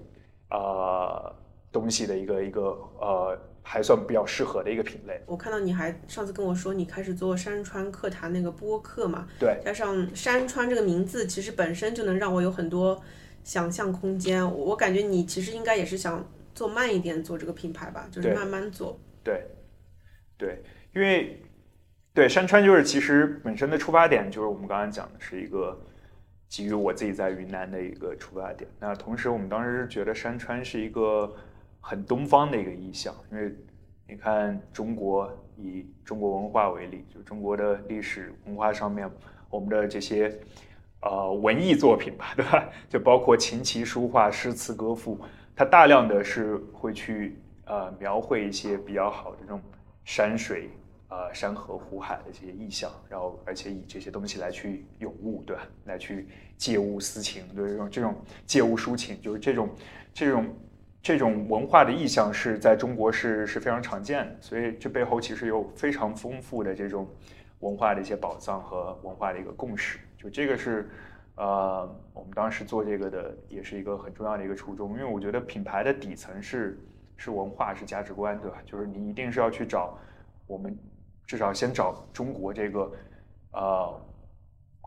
[0.50, 1.32] 呃
[1.70, 5.22] 东西的一个一个呃还算比较适合的一个品类。
[5.26, 9.28] 我看到你还上次跟我说你开始做山川课堂那个播客嘛？
[9.38, 13.00] 对，加上山川这个名字，其实本身就能让我有很多
[13.44, 14.44] 想象空间。
[14.52, 18.98] 我感觉你其实应该也是想做慢一点做这个品牌吧，就是慢慢做。
[19.22, 19.46] 对。
[20.38, 20.60] 对，
[20.94, 21.42] 因为
[22.12, 25.80] 对山川就是其实本身的出发点就是我们刚刚讲的是一个
[26.48, 28.68] 基于我自己在云南的一个出发点。
[28.78, 31.34] 那同时我们当时是觉得山川是一个
[31.80, 33.54] 很东方的一个意象，因为
[34.06, 39.10] 你看中国以中国文化为例，就中国的历史文化上面，
[39.48, 40.38] 我们的这些
[41.00, 42.68] 呃文艺作品吧， 对吧？
[42.90, 45.18] 就包括琴棋书画、诗词歌赋，
[45.56, 49.58] 它大量的是会去呃描绘一些比较好的这种。
[50.04, 50.68] 山水
[51.12, 55.62] 呃，山河湖海的这些意象，然后而且以这些东西来去咏物，对吧？
[55.84, 59.68] 来去借物思情，对这种这种借物抒情，就是这种
[60.14, 60.56] 这种
[61.02, 64.36] 这种文化的意象是在中国是是非常常见的。
[64.40, 67.06] 所以这背后其实有非常丰富的这种
[67.60, 69.98] 文化的一些宝藏和文化的一个共识。
[70.16, 70.88] 就这个是
[71.36, 76.78] 呃，我们当时做这个的也是一个很重要的一个初衷，因为我觉得品牌的底层是。
[77.18, 78.56] 是文化，是价值观，对吧？
[78.66, 79.96] 就是你一定是要去找
[80.48, 80.76] 我们，
[81.32, 82.92] 至少先找中国这个
[83.52, 84.00] 呃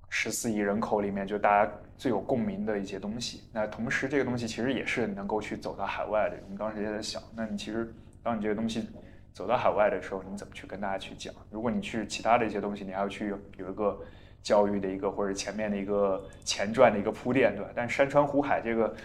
[0.10, 3.50] 十四亿人口里面，就大家最有共鸣的一些东西。
[3.52, 6.38] 那同时，这个东西其实也是能够去走到海外的。
[6.44, 7.92] 我们当时也在想，那你其实
[8.22, 8.88] 当你这个东西
[9.34, 11.34] 走到海外的时候，你怎么去跟大家去讲？
[11.50, 14.00] 如果你去其他的一些东西，你还要去有一个
[14.44, 17.72] 教育的一个或者前面的一个前传的一个铺垫，对吧？
[17.76, 18.96] 但山川湖海这个。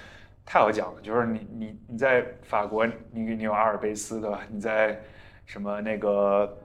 [0.43, 4.41] 太好讲了，就是你你你在法国，你你有阿尔卑斯对吧？
[4.51, 4.99] 你在
[5.47, 6.59] 什么那个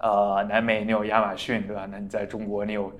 [0.00, 1.86] 呃南美，你有亚马逊对吧？
[1.90, 2.92] 那你在中国，你有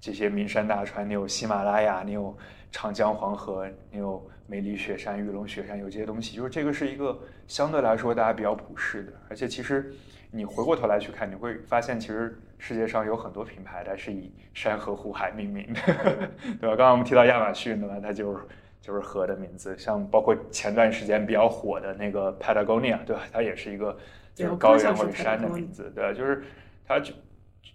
[0.00, 2.36] 这些名山大川，你有喜马拉雅，你有
[2.72, 9.92] 长江黄河，你有梅里雪山、玉龙雪山，有这些东西，就是这个是一个相对来说大家比较普世的，而且其实
[10.30, 15.80] 你回过头来去看，你会发现其实世界上有很多品牌它是以山河湖海命名的，
[16.60, 16.76] 对吧？
[16.76, 17.96] 刚刚我们提到亚马逊，对吧？
[18.02, 18.44] 它就是
[18.80, 23.22] 就是河的名字，像包括前段时间比较火的那个 Patagonia，对吧？
[23.32, 23.96] 它也是一个
[24.42, 26.12] 就是高原或者山的名字，对吧？
[26.12, 26.42] 就是
[26.86, 27.12] 它就。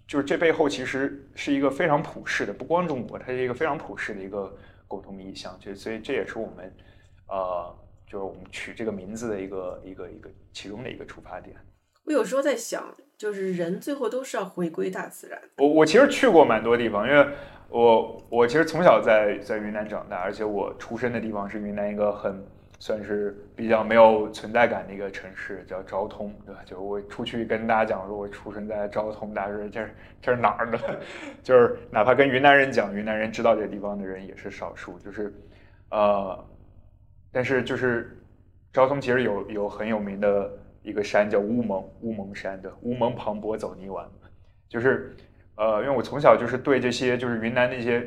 [0.08, 4.56] 就是这背后其实是一个非常普世的，不光中国，它是一个非常普世的一个
[4.86, 5.56] 共同意向。
[5.58, 6.72] 就所以这也是我们，
[7.28, 7.74] 呃，
[8.06, 11.56] 就是我们取这个名字的一个一个一个其中的一个出发点。
[12.04, 15.40] 我有时候在想，就是人最后都是要回归大自然。
[15.58, 17.26] 我我其实去过蛮多地方，因为
[17.68, 22.46] 我我其实从小在在云南长大，而且我出生的地方是云南一个很。
[22.78, 26.60] 算是比较没有存在感的一个城市，叫昭通，对吧？
[26.64, 29.88] 就我出去跟大家讲说，我出生在昭通，大家说这
[30.20, 30.78] 这是哪儿呢？
[31.42, 34.98] 就是哪怕跟云南人讲，云南人知道这地方的人也是少数。
[34.98, 35.32] 就是，
[35.90, 36.44] 呃，
[37.32, 38.16] 但是就是
[38.72, 40.50] 昭通其实有有很有名的
[40.82, 44.06] 一个山叫乌蒙乌蒙山的乌蒙磅礴走泥丸，
[44.68, 45.16] 就是
[45.56, 48.06] 呃，因为我从小就是对这些就是云南那些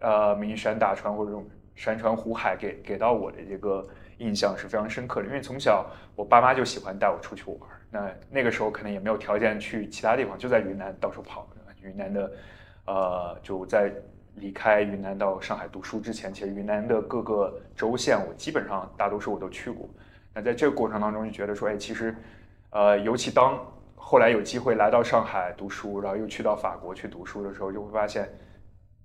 [0.00, 1.46] 呃名山大川或者这种。
[1.78, 3.86] 山川湖海给给到我的这个
[4.18, 7.58] 印象是非常深刻的，因为从小我爸妈就喜欢带我出去玩
[7.90, 11.48] 那那个时候可能也没有条件去其他地方，就在云南到处跑。
[11.80, 12.32] 云南的，
[12.86, 13.90] 呃，就在
[14.34, 19.88] 离开云南到上海读书之前，其实云南的各个州县我基本上大多数我都去过。
[20.34, 22.14] 那在这个过程当中就觉得说，哎，其实，
[22.70, 23.56] 呃，尤其当
[23.94, 28.28] 后来有机会来到上海读书，然后又去到法国去读书的时候，就会发现。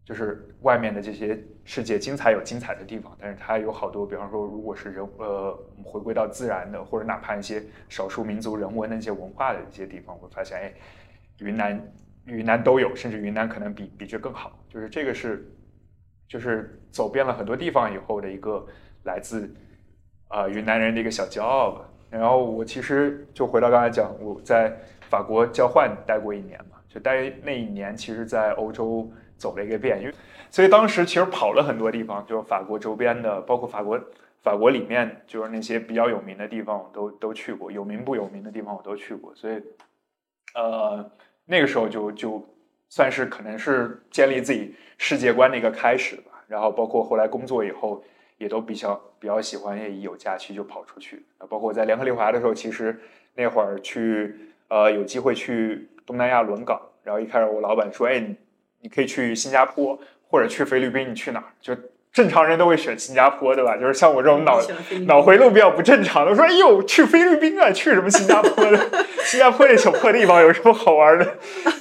[0.06, 10.74] 就是外面的这些世界精彩有精彩的地方，但是它有好多，比方说，如果是人呃回归到自然的，或者哪怕一些少数民族人文的一些文化的一些地方，会发现，哎，
[11.40, 11.94] 云南
[12.26, 14.60] 云南都有，甚至云南可能比比这更好。
[14.68, 15.50] 就是这个是，
[16.28, 18.68] 就是走遍了很多地方以后的一个
[19.04, 19.50] 来自
[20.28, 21.90] 啊云南人的一个小骄傲吧。
[22.10, 24.78] 然后我其实就回到刚才讲，我在
[25.10, 29.10] 法国交换待过一年嘛，就待那一年，其实在欧洲。
[29.38, 30.14] 走了一个遍，因为
[30.50, 34.00] 所以当时其实跑了很多地方，就是法国周边的，包括法国
[34.42, 39.34] 法国里面，就是那些比较有名的地方，我都都去过，有名不有名的地方我都去过。
[39.36, 39.62] 所以，
[40.54, 41.12] 呃，
[41.46, 42.46] 那个时候就就
[42.90, 46.32] 算是可能是建立自己世界观的一个开始吧。
[46.48, 48.04] 然后包括后来工作以后，
[48.38, 51.26] 也都比较比较喜欢，也一有假期就跑出去。
[51.50, 53.00] 包括在联合利华的时候，其实
[53.34, 54.36] 那会儿去
[54.68, 58.24] 呃有机会去东南亚轮岗，然后一开始我老板说，哎
[58.84, 58.90] 你。
[58.94, 59.98] 可以去新加坡
[60.30, 61.46] 或者去菲律宾，你去哪儿？
[61.60, 61.76] 就
[62.12, 63.76] 正常人都会选新加坡，对吧？
[63.76, 64.62] 就是像我这种脑
[65.08, 68.78] 脑回路比较不正常的，说：“哎呦，去菲律宾啊，去什么新加坡的？
[69.26, 71.38] 新加坡这小破地方有什么好玩的？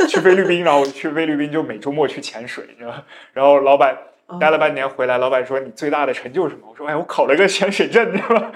[0.09, 2.95] 去菲律宾，然后去菲律宾就每周末去潜水，你知道
[3.35, 3.95] 然后老板
[4.41, 8.51] 待了半年回来，老板说：“你最大的成就是什么？”我说：“哎，我考了个潜水证，是吧？”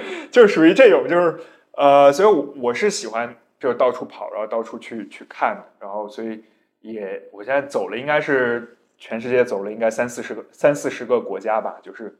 [0.32, 1.38] 就是属于这种，就是
[1.72, 2.28] 呃，所以
[2.58, 6.42] 我是喜欢就到处跑，然后到处去去看，然后所以。
[6.80, 11.78] 也，我现在走了，应该是全世界走了，应该三四十个、三四十个国家吧。
[11.82, 12.18] 就是，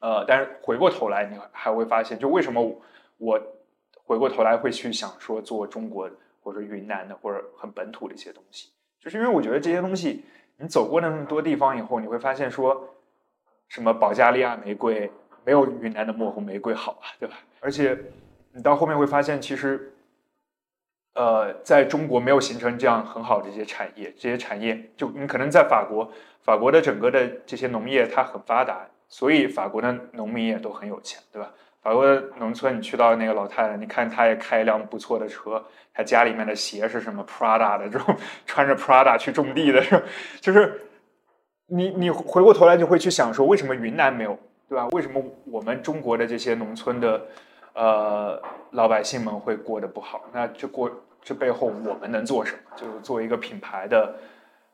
[0.00, 2.80] 呃，但是回过头来，你还会发现，就为什么
[3.18, 3.40] 我
[4.04, 6.10] 回过头来会去想说做中国
[6.42, 10.24] 或者云南的或者很本土的一些东西，就是因为我觉得这些东西，
[10.56, 12.88] 你走过那么多地方以后，你会发现说，
[13.68, 15.10] 什么保加利亚玫瑰
[15.44, 17.36] 没有云南的墨红玫瑰好啊，对吧？
[17.60, 17.98] 而且
[18.52, 19.92] 你到后面会发现，其实。
[21.16, 26.12] 呃，在中国没有形成这样很好的一些产业，这些产业就你可能在法国，
[26.42, 31.50] 法国的整个的这些农业它很发达，所以法国的农民也都很有钱，对吧？
[31.80, 35.64] 法国的农村，你去到那个老太太，你看她也开一辆不错的车，
[35.94, 38.14] 她家里面的鞋是什么 Prada 的这种，
[38.44, 39.82] 穿着 Prada 去种地的，
[40.42, 40.82] 就是
[41.68, 44.38] 你你回过头来就会去想说，为什么云南没有，
[44.68, 44.86] 对吧？
[44.88, 47.26] 为什么我们中国的这些农村的
[47.72, 48.42] 呃
[48.72, 50.24] 老百姓们会过得不好？
[50.34, 50.90] 那就过。
[51.26, 52.76] 这背后我们能做什么？
[52.76, 54.14] 就是作为一个品牌的，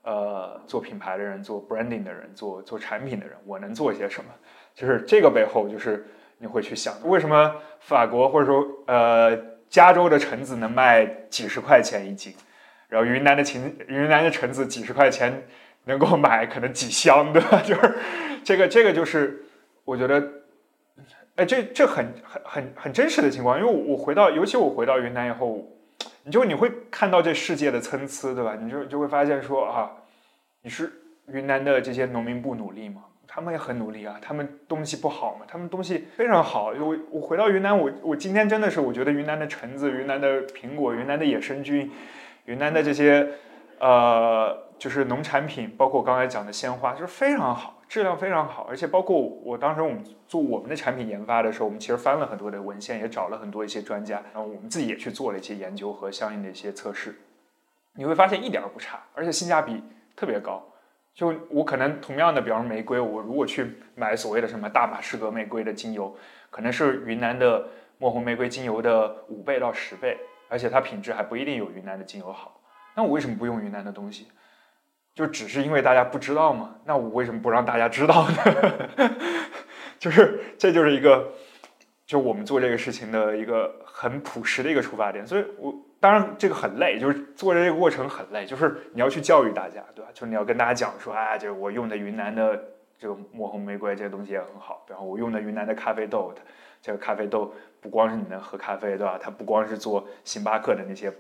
[0.02, 4.30] 呃，做品牌的人，做 branding 的人，做做产品的人，我能做些什么？
[4.74, 9.34] 就是这个背后，就是你会去想，为什么法国或者说呃
[9.70, 12.34] 加州的橙子能卖几十块钱一斤，
[12.90, 15.44] 然后云南的芹云南的橙子几十块钱
[15.84, 17.62] 能够买可能几箱，对吧？
[17.64, 17.94] 就是
[18.44, 19.46] 这个这个就是
[19.86, 20.22] 我觉得，
[21.36, 25.66] 哎，这这很很很很真实的情况，因为我回到，尤其我回到云南以后。
[26.24, 28.56] 你就你会看到这世界的参差，对吧？
[28.60, 29.90] 你就就会发现说啊，
[30.62, 30.92] 你是
[31.28, 33.04] 云南的这些农民不努力吗？
[33.26, 35.46] 他们也很努力啊，他们东西不好吗？
[35.48, 36.66] 他们东西非常好。
[36.78, 41.90] 我我回到云南，我我今天真的是我觉得云南的橙子、云南的苹果、云南的野生菌、
[42.44, 43.26] 云南的这些
[43.78, 57.14] 呃，就是农产品，包括我刚才讲的鲜花，就是非常好，质量非常好，而且包括我当时我们做我们的产品研发的时候，我们其实翻了很多的文献，也找了很多一些专家，然后我们自己也去做了一些研究和相应的一些测试，
[57.94, 59.84] 你会发现一点儿不差，而且性价比
[60.16, 60.66] 特别高。
[61.12, 66.16] 就我可能同样的，比方说玫瑰，我如果去买所谓的什么大马士革玫瑰的精油，
[66.48, 67.68] 可能是云南的
[67.98, 70.16] 墨红玫瑰精油的五倍到十倍，
[70.48, 72.58] 而且它品质还不一定有云南的精油好。
[72.96, 74.28] 那我为什么不用云南的东西？
[75.14, 76.74] 就只是因为大家不知道嘛？
[76.84, 78.36] 那我为什么不让大家知道呢？
[80.00, 81.32] 就是这就是一个，
[82.06, 85.26] 就我们做这个事情的一个很朴实的一个出发点。
[85.26, 90.10] 所以，我当然这个很累，就是做这个过程很累，就是你要去教育大家，对吧？
[90.14, 92.58] 就是你要跟大家讲说，啊，就我用的云南的
[92.98, 96.34] 这个墨红玫瑰这个东西也很好，然后我用的云南的咖啡豆，
[96.80, 99.18] 这个咖啡豆不光是你能喝咖啡，对吧？
[99.22, 101.12] 它不光是做星巴克的那些。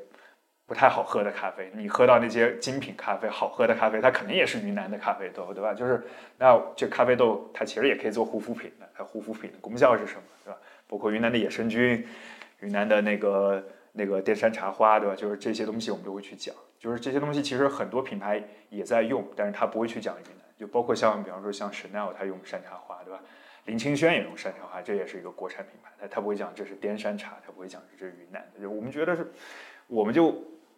[0.72, 5.74] 不太好喝的咖啡，你喝到那些精品咖啡，好喝的咖啡，它肯定也是云南的咖啡豆，对吧？
[5.74, 6.02] 就是
[6.38, 10.58] 那这咖啡豆，它其实也可以做护肤品的，它护肤品的功效是什么，对吧？
[10.88, 12.02] 包括云南的野生菌，
[12.60, 13.62] 云南的那个
[13.92, 15.14] 那个滇山茶花，对吧？
[15.14, 23.20] 就是这些东西我们都会去讲，就是这些东西其实很多品牌也在用，但是它不会去讲云南，就包括像比方说像 Chanel，它用山茶花，对吧？
[23.66, 29.30] 林清轩也用山茶花，这也是一个国产品牌，它它不会讲这是滇山茶，它不会讲这是云南的，就我们觉得是，
[29.86, 30.34] 我们就。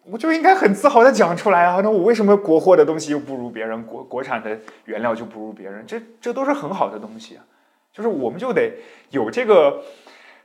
[0.07, 1.81] 我就应该很自豪的讲出来啊！
[1.83, 3.83] 那我为什么国货的东西又不如别人？
[3.87, 5.85] 国国产的原料就不如别人？
[5.87, 7.45] 这这都是很好的东西啊！
[7.93, 8.73] 就是我们就得
[9.11, 9.83] 有这个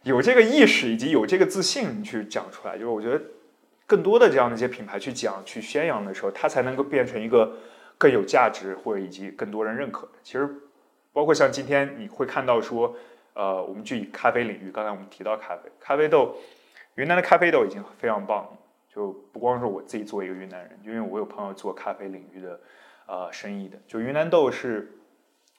[0.03, 2.75] 有这个意识，以及有这个自信去讲出来。
[2.75, 3.21] 就是我觉得
[3.85, 7.51] 更多的这样的一些品牌去讲、去宣扬的时候，它才能够变成一个
[7.97, 10.13] 更有价值或者以及更多人认可的。
[10.23, 10.47] 其实
[11.11, 12.95] 包括像今天你会看到说，
[13.33, 16.37] 呃，我们就以咖啡领域，刚才我们提到咖啡，咖啡豆，
[16.95, 18.49] 云南的咖啡豆已经非常棒了。
[18.99, 22.59] 就不光是我自己做一个云南人，因为我有朋友做咖啡领域的，
[23.07, 23.79] 呃，生意的。
[23.87, 24.91] 就云南豆是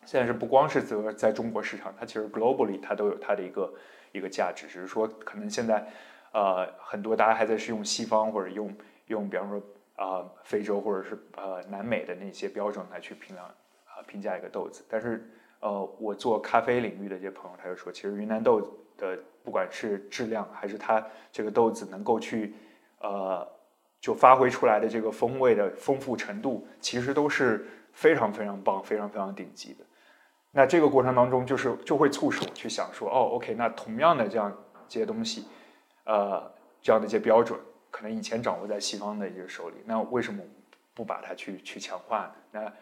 [0.04, 3.72] 现在是不光是在在中国市场，它其实 globally 它都有它的一个
[4.12, 5.88] 一个价值，只是说可能现在
[6.32, 8.70] 呃很多大家还在是用西方或者用
[9.06, 9.62] 用比方说
[9.96, 14.84] 啊非洲或者是呃南美的那些标准来去评量啊评价一个豆子。
[14.86, 15.26] 但是
[15.60, 18.60] 呃我做咖啡领域的这些朋友他就说，其实云南豆
[18.98, 22.54] 的不管是质量还是它这个豆子能够去
[23.00, 23.46] 呃，
[24.00, 29.84] 就发挥出来的这个风味的丰富程度，其实都是非常非常棒、非常非常顶级的。
[30.52, 34.50] 那这个过程当中，就是就会促使我去想说，哦，OK，那同样的这样
[34.88, 35.46] 这些东西，
[36.04, 37.58] 呃，这样的一些标准，
[37.90, 40.42] 可能以前掌握在西方的一些手里，那为什么
[40.94, 42.32] 不把它去去强化呢？
[42.52, 42.72] 那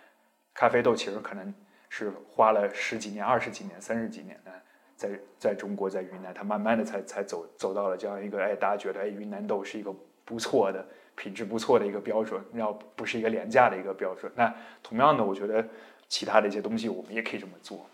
[0.54, 1.54] 咖啡豆其实可能
[1.88, 4.50] 是花了十几年、二十几年、三十几年呢。
[4.96, 9.94] 在在中国，在云南，它慢慢的才才走走到了这样一个，哎，大家觉得，哎，云南豆是一个
[10.28, 14.30] 不错的品质不错的一个标准，要不是一个廉价的一个标准。
[14.36, 15.66] 那同样的，我觉得
[16.06, 17.86] 其他的一些东西，我们也可以这么做，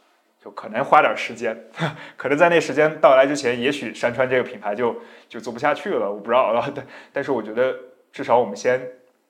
[0.45, 1.57] 就可能花点时间，
[2.19, 4.97] 可能在那时间到来之前，也许山川这个品牌就
[5.29, 6.53] 就做不下去了，我不知道。
[6.75, 7.73] 但但是我觉得，
[8.13, 8.85] 至少我们先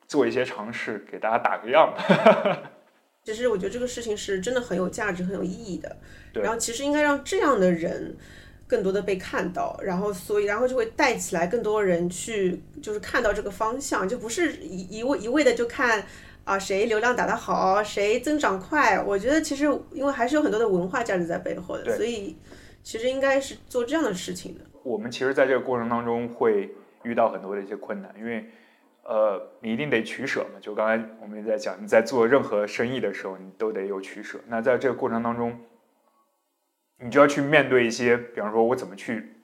[0.09, 1.93] 做一些尝试，给大家打个样。
[3.23, 5.97] 其实我觉得这个事情是真的很有价值、很有意义的。
[6.35, 8.17] 然后其实应该让这样的人
[8.67, 16.05] 更多的被看到，然后所以然后就会带起来更多人去，就是看到这个方向，就不是一一味一味的就看
[16.45, 19.03] 啊谁流量打得好，谁增长快。
[19.03, 22.37] 我觉得其实因为还是有很多的文化价值在背后的，所以
[22.83, 24.61] 其实应该是做这样的事情的。
[24.83, 28.45] 我们其实在这个过程当中会遇到很多的一些困难，因为。
[29.07, 30.59] 呃，你一定得取舍嘛。
[30.62, 34.39] 就刚才我们也在讲，你在做任何生意的时候，你都得有取舍。
[34.49, 35.59] 那在这个过程当中，
[37.01, 39.34] 你就要去面对一些，比方说，我怎么去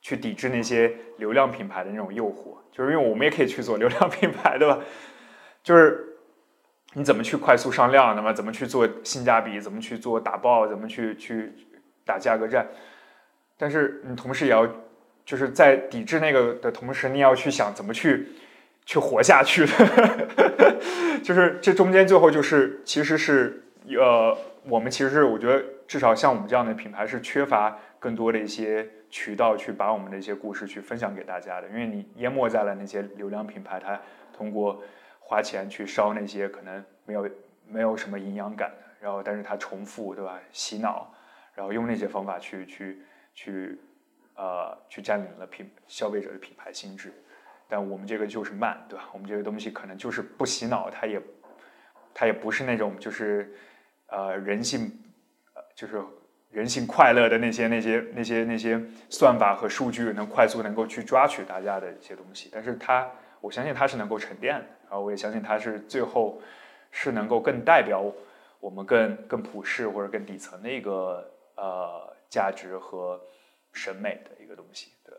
[0.00, 2.56] 去抵制那些流量品牌的那种诱惑？
[2.70, 4.78] 就是因为我们也可以去做流量品牌，对吧？
[5.62, 6.16] 就是
[6.94, 8.14] 你怎么去快速上量？
[8.16, 9.60] 那么怎么去做性价比？
[9.60, 10.66] 怎么去做打爆？
[10.66, 11.52] 怎么去去
[12.04, 12.66] 打价格战？
[13.56, 14.66] 但是你同时也要
[15.24, 18.28] 就是在抵制那个的同时，你要去想怎么去。
[18.84, 20.28] 去活下去的，
[21.22, 23.62] 就是这中间最后就是，其实是
[23.96, 34.00] 呃，我们其实是我觉得至少像我们这样的品牌是缺乏更多的一些渠道去把我们的一些故事去分享给大家的，因为你淹没在了那些流量品牌，它
[34.32, 34.82] 通过
[35.20, 37.30] 花钱去烧那些可能没有
[37.66, 41.12] 没有什么营养感的，然后但是它重复对吧，洗脑，
[41.54, 43.02] 然后用那些方法去去
[43.34, 43.78] 去
[44.36, 47.12] 呃去占领了品消费者的品牌心智。
[47.68, 49.10] 但我们这个就是慢，对吧？
[49.12, 51.20] 我们这个东西可能就是不洗脑，它也，
[52.14, 53.54] 它也不是那种就是，
[54.06, 54.90] 呃，人性，
[55.74, 56.00] 就是
[56.50, 62.48] 人性快乐的那些那些那些那些算法和数据能快速能够去抓取大家的一些东西。
[62.52, 63.10] 但是它，
[63.40, 66.40] 我相信它是能够沉淀的，然后我也相信它是最后
[66.90, 68.04] 是能够更代表
[68.60, 73.20] 我们更更普世或者更底层的一个呃价值和
[73.72, 75.14] 审美的一个东西，对。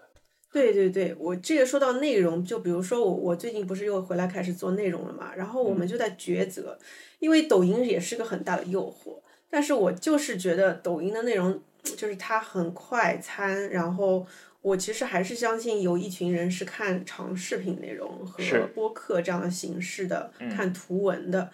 [0.51, 6.77] 对对对，我这个说到内容，就比如说我我最近不是又回来开始做内容了嘛，然后我们就在抉择，
[7.17, 9.22] 因为抖音也是个很大的诱惑，
[9.53, 14.25] 但是我就是觉得抖音的内容就是它很快餐，然后
[14.63, 18.43] 我其实还是相信有一群人是看长视频内容和
[18.73, 21.51] 播客这样的形式的，看图文的，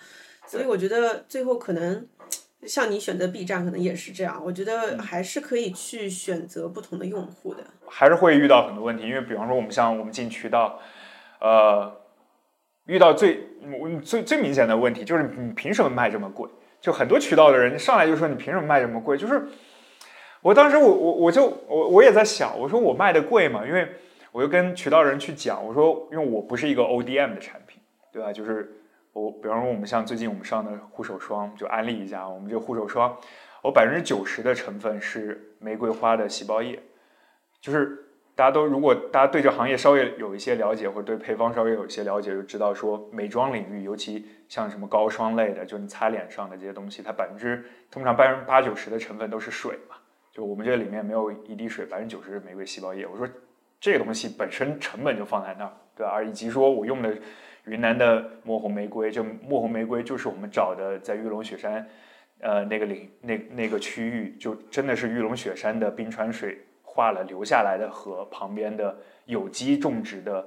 [0.47, 2.07] 所以我觉得最后可能。
[2.67, 4.43] 像你选择 B 站，可能也是这样。
[4.43, 7.63] 我觉得还是可以去选择不同的用户的。
[7.87, 10.77] 还是会遇到很多问题，因为比方说我们像我们进渠道，
[11.39, 11.89] 呃，
[12.85, 13.47] 遇到最
[14.03, 16.49] 最最明显的问题就是你凭什么卖这么贵？
[16.81, 19.17] 就很多渠道的人上来就说你凭什么卖这么贵？
[19.17, 19.41] 就是
[20.41, 23.87] 我当时我我我就我我也在想，我说我卖的贵嘛，因为
[24.31, 28.31] 我就跟渠道人去讲，我说因为我不是一个 ODM 的产品，对吧？
[28.33, 28.75] 就是。
[29.11, 33.17] 我比方说，我们像最近我们上的护手霜，就安利一下，我们这个护手霜，
[33.63, 36.79] 我百分之九十的成分是玫瑰花的细胞液。
[37.59, 37.97] 就是
[38.39, 47.61] 大家都如果大家对这行业稍微有一些了解，或者对配方稍微有一些了解，就知道说美妆领域，尤其像什么膏霜类的，就你擦脸上的这些东西，它百分之
[47.91, 49.97] 通常百分之八九十的成分都是水嘛。
[50.31, 53.05] 就我们这里面没有一滴水，百分之九十是玫瑰细胞液。
[53.05, 53.27] 我说
[53.77, 56.13] 这个东西本身成本就放在那儿，对吧？
[56.13, 57.13] 而以及说我用的。
[57.65, 61.85] 云南的墨红玫瑰，就墨红玫瑰就是我们找的，在玉龙雪山，
[62.39, 66.57] 呃，那个领那那个区域，就真的是玉龙雪山的冰川水
[66.99, 70.45] 化了留下来的和旁边的有机种植的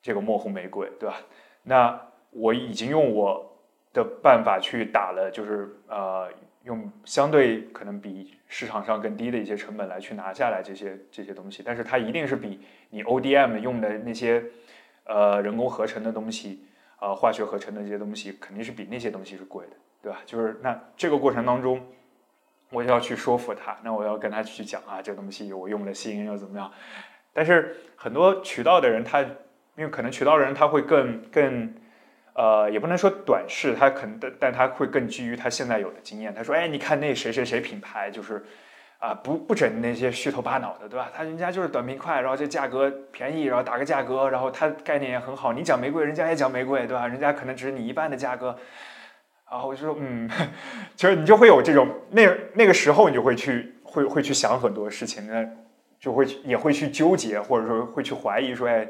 [0.00, 1.16] 这个墨红玫瑰，对吧？
[1.64, 2.00] 那
[2.30, 3.44] 我已经用我
[3.92, 6.28] 的办法去打了，就是呃，
[6.62, 12.60] 用相对可能比市场上更低的一些成本来去拿下来这些这些东西，但是它一定是比
[12.90, 14.44] 你 ODM 用的那些。
[15.06, 16.64] 呃，人工合成的东西，
[16.98, 20.22] 呃，化学合成的这些东西，肯定是比那些东西是贵的，对吧？
[20.24, 21.78] 就是那这个过程当中，
[22.74, 26.70] 我就要去说服他，那我要跟他去讲啊，这东西我用了心又怎么样？
[27.32, 31.72] 但是很多渠道的人，他因为可能渠道的人他会更更，
[32.34, 36.34] 呃，也不能说短视，他可能但但他会更基于他现在有的经验。
[36.34, 38.44] 他说，哎，你看那谁谁谁品牌，就是。
[39.00, 41.10] 啊，不不整那些虚头巴脑的，对吧？
[41.14, 45.52] 他人家就是短平快，然后这价格便宜，然后打个价格，然后他概念也很好。
[45.52, 47.06] 你讲玫瑰，人家也讲玫瑰，对吧？
[47.06, 48.56] 人家可能只是你一半的价格。
[49.50, 50.28] 然后我就说，嗯，
[50.96, 55.48] 就是你就会有这种那那个时候，你就会去会会去想很多事情，那
[55.98, 58.88] 就会也会去纠结，或者说会去怀疑，说，哎，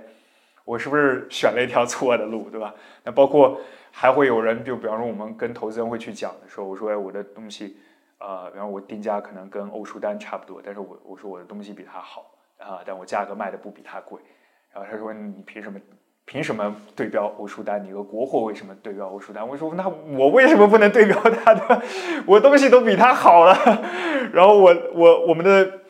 [0.65, 2.75] 我是不是选了一条错的路，对吧？
[3.05, 7.77] 那包括还会有人，就比方说我们跟投资人会去讲的时候，我说，哎，我的东西。
[8.21, 14.19] 呃，然后我定价可能跟欧舒丹差不多，但是我我说我的东西比他好啊，但我价格卖的不比他贵。
[14.73, 15.79] 然后他说你凭什么
[16.27, 17.83] 凭什么对标欧舒丹？
[17.85, 19.47] 你个国货为什么对标欧舒丹？
[19.47, 21.83] 我说那我为什么不能对标他的？
[22.27, 23.57] 我东西都比他好了。
[24.33, 25.81] 然后我我我们的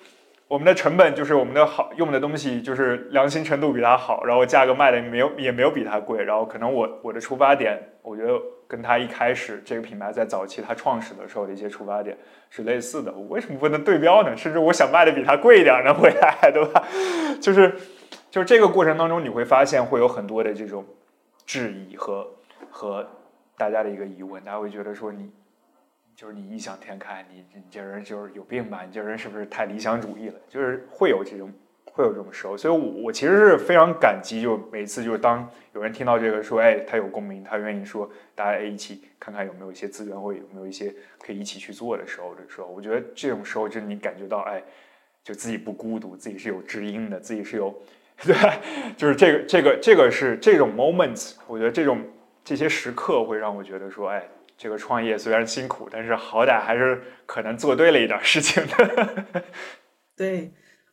[0.49, 6.23] 我们的成本就是我们的好用的东西就是良心程度比他好，然后价格卖的没有也没有比他贵。
[6.25, 8.33] 然后可能我我的出发点，我觉得。
[8.67, 12.17] 跟他一开始这个品牌在早期他创始的时候的一些出发点
[12.49, 14.35] 是类似的，我为什么不能对标呢？
[14.35, 16.83] 甚至我想卖的比他贵一点呢，回来，对吧？
[17.41, 17.73] 就是，
[18.35, 20.85] 就是这个过程当中，你会发现会有很多的这种
[21.47, 22.29] 质疑和
[22.69, 23.09] 和
[23.57, 25.31] 大家的一个疑问，大家会觉得说你
[26.17, 28.83] 就是你异想天开，你你这人就是有病吧？
[28.85, 30.35] 你这人是不是太理想主义了？
[30.49, 31.49] 就是会有这种。
[31.87, 44.61] 会有这种时候，所以，我我其实是非常感激，就每次就是当有人听到这个说，哎，他有共鸣，他愿意说，大家一起看看有没有一些资源，或有没有一些可以一起去做的时候的时候，我觉得这种时候，就是你感觉到，哎，
[45.23, 47.73] 就自己不孤独，自己是有知音的，自己是有，
[48.25, 48.35] 对，
[48.97, 52.05] 就是这个这个这个是这种 moments，我觉得这种
[52.45, 59.25] 这些时刻会让我觉得说，哎，这个创业虽然辛苦，但是好歹还是可能做对了一点事情的，
[60.17, 60.53] 对。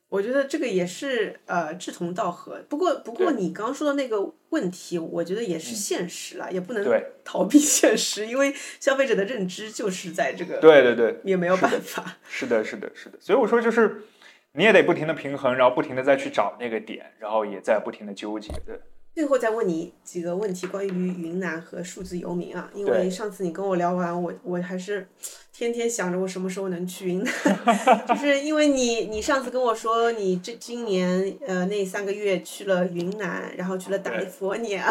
[0.09, 12.17] 我觉得这个也是呃志同道合，不过不过你刚刚说的那个问题，我觉得也是现实了，也不能逃避现实，因为消费者的认知就是在这个，对对对，也没有办法。
[12.27, 14.03] 是的，是的，是的，所以我说就是
[14.53, 18.79] 你也得不停的平衡，然后不停的再去找那个点，然后也在不停的纠结，对。
[19.13, 25.05] 最后再问你几个问题，关于云南和数字游民啊，因为上次你跟我聊完，我我还是
[25.51, 27.33] 天天想着我什么时候能去云南，
[28.07, 34.89] 就是因为你你上次跟我说你这今年呃那三个月去了云南，然后去了达利福尼亚，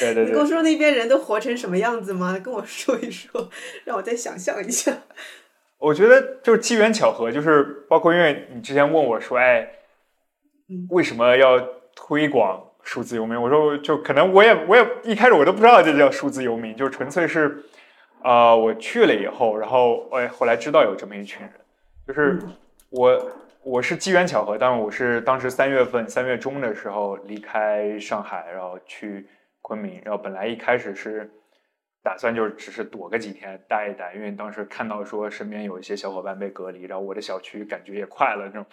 [0.00, 2.38] 对对对， 你跟我说那边人都活成什么样子吗？
[2.38, 3.50] 跟我说一说，
[3.84, 5.02] 让我再想象一下。
[5.78, 9.68] 我觉得就是机缘巧合，就是包括因为你之前问我说，哎，
[10.90, 11.56] 为什么要
[11.94, 12.64] 推广？
[12.82, 13.40] 数字游民。
[13.40, 17.62] 我说就可能我也我也一开始我都不知道这叫数字游民，就纯粹是，
[18.24, 21.52] 呃，我去了以后，然后哎后来知道有这么一群人，
[22.06, 22.40] 就是
[22.90, 23.30] 我
[23.62, 29.28] 我是机缘巧合，但是我是当时三月份三月中的时候离开上海，然后去
[29.62, 31.30] 昆明，然后本来一开始是。
[32.08, 38.64] 打算就是只是躲个几天待一待，因为当时看到说身边有一些小伙伴被隔离，然后我的小区感觉也快了那种，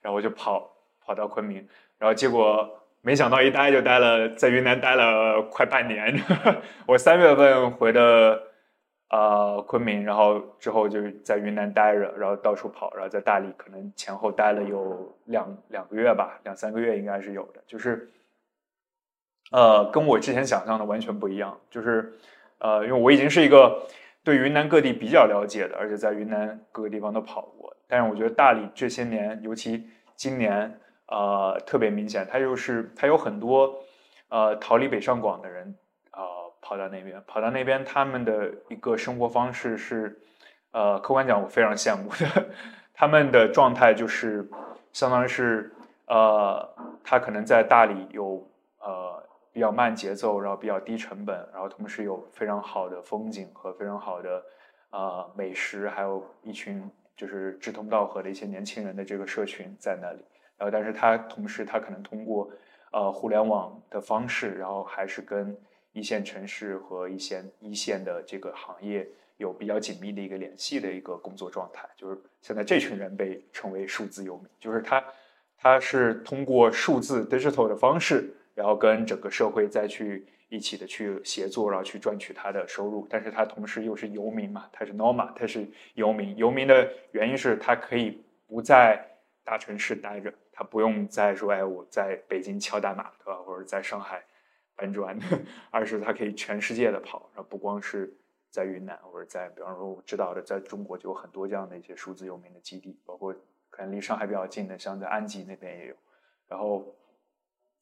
[0.00, 0.70] 然后我就跑
[1.04, 1.66] 跑到昆明，
[1.98, 6.16] 然后结果没想到一待就待了在云南待了快半年。
[6.86, 8.40] 我三月份回的
[9.10, 18.08] 呃昆明，然后之后就在云南待着，然后到处跑，然后在大理可能前后待了有两两个月吧，两三个月应该是有的，就是
[19.50, 22.12] 呃跟我之前想象的完全不一样，就是。
[22.58, 23.86] 呃，因为我已经是一个
[24.24, 27.76] 对云南各地比较了解的，而且在云南各个地方都跑过。
[27.86, 33.78] 但是我觉得大理这些年，尤其今年，呃，特别明显，它就是它有很多
[34.28, 35.76] 呃逃离北上广的人
[36.10, 36.22] 啊，
[36.60, 40.18] 跑到那边，跑到那边，他们的一个生活方式是，
[40.72, 42.46] 呃，客观讲我非常羡慕的，
[42.94, 44.48] 他们的状态就是
[44.92, 45.72] 相当于是，
[46.06, 46.68] 呃，
[47.04, 48.48] 他可能在大理有
[48.80, 49.22] 呃。
[49.56, 54.44] 比较慢节奏，然后比较低成本，然后同时有非常好的风景和非常好的
[54.90, 60.22] 呃美食，还有一群就是志同道合的一些年轻人的这个社群在那里。
[60.58, 62.50] 然后，但是它同时它可能通过
[62.92, 65.56] 呃互联网的方式，然后还是跟
[65.92, 69.08] 一线城市和一线一线的这个行业
[69.38, 71.88] 有比较紧密的一个联系的一个工作状态。
[71.96, 75.02] 就是现在这群人被称为数字游民，就是他
[75.56, 78.34] 他是通过数字 digital 的方式。
[78.56, 83.06] 然后跟整个社会再去一起的去协作，然后去赚取他的收入。
[83.10, 86.34] 但是他同时又是游民嘛，他是 n o m a 他是游民。
[86.38, 88.98] 游民的原因是他可以不在
[89.44, 94.24] 大城市待着，他不用再说哎我在北京敲代码对吧，或者在上海
[94.74, 95.18] 搬砖，
[95.70, 97.28] 而是他可以全世界的跑。
[97.34, 98.16] 然后不光是
[98.50, 103.34] 在云南，或者在比方说我知道的，在中国就有很多这样的一些数字游民的基地，包括
[103.68, 105.94] 可能离上海比较近的，像在安吉那边也有。
[106.48, 106.82] 然后。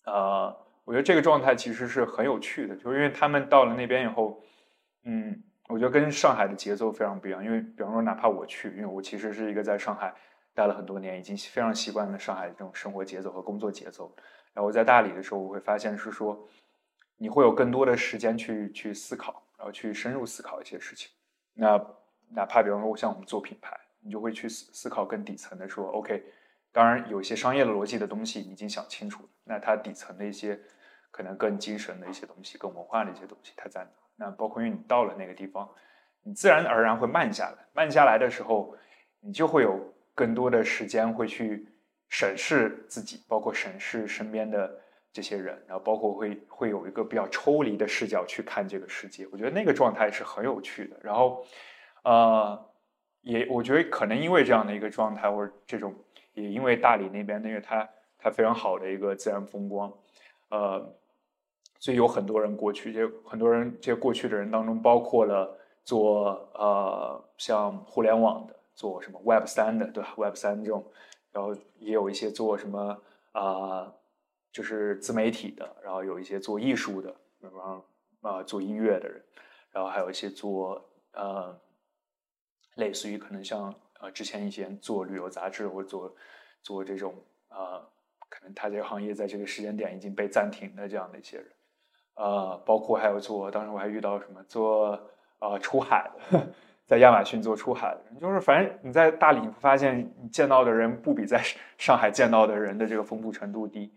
[0.04, 0.54] 呃，
[0.84, 4.42] 我觉得这个状态其实是很有趣的，就是因为他们到了那边以后，
[5.04, 7.44] 嗯，我觉得跟上海的节奏非常不一样。
[7.44, 10.14] 因为比方说，哪怕我去，因为我其实是一个在上海
[10.54, 14.14] 待了很多年，已经非常习惯了上海这种生活节奏和工作节奏。
[14.52, 16.46] 然后在大理的时候，我会发现是说，
[17.16, 21.10] 你会有更多的时间去去思考，然后去深入思考一些事情。
[21.54, 21.82] 那
[22.28, 26.22] 哪怕比方说，像我们做品牌，你就会去思思考更底层的说，OK。
[26.74, 29.28] 当然，有一些商业的逻辑的东西已经想清楚了。
[29.44, 30.58] 那它底层的一些
[31.12, 33.82] 可能更精神的一些东西、更文化的一些东西，它在
[34.16, 34.26] 哪？
[34.26, 35.70] 那包括因为你到了那个地方，
[36.24, 37.64] 你自然而然会慢下来。
[37.72, 38.76] 慢下来的时候，
[39.20, 41.64] 你就会有更多的时间会去
[42.08, 44.68] 审视自己，包括审视身边的
[45.12, 49.28] 这些人，然后包括会会有一个比较抽离的视角去看这个世界。
[49.30, 50.96] 我觉得那个状态是很有趣的。
[51.04, 51.46] 然后，
[52.02, 52.70] 呃，
[53.20, 55.94] 也我觉得可能因为这样的一个状态或者这种。
[56.34, 57.88] 也因为大理那边，因为它
[58.18, 59.92] 它非常好的一个自然风光，
[60.50, 60.84] 呃，
[61.78, 62.92] 所以有很多人过去。
[62.92, 70.84] 这很多人这些过去的人当中，包括了做呃像互联网的，做什么 Web 三的，对吧？Web 三这种，
[71.30, 73.00] 然后也有一些做什么
[73.32, 73.92] 啊，
[74.50, 77.84] 就是自媒体的，然后有一些做艺术的，比方
[78.22, 79.22] 啊做音乐的人，
[79.70, 81.56] 然后还有一些做呃，
[82.74, 83.72] 类似于可能像。
[84.04, 86.14] 呃，之前一些做旅游杂志或者做
[86.60, 87.14] 做这种
[87.48, 87.80] 呃，
[88.28, 91.46] 可能他这个行业在这个时间点已经被暂停的这样的一些人，
[92.16, 95.00] 呃，包括还有做，当时我还遇到什么做
[95.38, 96.46] 呃出海的，
[96.84, 101.42] 在亚马逊做出海的人，就是反正你在大理你发现你见到的人不比在
[101.78, 103.90] 上海见到的人的这个丰富程度低，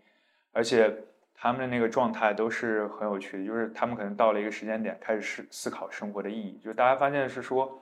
[0.52, 0.90] 而且
[1.34, 7.78] 他们的那个状态都是很有趣的，就是他们可能到了一个时间点开始思思考生活的意义，就是大家发现是说，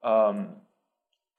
[0.00, 0.60] 嗯。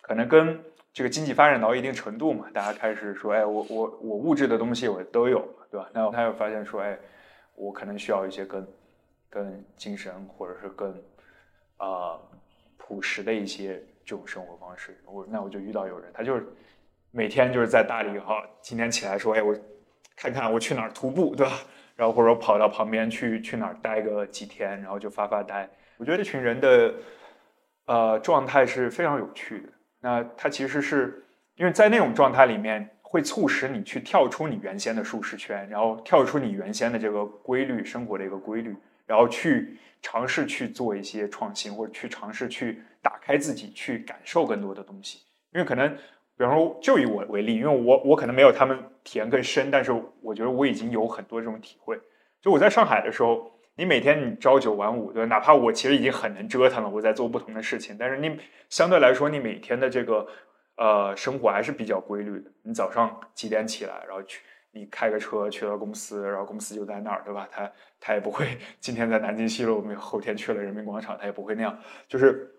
[0.02, 0.60] 可能跟
[0.94, 5.90] 这个经济发展到一定程度嘛，大家开始说，哎，我我我物质的东西我都有，对吧？
[5.94, 6.98] 那他又发现说，哎，
[7.56, 8.68] 我可能需要一些更
[9.30, 10.94] 更精神或者是更
[11.78, 12.20] 啊
[12.78, 15.02] 朴实的一些这种生活方式。
[15.06, 16.46] 我那我就遇到有人，他就是
[17.12, 19.56] 每天就是在大理哈，今天起来说，哎，我
[20.18, 21.54] 看看我去哪儿徒步，对吧？
[21.96, 25.70] 然后或者跑到旁边去去哪儿待个几天，然后就发发呆。
[25.98, 26.94] 我觉得这群人的
[27.86, 29.70] 呃状态是非常有趣的。
[30.02, 31.24] 那它其实是
[31.56, 38.76] 因为在那种状态里面，会促使你去跳出你原先的舒适圈，然后跳出你原先的这个规律生活的一个规律，
[39.06, 45.20] 然后去尝试去做一些创新，或者去尝试去打开自己，去感受更多的东西。
[45.54, 45.94] 因为可能，
[46.38, 49.92] 比方说就以我为例，因为我我可能没有他们体验更深，但是
[50.22, 52.00] 我觉得我已经有很多这种体会。
[52.42, 55.26] 就我在上海的时候，你每天你朝九晚五，对？
[55.26, 58.40] 哪怕我其实已经很能折腾了，我在做不同的事情，但是你
[58.70, 60.28] 相对来说，你每天的这个
[60.78, 62.52] 呃生活还是比较规律的。
[62.62, 64.40] 你早上几点起来，然后去
[64.70, 67.50] 你开个车去了公司，然后公司就在那儿，对吧？
[67.52, 71.76] 他他也不会今天在南京西路，我们后天去了人民广场，他也不会那样。
[72.08, 72.54] 就是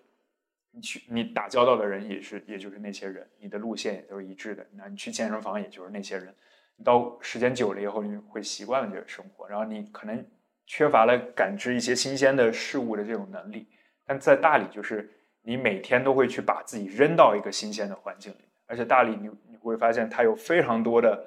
[0.72, 4.66] 你去你打交道的人也是，也就是那些人，你的路线也都是一致的。
[4.72, 6.34] 那你去健身房，也就是那些人。
[6.82, 10.26] 到时间久了以后，你会习惯了这个生活，然后你可能
[10.74, 13.68] 缺乏了感知一些新鲜的事物的这种能力。
[14.06, 15.06] 但在大理，就是
[15.42, 21.26] 你每天都会去把自己扔到一个新鲜的环境里，而且大理你你会发现它有非常多的、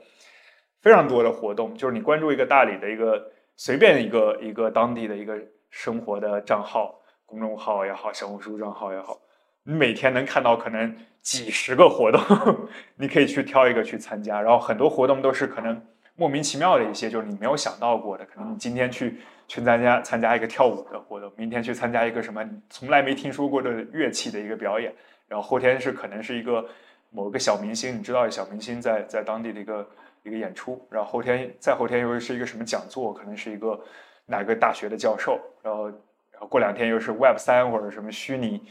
[0.82, 1.76] 非常多的活动。
[1.76, 5.40] 就是你关注一个大理的一个随便一个一个当地的一个
[5.70, 9.16] 生活的账号、公众号也好，小红书账号也好。
[9.62, 12.20] 你每天能看到可能几十个活动，
[12.98, 15.80] 你可以去挑一个去参加，然后很多活动都是可能
[16.16, 18.26] 莫名其妙的一些，就是你没有想到过的。
[18.26, 24.94] 可能你今天去去参加参加一个跳舞的活动，明天去参加一个什么从来没听说过的乐器的一个表演，
[25.28, 26.66] 然后后天是可能是一个
[27.10, 29.90] 某个小明星，你知道小明星在在当地的一个
[30.24, 33.80] 一个演出，然后后天再后天又是一个什么讲座，可能是一个
[34.26, 38.62] 哪个大学的教授，然后然后过两天又是 Web 三或者什么虚拟。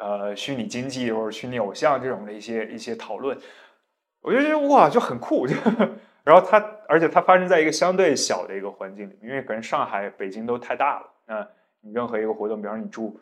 [0.00, 3.36] 呃，虚拟经济或者虚拟偶像这种的一些一些讨论，
[4.20, 5.44] 我就觉得哇，就很酷。
[5.44, 5.56] 就
[6.22, 11.06] 然后他，而且它发生在一个相对小的一个环境里，因为可能上海、北京都太大了。
[11.26, 11.46] 那
[11.82, 13.20] 你任何一个活动，比方说你住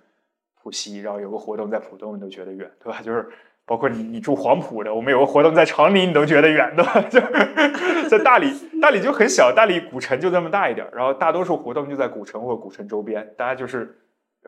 [0.63, 3.01] 浦西，然后有个活动在浦东，你都觉得远，对吧？
[3.05, 3.29] 就是
[3.67, 7.01] 包括你你住黄埔的，我们有个活动在长宁，你都觉得远，对吧？
[7.11, 13.99] 就在大理，大理就很小，大理古城就这么大一点，然后大多数活动就在古城或者古城周边，大家就是。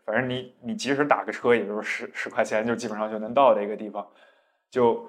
[0.07, 4.07] 反正你你即使打个车，也就是十十块钱，就基本上就能到的一个地方，
[4.71, 5.05] 就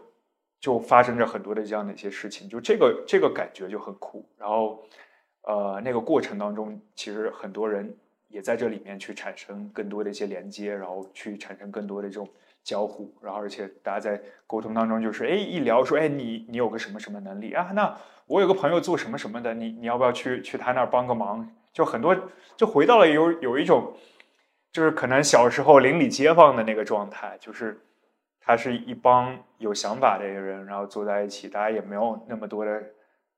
[0.60, 4.28] 就发生着很多的这样的一些事情，就这个这个感觉就很酷。
[4.38, 4.84] 然后，
[5.44, 7.96] 呃，那个过程当中，其实很多人
[8.28, 12.30] 也在这里面去产生更多的一些连接，然后去产生更多的这种
[12.64, 13.14] 交互。
[13.22, 17.72] 然后，而且大家在沟通当中，就是哎一聊说，哎你你有个什么什么能力啊？
[17.74, 21.50] 那我有个朋友做什么什么的，你你要不要去去他那儿帮个忙？
[21.72, 22.16] 就很多
[22.58, 23.94] 就回到了有有一种。
[24.72, 27.82] 就是可能小时候邻里街坊的那个状态，就是
[28.50, 32.84] 他是一帮有想法的人，然后坐在一起，大家也没有那么多的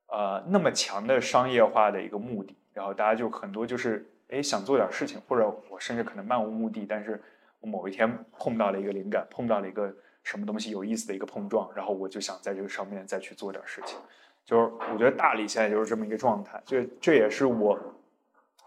[0.06, 7.20] 呃那么强的商业化的一个目的，然后大家就很多就是哎想做点事情，或者我甚至可能漫无目的，但是
[7.60, 13.98] 我某一天碰到了一个灵感，碰到了一个什么东西有意思的一个碰撞，然后我就想在这个上面再去做点事情，
[14.46, 17.78] 就是我觉得大理现在就是这么一个状态，这这也是我。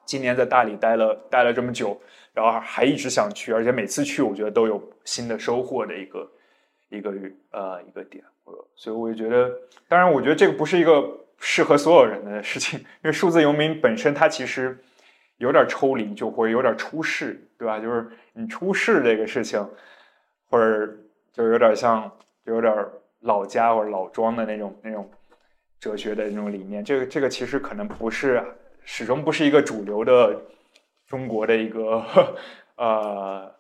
[0.06, 2.00] 今年在大理待了待了这么久，
[2.32, 6.32] 然后还一直想去，而且每次去我觉得都有新的收获的一个
[6.96, 7.14] 一个
[7.52, 8.24] 呃一个点，
[8.76, 9.52] 所以我就觉得，
[9.88, 11.04] 当然我觉得这个不是一个
[11.40, 14.78] 适合所有人的事情， 因为数字游民本身它其实
[15.38, 17.80] 有点抽离，就会有点出世，对吧？
[17.80, 19.68] 就是你出世这个事情，
[20.50, 20.94] 或者
[21.34, 22.12] 就有点像
[22.46, 22.74] 有点
[23.22, 25.10] 老家或者老庄的那种那种
[25.80, 28.44] 哲学的那种理念，这个这个其实可能不是。
[28.88, 30.40] 始终不是一个主流的
[31.08, 32.06] 中国的一个
[32.78, 33.55] 呃，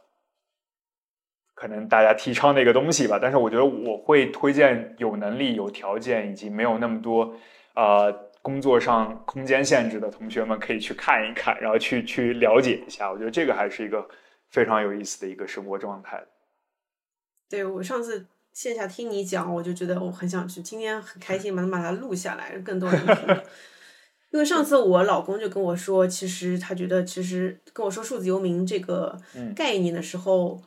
[1.55, 3.17] 可能大家提倡的一个东西吧。
[3.19, 7.33] 但是我觉得我会推荐有能力、有条件以及没有那么多
[7.73, 8.13] 呃
[8.43, 13.11] 工作上空间限制的同学们可以去看一看，然后去去了解一下。
[13.11, 14.07] 我觉得这个还是一个
[14.51, 16.23] 非常有意思的一个生活状态。
[17.49, 23.41] 对我上次线下听你讲，我就觉得我很想去，今天很开心，能把它录下来，更多人听。
[24.31, 29.17] 因为上次我老公就跟我说，其实他觉得，其实跟我说数字游民这个
[29.55, 30.63] 概念的时候，嗯，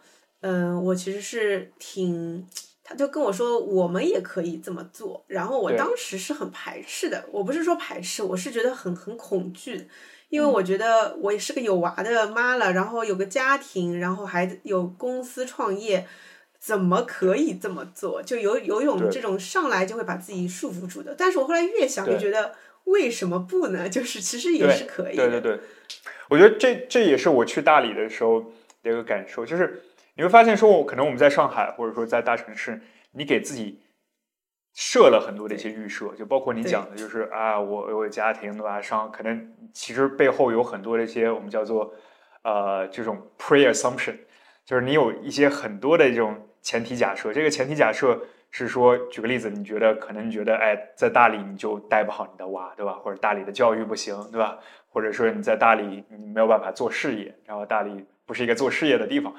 [0.85, 2.47] 我其实是挺，
[2.83, 5.25] 他就跟我说，我们也可以这么做。
[5.27, 9.89] 然后我当时是很排斥的，我不是说排斥，我是觉得很很恐惧，
[10.29, 16.07] 因为我觉得我也是个有娃的妈了，然后有个家庭，然后还有公司创业，
[16.59, 18.23] 怎么可以这么做？
[18.23, 21.15] 就有有种这种上来就会把自己束缚住的。
[21.17, 22.55] 但是我后来越想越觉得。
[22.85, 23.87] 为什么不呢？
[23.91, 25.17] 就是其实也是可以。
[25.17, 25.61] 对对对，
[26.31, 28.41] 我觉得这这也是我去大理的时候
[28.83, 29.83] 的一个感受，就是
[30.19, 32.81] 你会发现，说我可能我们在上海或者说在大城市，
[33.13, 33.81] 你给自己
[34.75, 38.83] 设了很多的一些预设，就包括你讲的，就是啊，我有家庭对吧？
[38.83, 41.95] 上可能其实背后有很多的一些我们叫做
[42.43, 44.17] 呃这种 pre assumption，
[44.65, 48.21] 就是你有一些很多的这种前提假设，这个前提假设。
[48.51, 52.95] 是说，举个例子，你觉得可能你觉得，哎，在大理你就带不好你的娃，对吧？
[52.95, 54.59] 或者大理的教育不行，对吧？
[54.89, 59.35] 或者说你在大理你没有办法做事业，然后大理不是一个做事业的地方，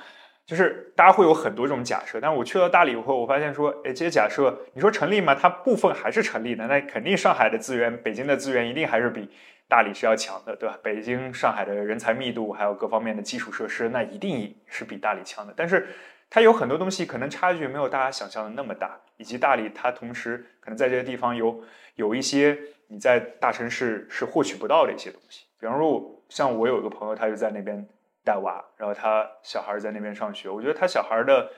[0.50, 5.36] 就是大家会有很多这种假设，但我去到大理以后，我发现说，哎，这些假设你说成立吗？
[5.36, 6.66] 它部分还是成立的。
[6.66, 9.30] 那肯定上海的资源、北京的资源一定还是比
[9.68, 10.76] 大理是要强的，对吧？
[10.82, 15.54] 北京、上海的人才密度还有各方面的基础设施，那一定是比大理强的。
[15.56, 15.88] 但是
[16.32, 21.64] 它有很多东西可能差距没有大家想象的那么大，以及大理它同时可能在这些地方有
[21.94, 22.58] 有一些
[22.88, 25.46] 你在大城市是获取不到的一些东西。
[25.60, 27.88] 比方说，像我有一个朋友，他就在那边。
[28.24, 30.50] 带娃，然后他小孩在那边上学。
[30.50, 31.50] 我觉得他小孩的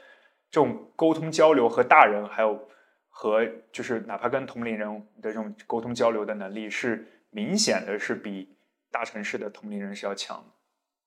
[0.50, 2.68] 这种沟通交流和大人，还有
[3.10, 4.88] 和就是哪怕跟同龄人
[5.22, 8.56] 的这种沟通交流的能力，是明显的是比
[8.92, 10.44] 大城市的同龄人是要强。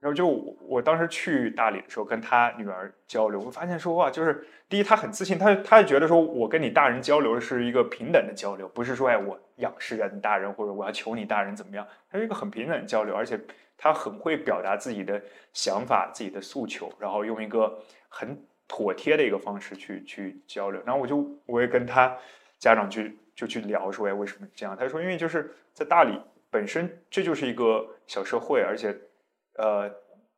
[0.00, 13.40] 然后就我当时去大理的时候，跟他女儿交流，我发现说哇，就是第一他很自信，他他觉得说我跟你大人交流是一个平等的交流，不是说哎我仰视着你大人或者我要求你大人怎么样，他是一个很平等的交流，而且。
[13.76, 15.20] 他很会表达自己的
[15.52, 17.78] 想法、自己的诉求，然后用一个
[18.08, 20.80] 很妥帖的一个方式去去交流。
[20.86, 22.16] 然后我就我也跟他
[22.58, 24.76] 家长去就去聊说，哎，为什么这样？
[24.76, 26.18] 他说，因为就是在大理
[26.50, 28.96] 本身这就是一个小社会，而且
[29.58, 29.90] 呃，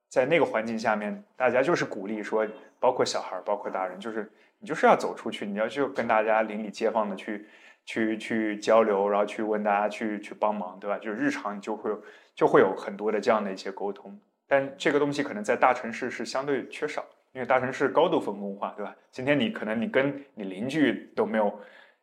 [0.09, 2.47] 在那个环境下面，大家就是鼓励说，
[2.81, 7.47] 包括小孩儿，包括大人，就是你就是要走出去，你要去跟大家邻里街坊的去
[7.85, 10.99] 去去交流，然后去问大家去去帮忙，对吧？
[10.99, 11.93] 就是日常你就会。
[12.37, 17.03] 就会有很多的这样的一些沟通，但这个东西可能在大城市是相对缺少，
[17.33, 18.95] 因为大城市高度分工化，对吧？
[19.11, 21.59] 今天你可能你跟你邻居都没有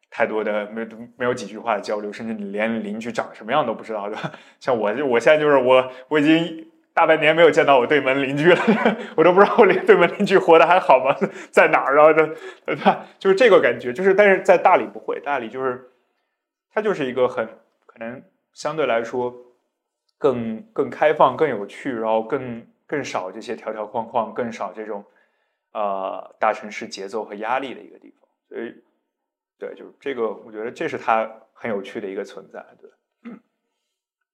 [0.09, 0.85] 太多的没
[1.17, 4.31] 没有几句话的交流，甚至你连邻居长什么样都不知道，对吧？
[4.59, 8.57] 像我就我现在就是我我已经大半年没有见到我对门邻居了，
[9.15, 11.15] 我都不知道我连对门邻居活得还好吗？
[11.51, 12.11] 在哪儿啊？
[12.65, 13.05] 对吧？
[13.19, 15.91] 就是这个感觉，就是但是在大理不会，大理就是
[16.73, 17.47] 它就是一个很
[17.85, 19.35] 可能相对来说。
[20.23, 25.03] 更更开放、更有趣，然后更更少这些条条框框，更少这种
[25.73, 28.29] 呃大城市节奏和压力的一个地方。
[28.47, 28.73] 所以，
[29.57, 32.65] 对，就是这个，我觉得这是它很有趣的一个存在。
[32.79, 32.89] 对，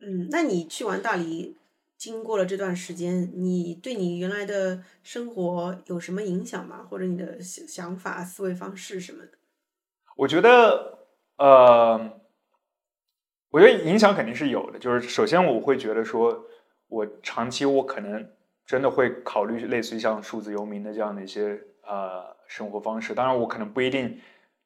[0.02, 1.58] 嗯，那你去完大理，
[1.98, 6.86] 经过了这段时间，你对你原来的生活有什么影响吗？
[6.88, 9.32] 或者你的想法、思维方式什么的？
[10.18, 11.00] 我觉得，
[11.38, 12.20] 呃。
[13.52, 16.40] 我觉得影响肯定是有的，就是首先我会觉得说，
[16.88, 18.24] 我长期我可能
[18.66, 23.16] 真的会考虑类似于像数字游民的这样的一些呃生活方式。
[23.16, 24.16] 当然，我可能不一定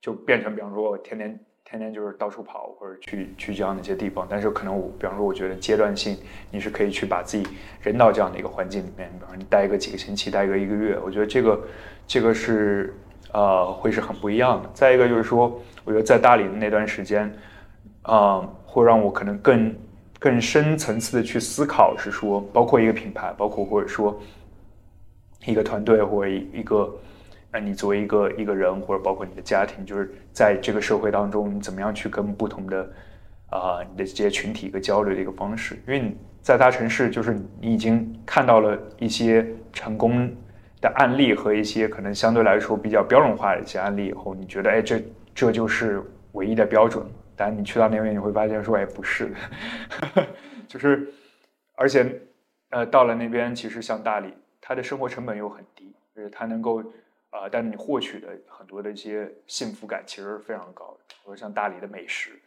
[0.01, 4.27] 就变成，比方说我天天天天就是到处跑或者去去这样的一些地方。
[4.29, 6.17] 但是可能我，比方说我觉得阶段性
[6.51, 7.47] 你是可以去把自己
[7.81, 11.67] 扔到这样的一个环境里面，比方说你待个几个星期，待个一个月，我觉得这个
[12.05, 12.93] 这个是
[13.31, 14.69] 呃会是很不一样的。
[14.73, 17.33] 再一个就是说，我觉得在大理的那段时间，
[18.03, 18.47] 啊。
[18.65, 19.75] 会让我可能更
[20.17, 24.19] 更深层次的去思考，是说，包括一个品牌，包括或者说
[25.45, 26.91] 一个团队，或者一个，
[27.51, 32.89] 呃你作为一个一个人，或者包括你的家庭，就是在这个社会当中，你怎么样去跟不同的
[33.51, 35.75] 啊你的这些群体一个交流的一个方式？
[35.85, 40.27] 因为你在大城市，就是你已经看到了一些成功
[40.81, 44.99] 的案例和一些可能相对来说比较标准化的一些案例以后，你觉得，哎，这
[45.35, 46.01] 这就是
[46.31, 47.05] 唯一的标准。
[47.35, 49.29] 但你去到那边，你会发现说，哎，不是
[50.15, 50.27] 的，
[50.67, 51.11] 就是，
[51.75, 52.21] 而且，
[52.69, 56.79] 呃，到了那边，其实像大理，它的生活成本又很低，就是它能够，
[57.31, 60.99] 啊，但你获取的很多的一些幸福感其实是非常高的。
[61.09, 62.39] 比如像大理的美食，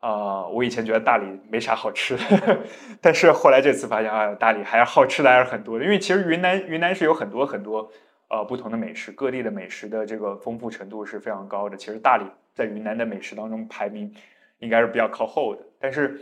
[0.00, 2.58] 啊，我以前觉得大理没啥好吃的，
[3.00, 5.84] 但是后来这次发现啊，大理还是好吃的还是很多的。
[5.84, 7.90] 因为其实云南云南是有很多很多
[8.28, 11.76] 呃不同的美食，各地的美食的这个丰富程度是非常高的。
[11.76, 12.24] 其实大理。
[12.54, 14.14] 在云南的美食当中排名
[14.58, 16.20] 应该是比较靠后的，但是，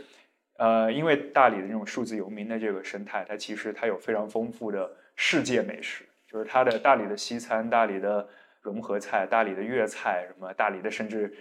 [0.57, 8.27] 呃，因为大理的这种数字游民的这个生态，它其实它有非常丰富的世界美食，就是它的大理的西餐、大理的
[8.61, 11.31] 融合菜、大理的粤菜，什么大理的甚至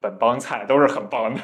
[0.00, 1.40] 本帮菜都是很棒的。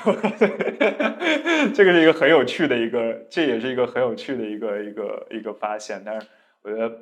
[1.75, 6.01] 这个是一个很有趣的一个，这也是一个很有趣的一个一个一个发现。
[6.05, 6.27] 但是
[6.63, 6.99] 我觉得，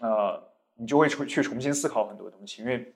[0.00, 0.42] 呃，
[0.76, 2.94] 你就会重去重新思考很多东西，因为。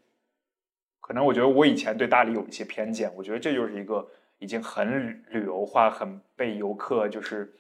[1.07, 4.09] 可能我觉得我以前对大理有一些偏见，我觉得这就是一个
[4.39, 7.53] 已经很旅游化、很被游客就是，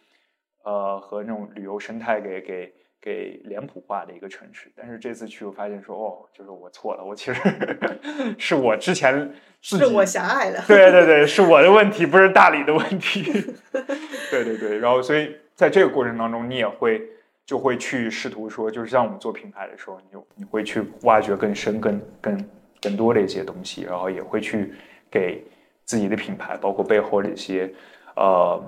[0.63, 2.73] 呃，和那种旅游生态给给
[3.03, 4.73] 给脸谱化的一个城市。
[4.75, 7.43] 但是这次去，我发现说，哦，就是我错了，我其实
[8.39, 9.31] 是我之前
[9.61, 13.31] 是我狭隘了，对对对，是我的问题，不是大理的问题。
[14.33, 17.03] 对对对，然后所以在这个过程当中，你也会
[17.45, 22.43] 就会去试图说，就是像我们做品牌的时候，你就你会去挖掘更深、更更。
[22.85, 24.75] 更多的一些东西，然后也会去
[25.11, 25.43] 给
[25.87, 27.73] 自己的品牌，包括背后的一些
[28.15, 28.63] 呃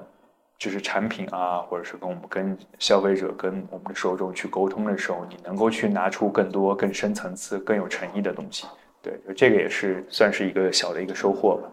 [0.59, 8.67] 就是产品啊，或者是跟我们跟消费者、跟我们的受众去沟通的时候，你能够去拿出更多、更深层次、更有诚意的东西。
[9.03, 11.71] 对，这个也是算是一个小的一个收获吧。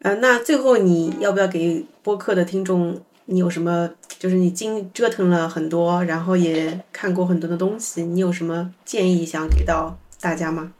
[0.00, 3.94] 呃，那最后你要不要给播客的听众，你有什么？
[4.22, 10.74] 就是你经折腾了很多，然后也看过很多的东西，你有什么建议想给到大家吗？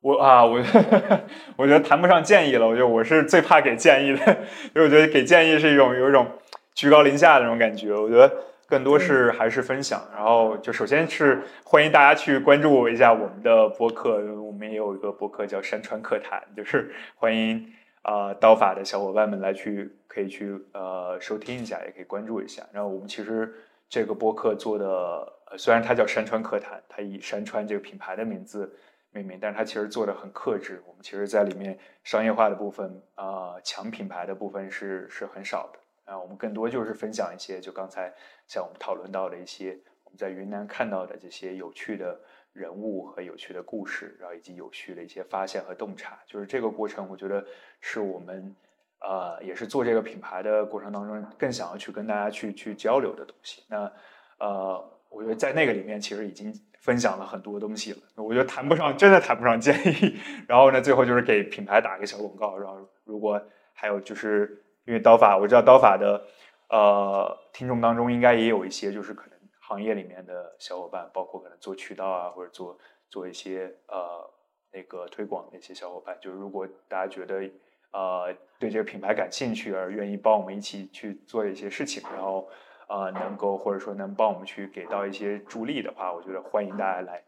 [0.00, 0.60] 我啊，我
[1.54, 4.38] 我觉得谈不上建议了，我觉得我是最怕给建议的，
[4.74, 6.26] 因 为我觉得给建议是一种有一种
[6.74, 7.94] 居高临下的那种感觉。
[7.94, 8.28] 我觉得
[8.66, 17.64] 更多是还是分享，然后就首先是欢迎大家去关注一下我们的播客，我们也有一个播客叫山川客谈，就是欢迎
[18.02, 22.66] 啊刀法的小伙伴们来去可以去呃收听一下，也可以关注一下。
[22.72, 23.54] 然后我们其实
[23.88, 28.74] 这个播客做的，虽然它叫山川客谈，它以山川这个品牌的名字。
[29.12, 30.80] 命名，但是它其实做的很克制。
[30.86, 36.16] 我们其实在里面商业化的部分啊，强品牌的部分是是很少的啊。
[36.16, 38.14] 我们更多就是分享一些，就刚才
[38.46, 42.20] 像我们讨论到的一些我们在云南看到的这些有趣的
[42.52, 46.18] 人物和有趣的故事，然后以及有趣的一些发现和洞察。
[46.26, 47.44] 就是这个过程，我觉得
[47.80, 48.54] 是我们
[49.00, 53.62] 呃，也是做这个品牌的过程当中更想要去跟大家去去交流的东西。
[53.68, 53.92] 那
[54.38, 56.52] 呃，我觉得在那个里面其实已经。
[56.80, 60.18] 分享了很多东西了，我觉得谈不上，真的谈不上建议。
[60.48, 62.56] 然后呢，最后就是给品牌打一个小广告。
[62.56, 63.38] 然后，如果
[63.74, 66.24] 还有就是因为刀法，我知道刀法的
[66.70, 69.38] 呃听众当中应该也有一些就是可能
[69.70, 72.76] 行业里面的小伙伴，包括可能做渠道啊，或者做
[73.08, 74.28] 做一些呃
[74.72, 76.18] 那个推广的一些小伙伴。
[76.20, 77.48] 就是如果大家觉得
[77.92, 82.48] 呃对这个品牌感兴趣而愿意帮我们一起去做一些事情，然后。
[82.92, 87.22] 呃，能够或者说能帮我们去给到一些助力的话，我觉得欢迎大家来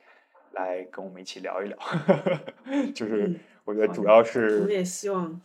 [0.55, 1.79] 来跟我们一起聊一聊。
[2.93, 5.41] 就是我觉得主要是我们也希望，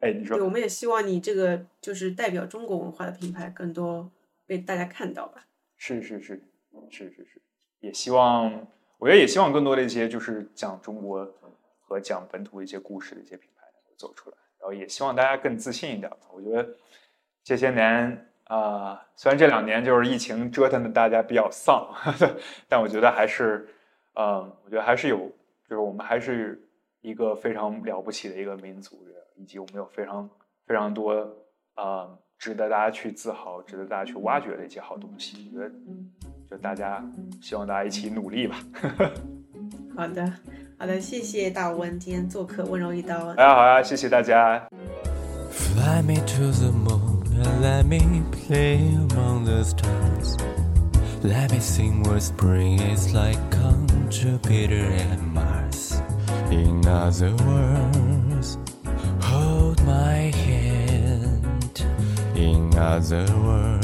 [0.00, 4.10] 哎，你说，对，我们也希望你这个就是代表中国文化的品牌更多
[4.46, 5.44] 被大家看到吧。
[5.84, 6.40] 是是是
[6.90, 7.42] 是是是，
[7.80, 8.52] 也希望，
[8.98, 11.28] 我觉得也希望更多的一些就是讲中国
[11.80, 16.18] 和讲本土一些故事的一些品牌能够走出来，然后也希望大家更自信一点吧。
[16.32, 16.68] 我觉得
[17.42, 18.28] 这些年。
[18.44, 21.88] 啊，虽然这两年就是疫情折腾的大家比较丧，
[22.68, 23.66] 但我觉得还是，
[24.14, 26.62] 嗯，我觉得还是有，就是我们还是
[27.00, 29.06] 一个非常了不起的一个民族，
[29.36, 30.28] 以及我们有非常
[30.66, 31.14] 非常多
[31.74, 32.10] 啊，
[32.42, 35.48] 值得大家去自豪、值得大家去挖掘的一些好东西。
[35.54, 35.72] 我觉得，
[36.50, 37.00] 就大家
[37.40, 38.56] 希望大家一起努力吧。
[39.96, 40.32] 好的，
[40.76, 43.16] 好的，谢谢大温今天做客温柔一刀。
[43.16, 44.60] 好呀，好呀，谢谢大家。
[45.52, 47.22] Fly me to the moon.
[47.44, 50.36] and Let me play among the stars.
[51.22, 56.02] Let me sing what spring is like on Jupiter and Mars.
[56.50, 58.11] In other words,
[62.42, 63.81] In other words,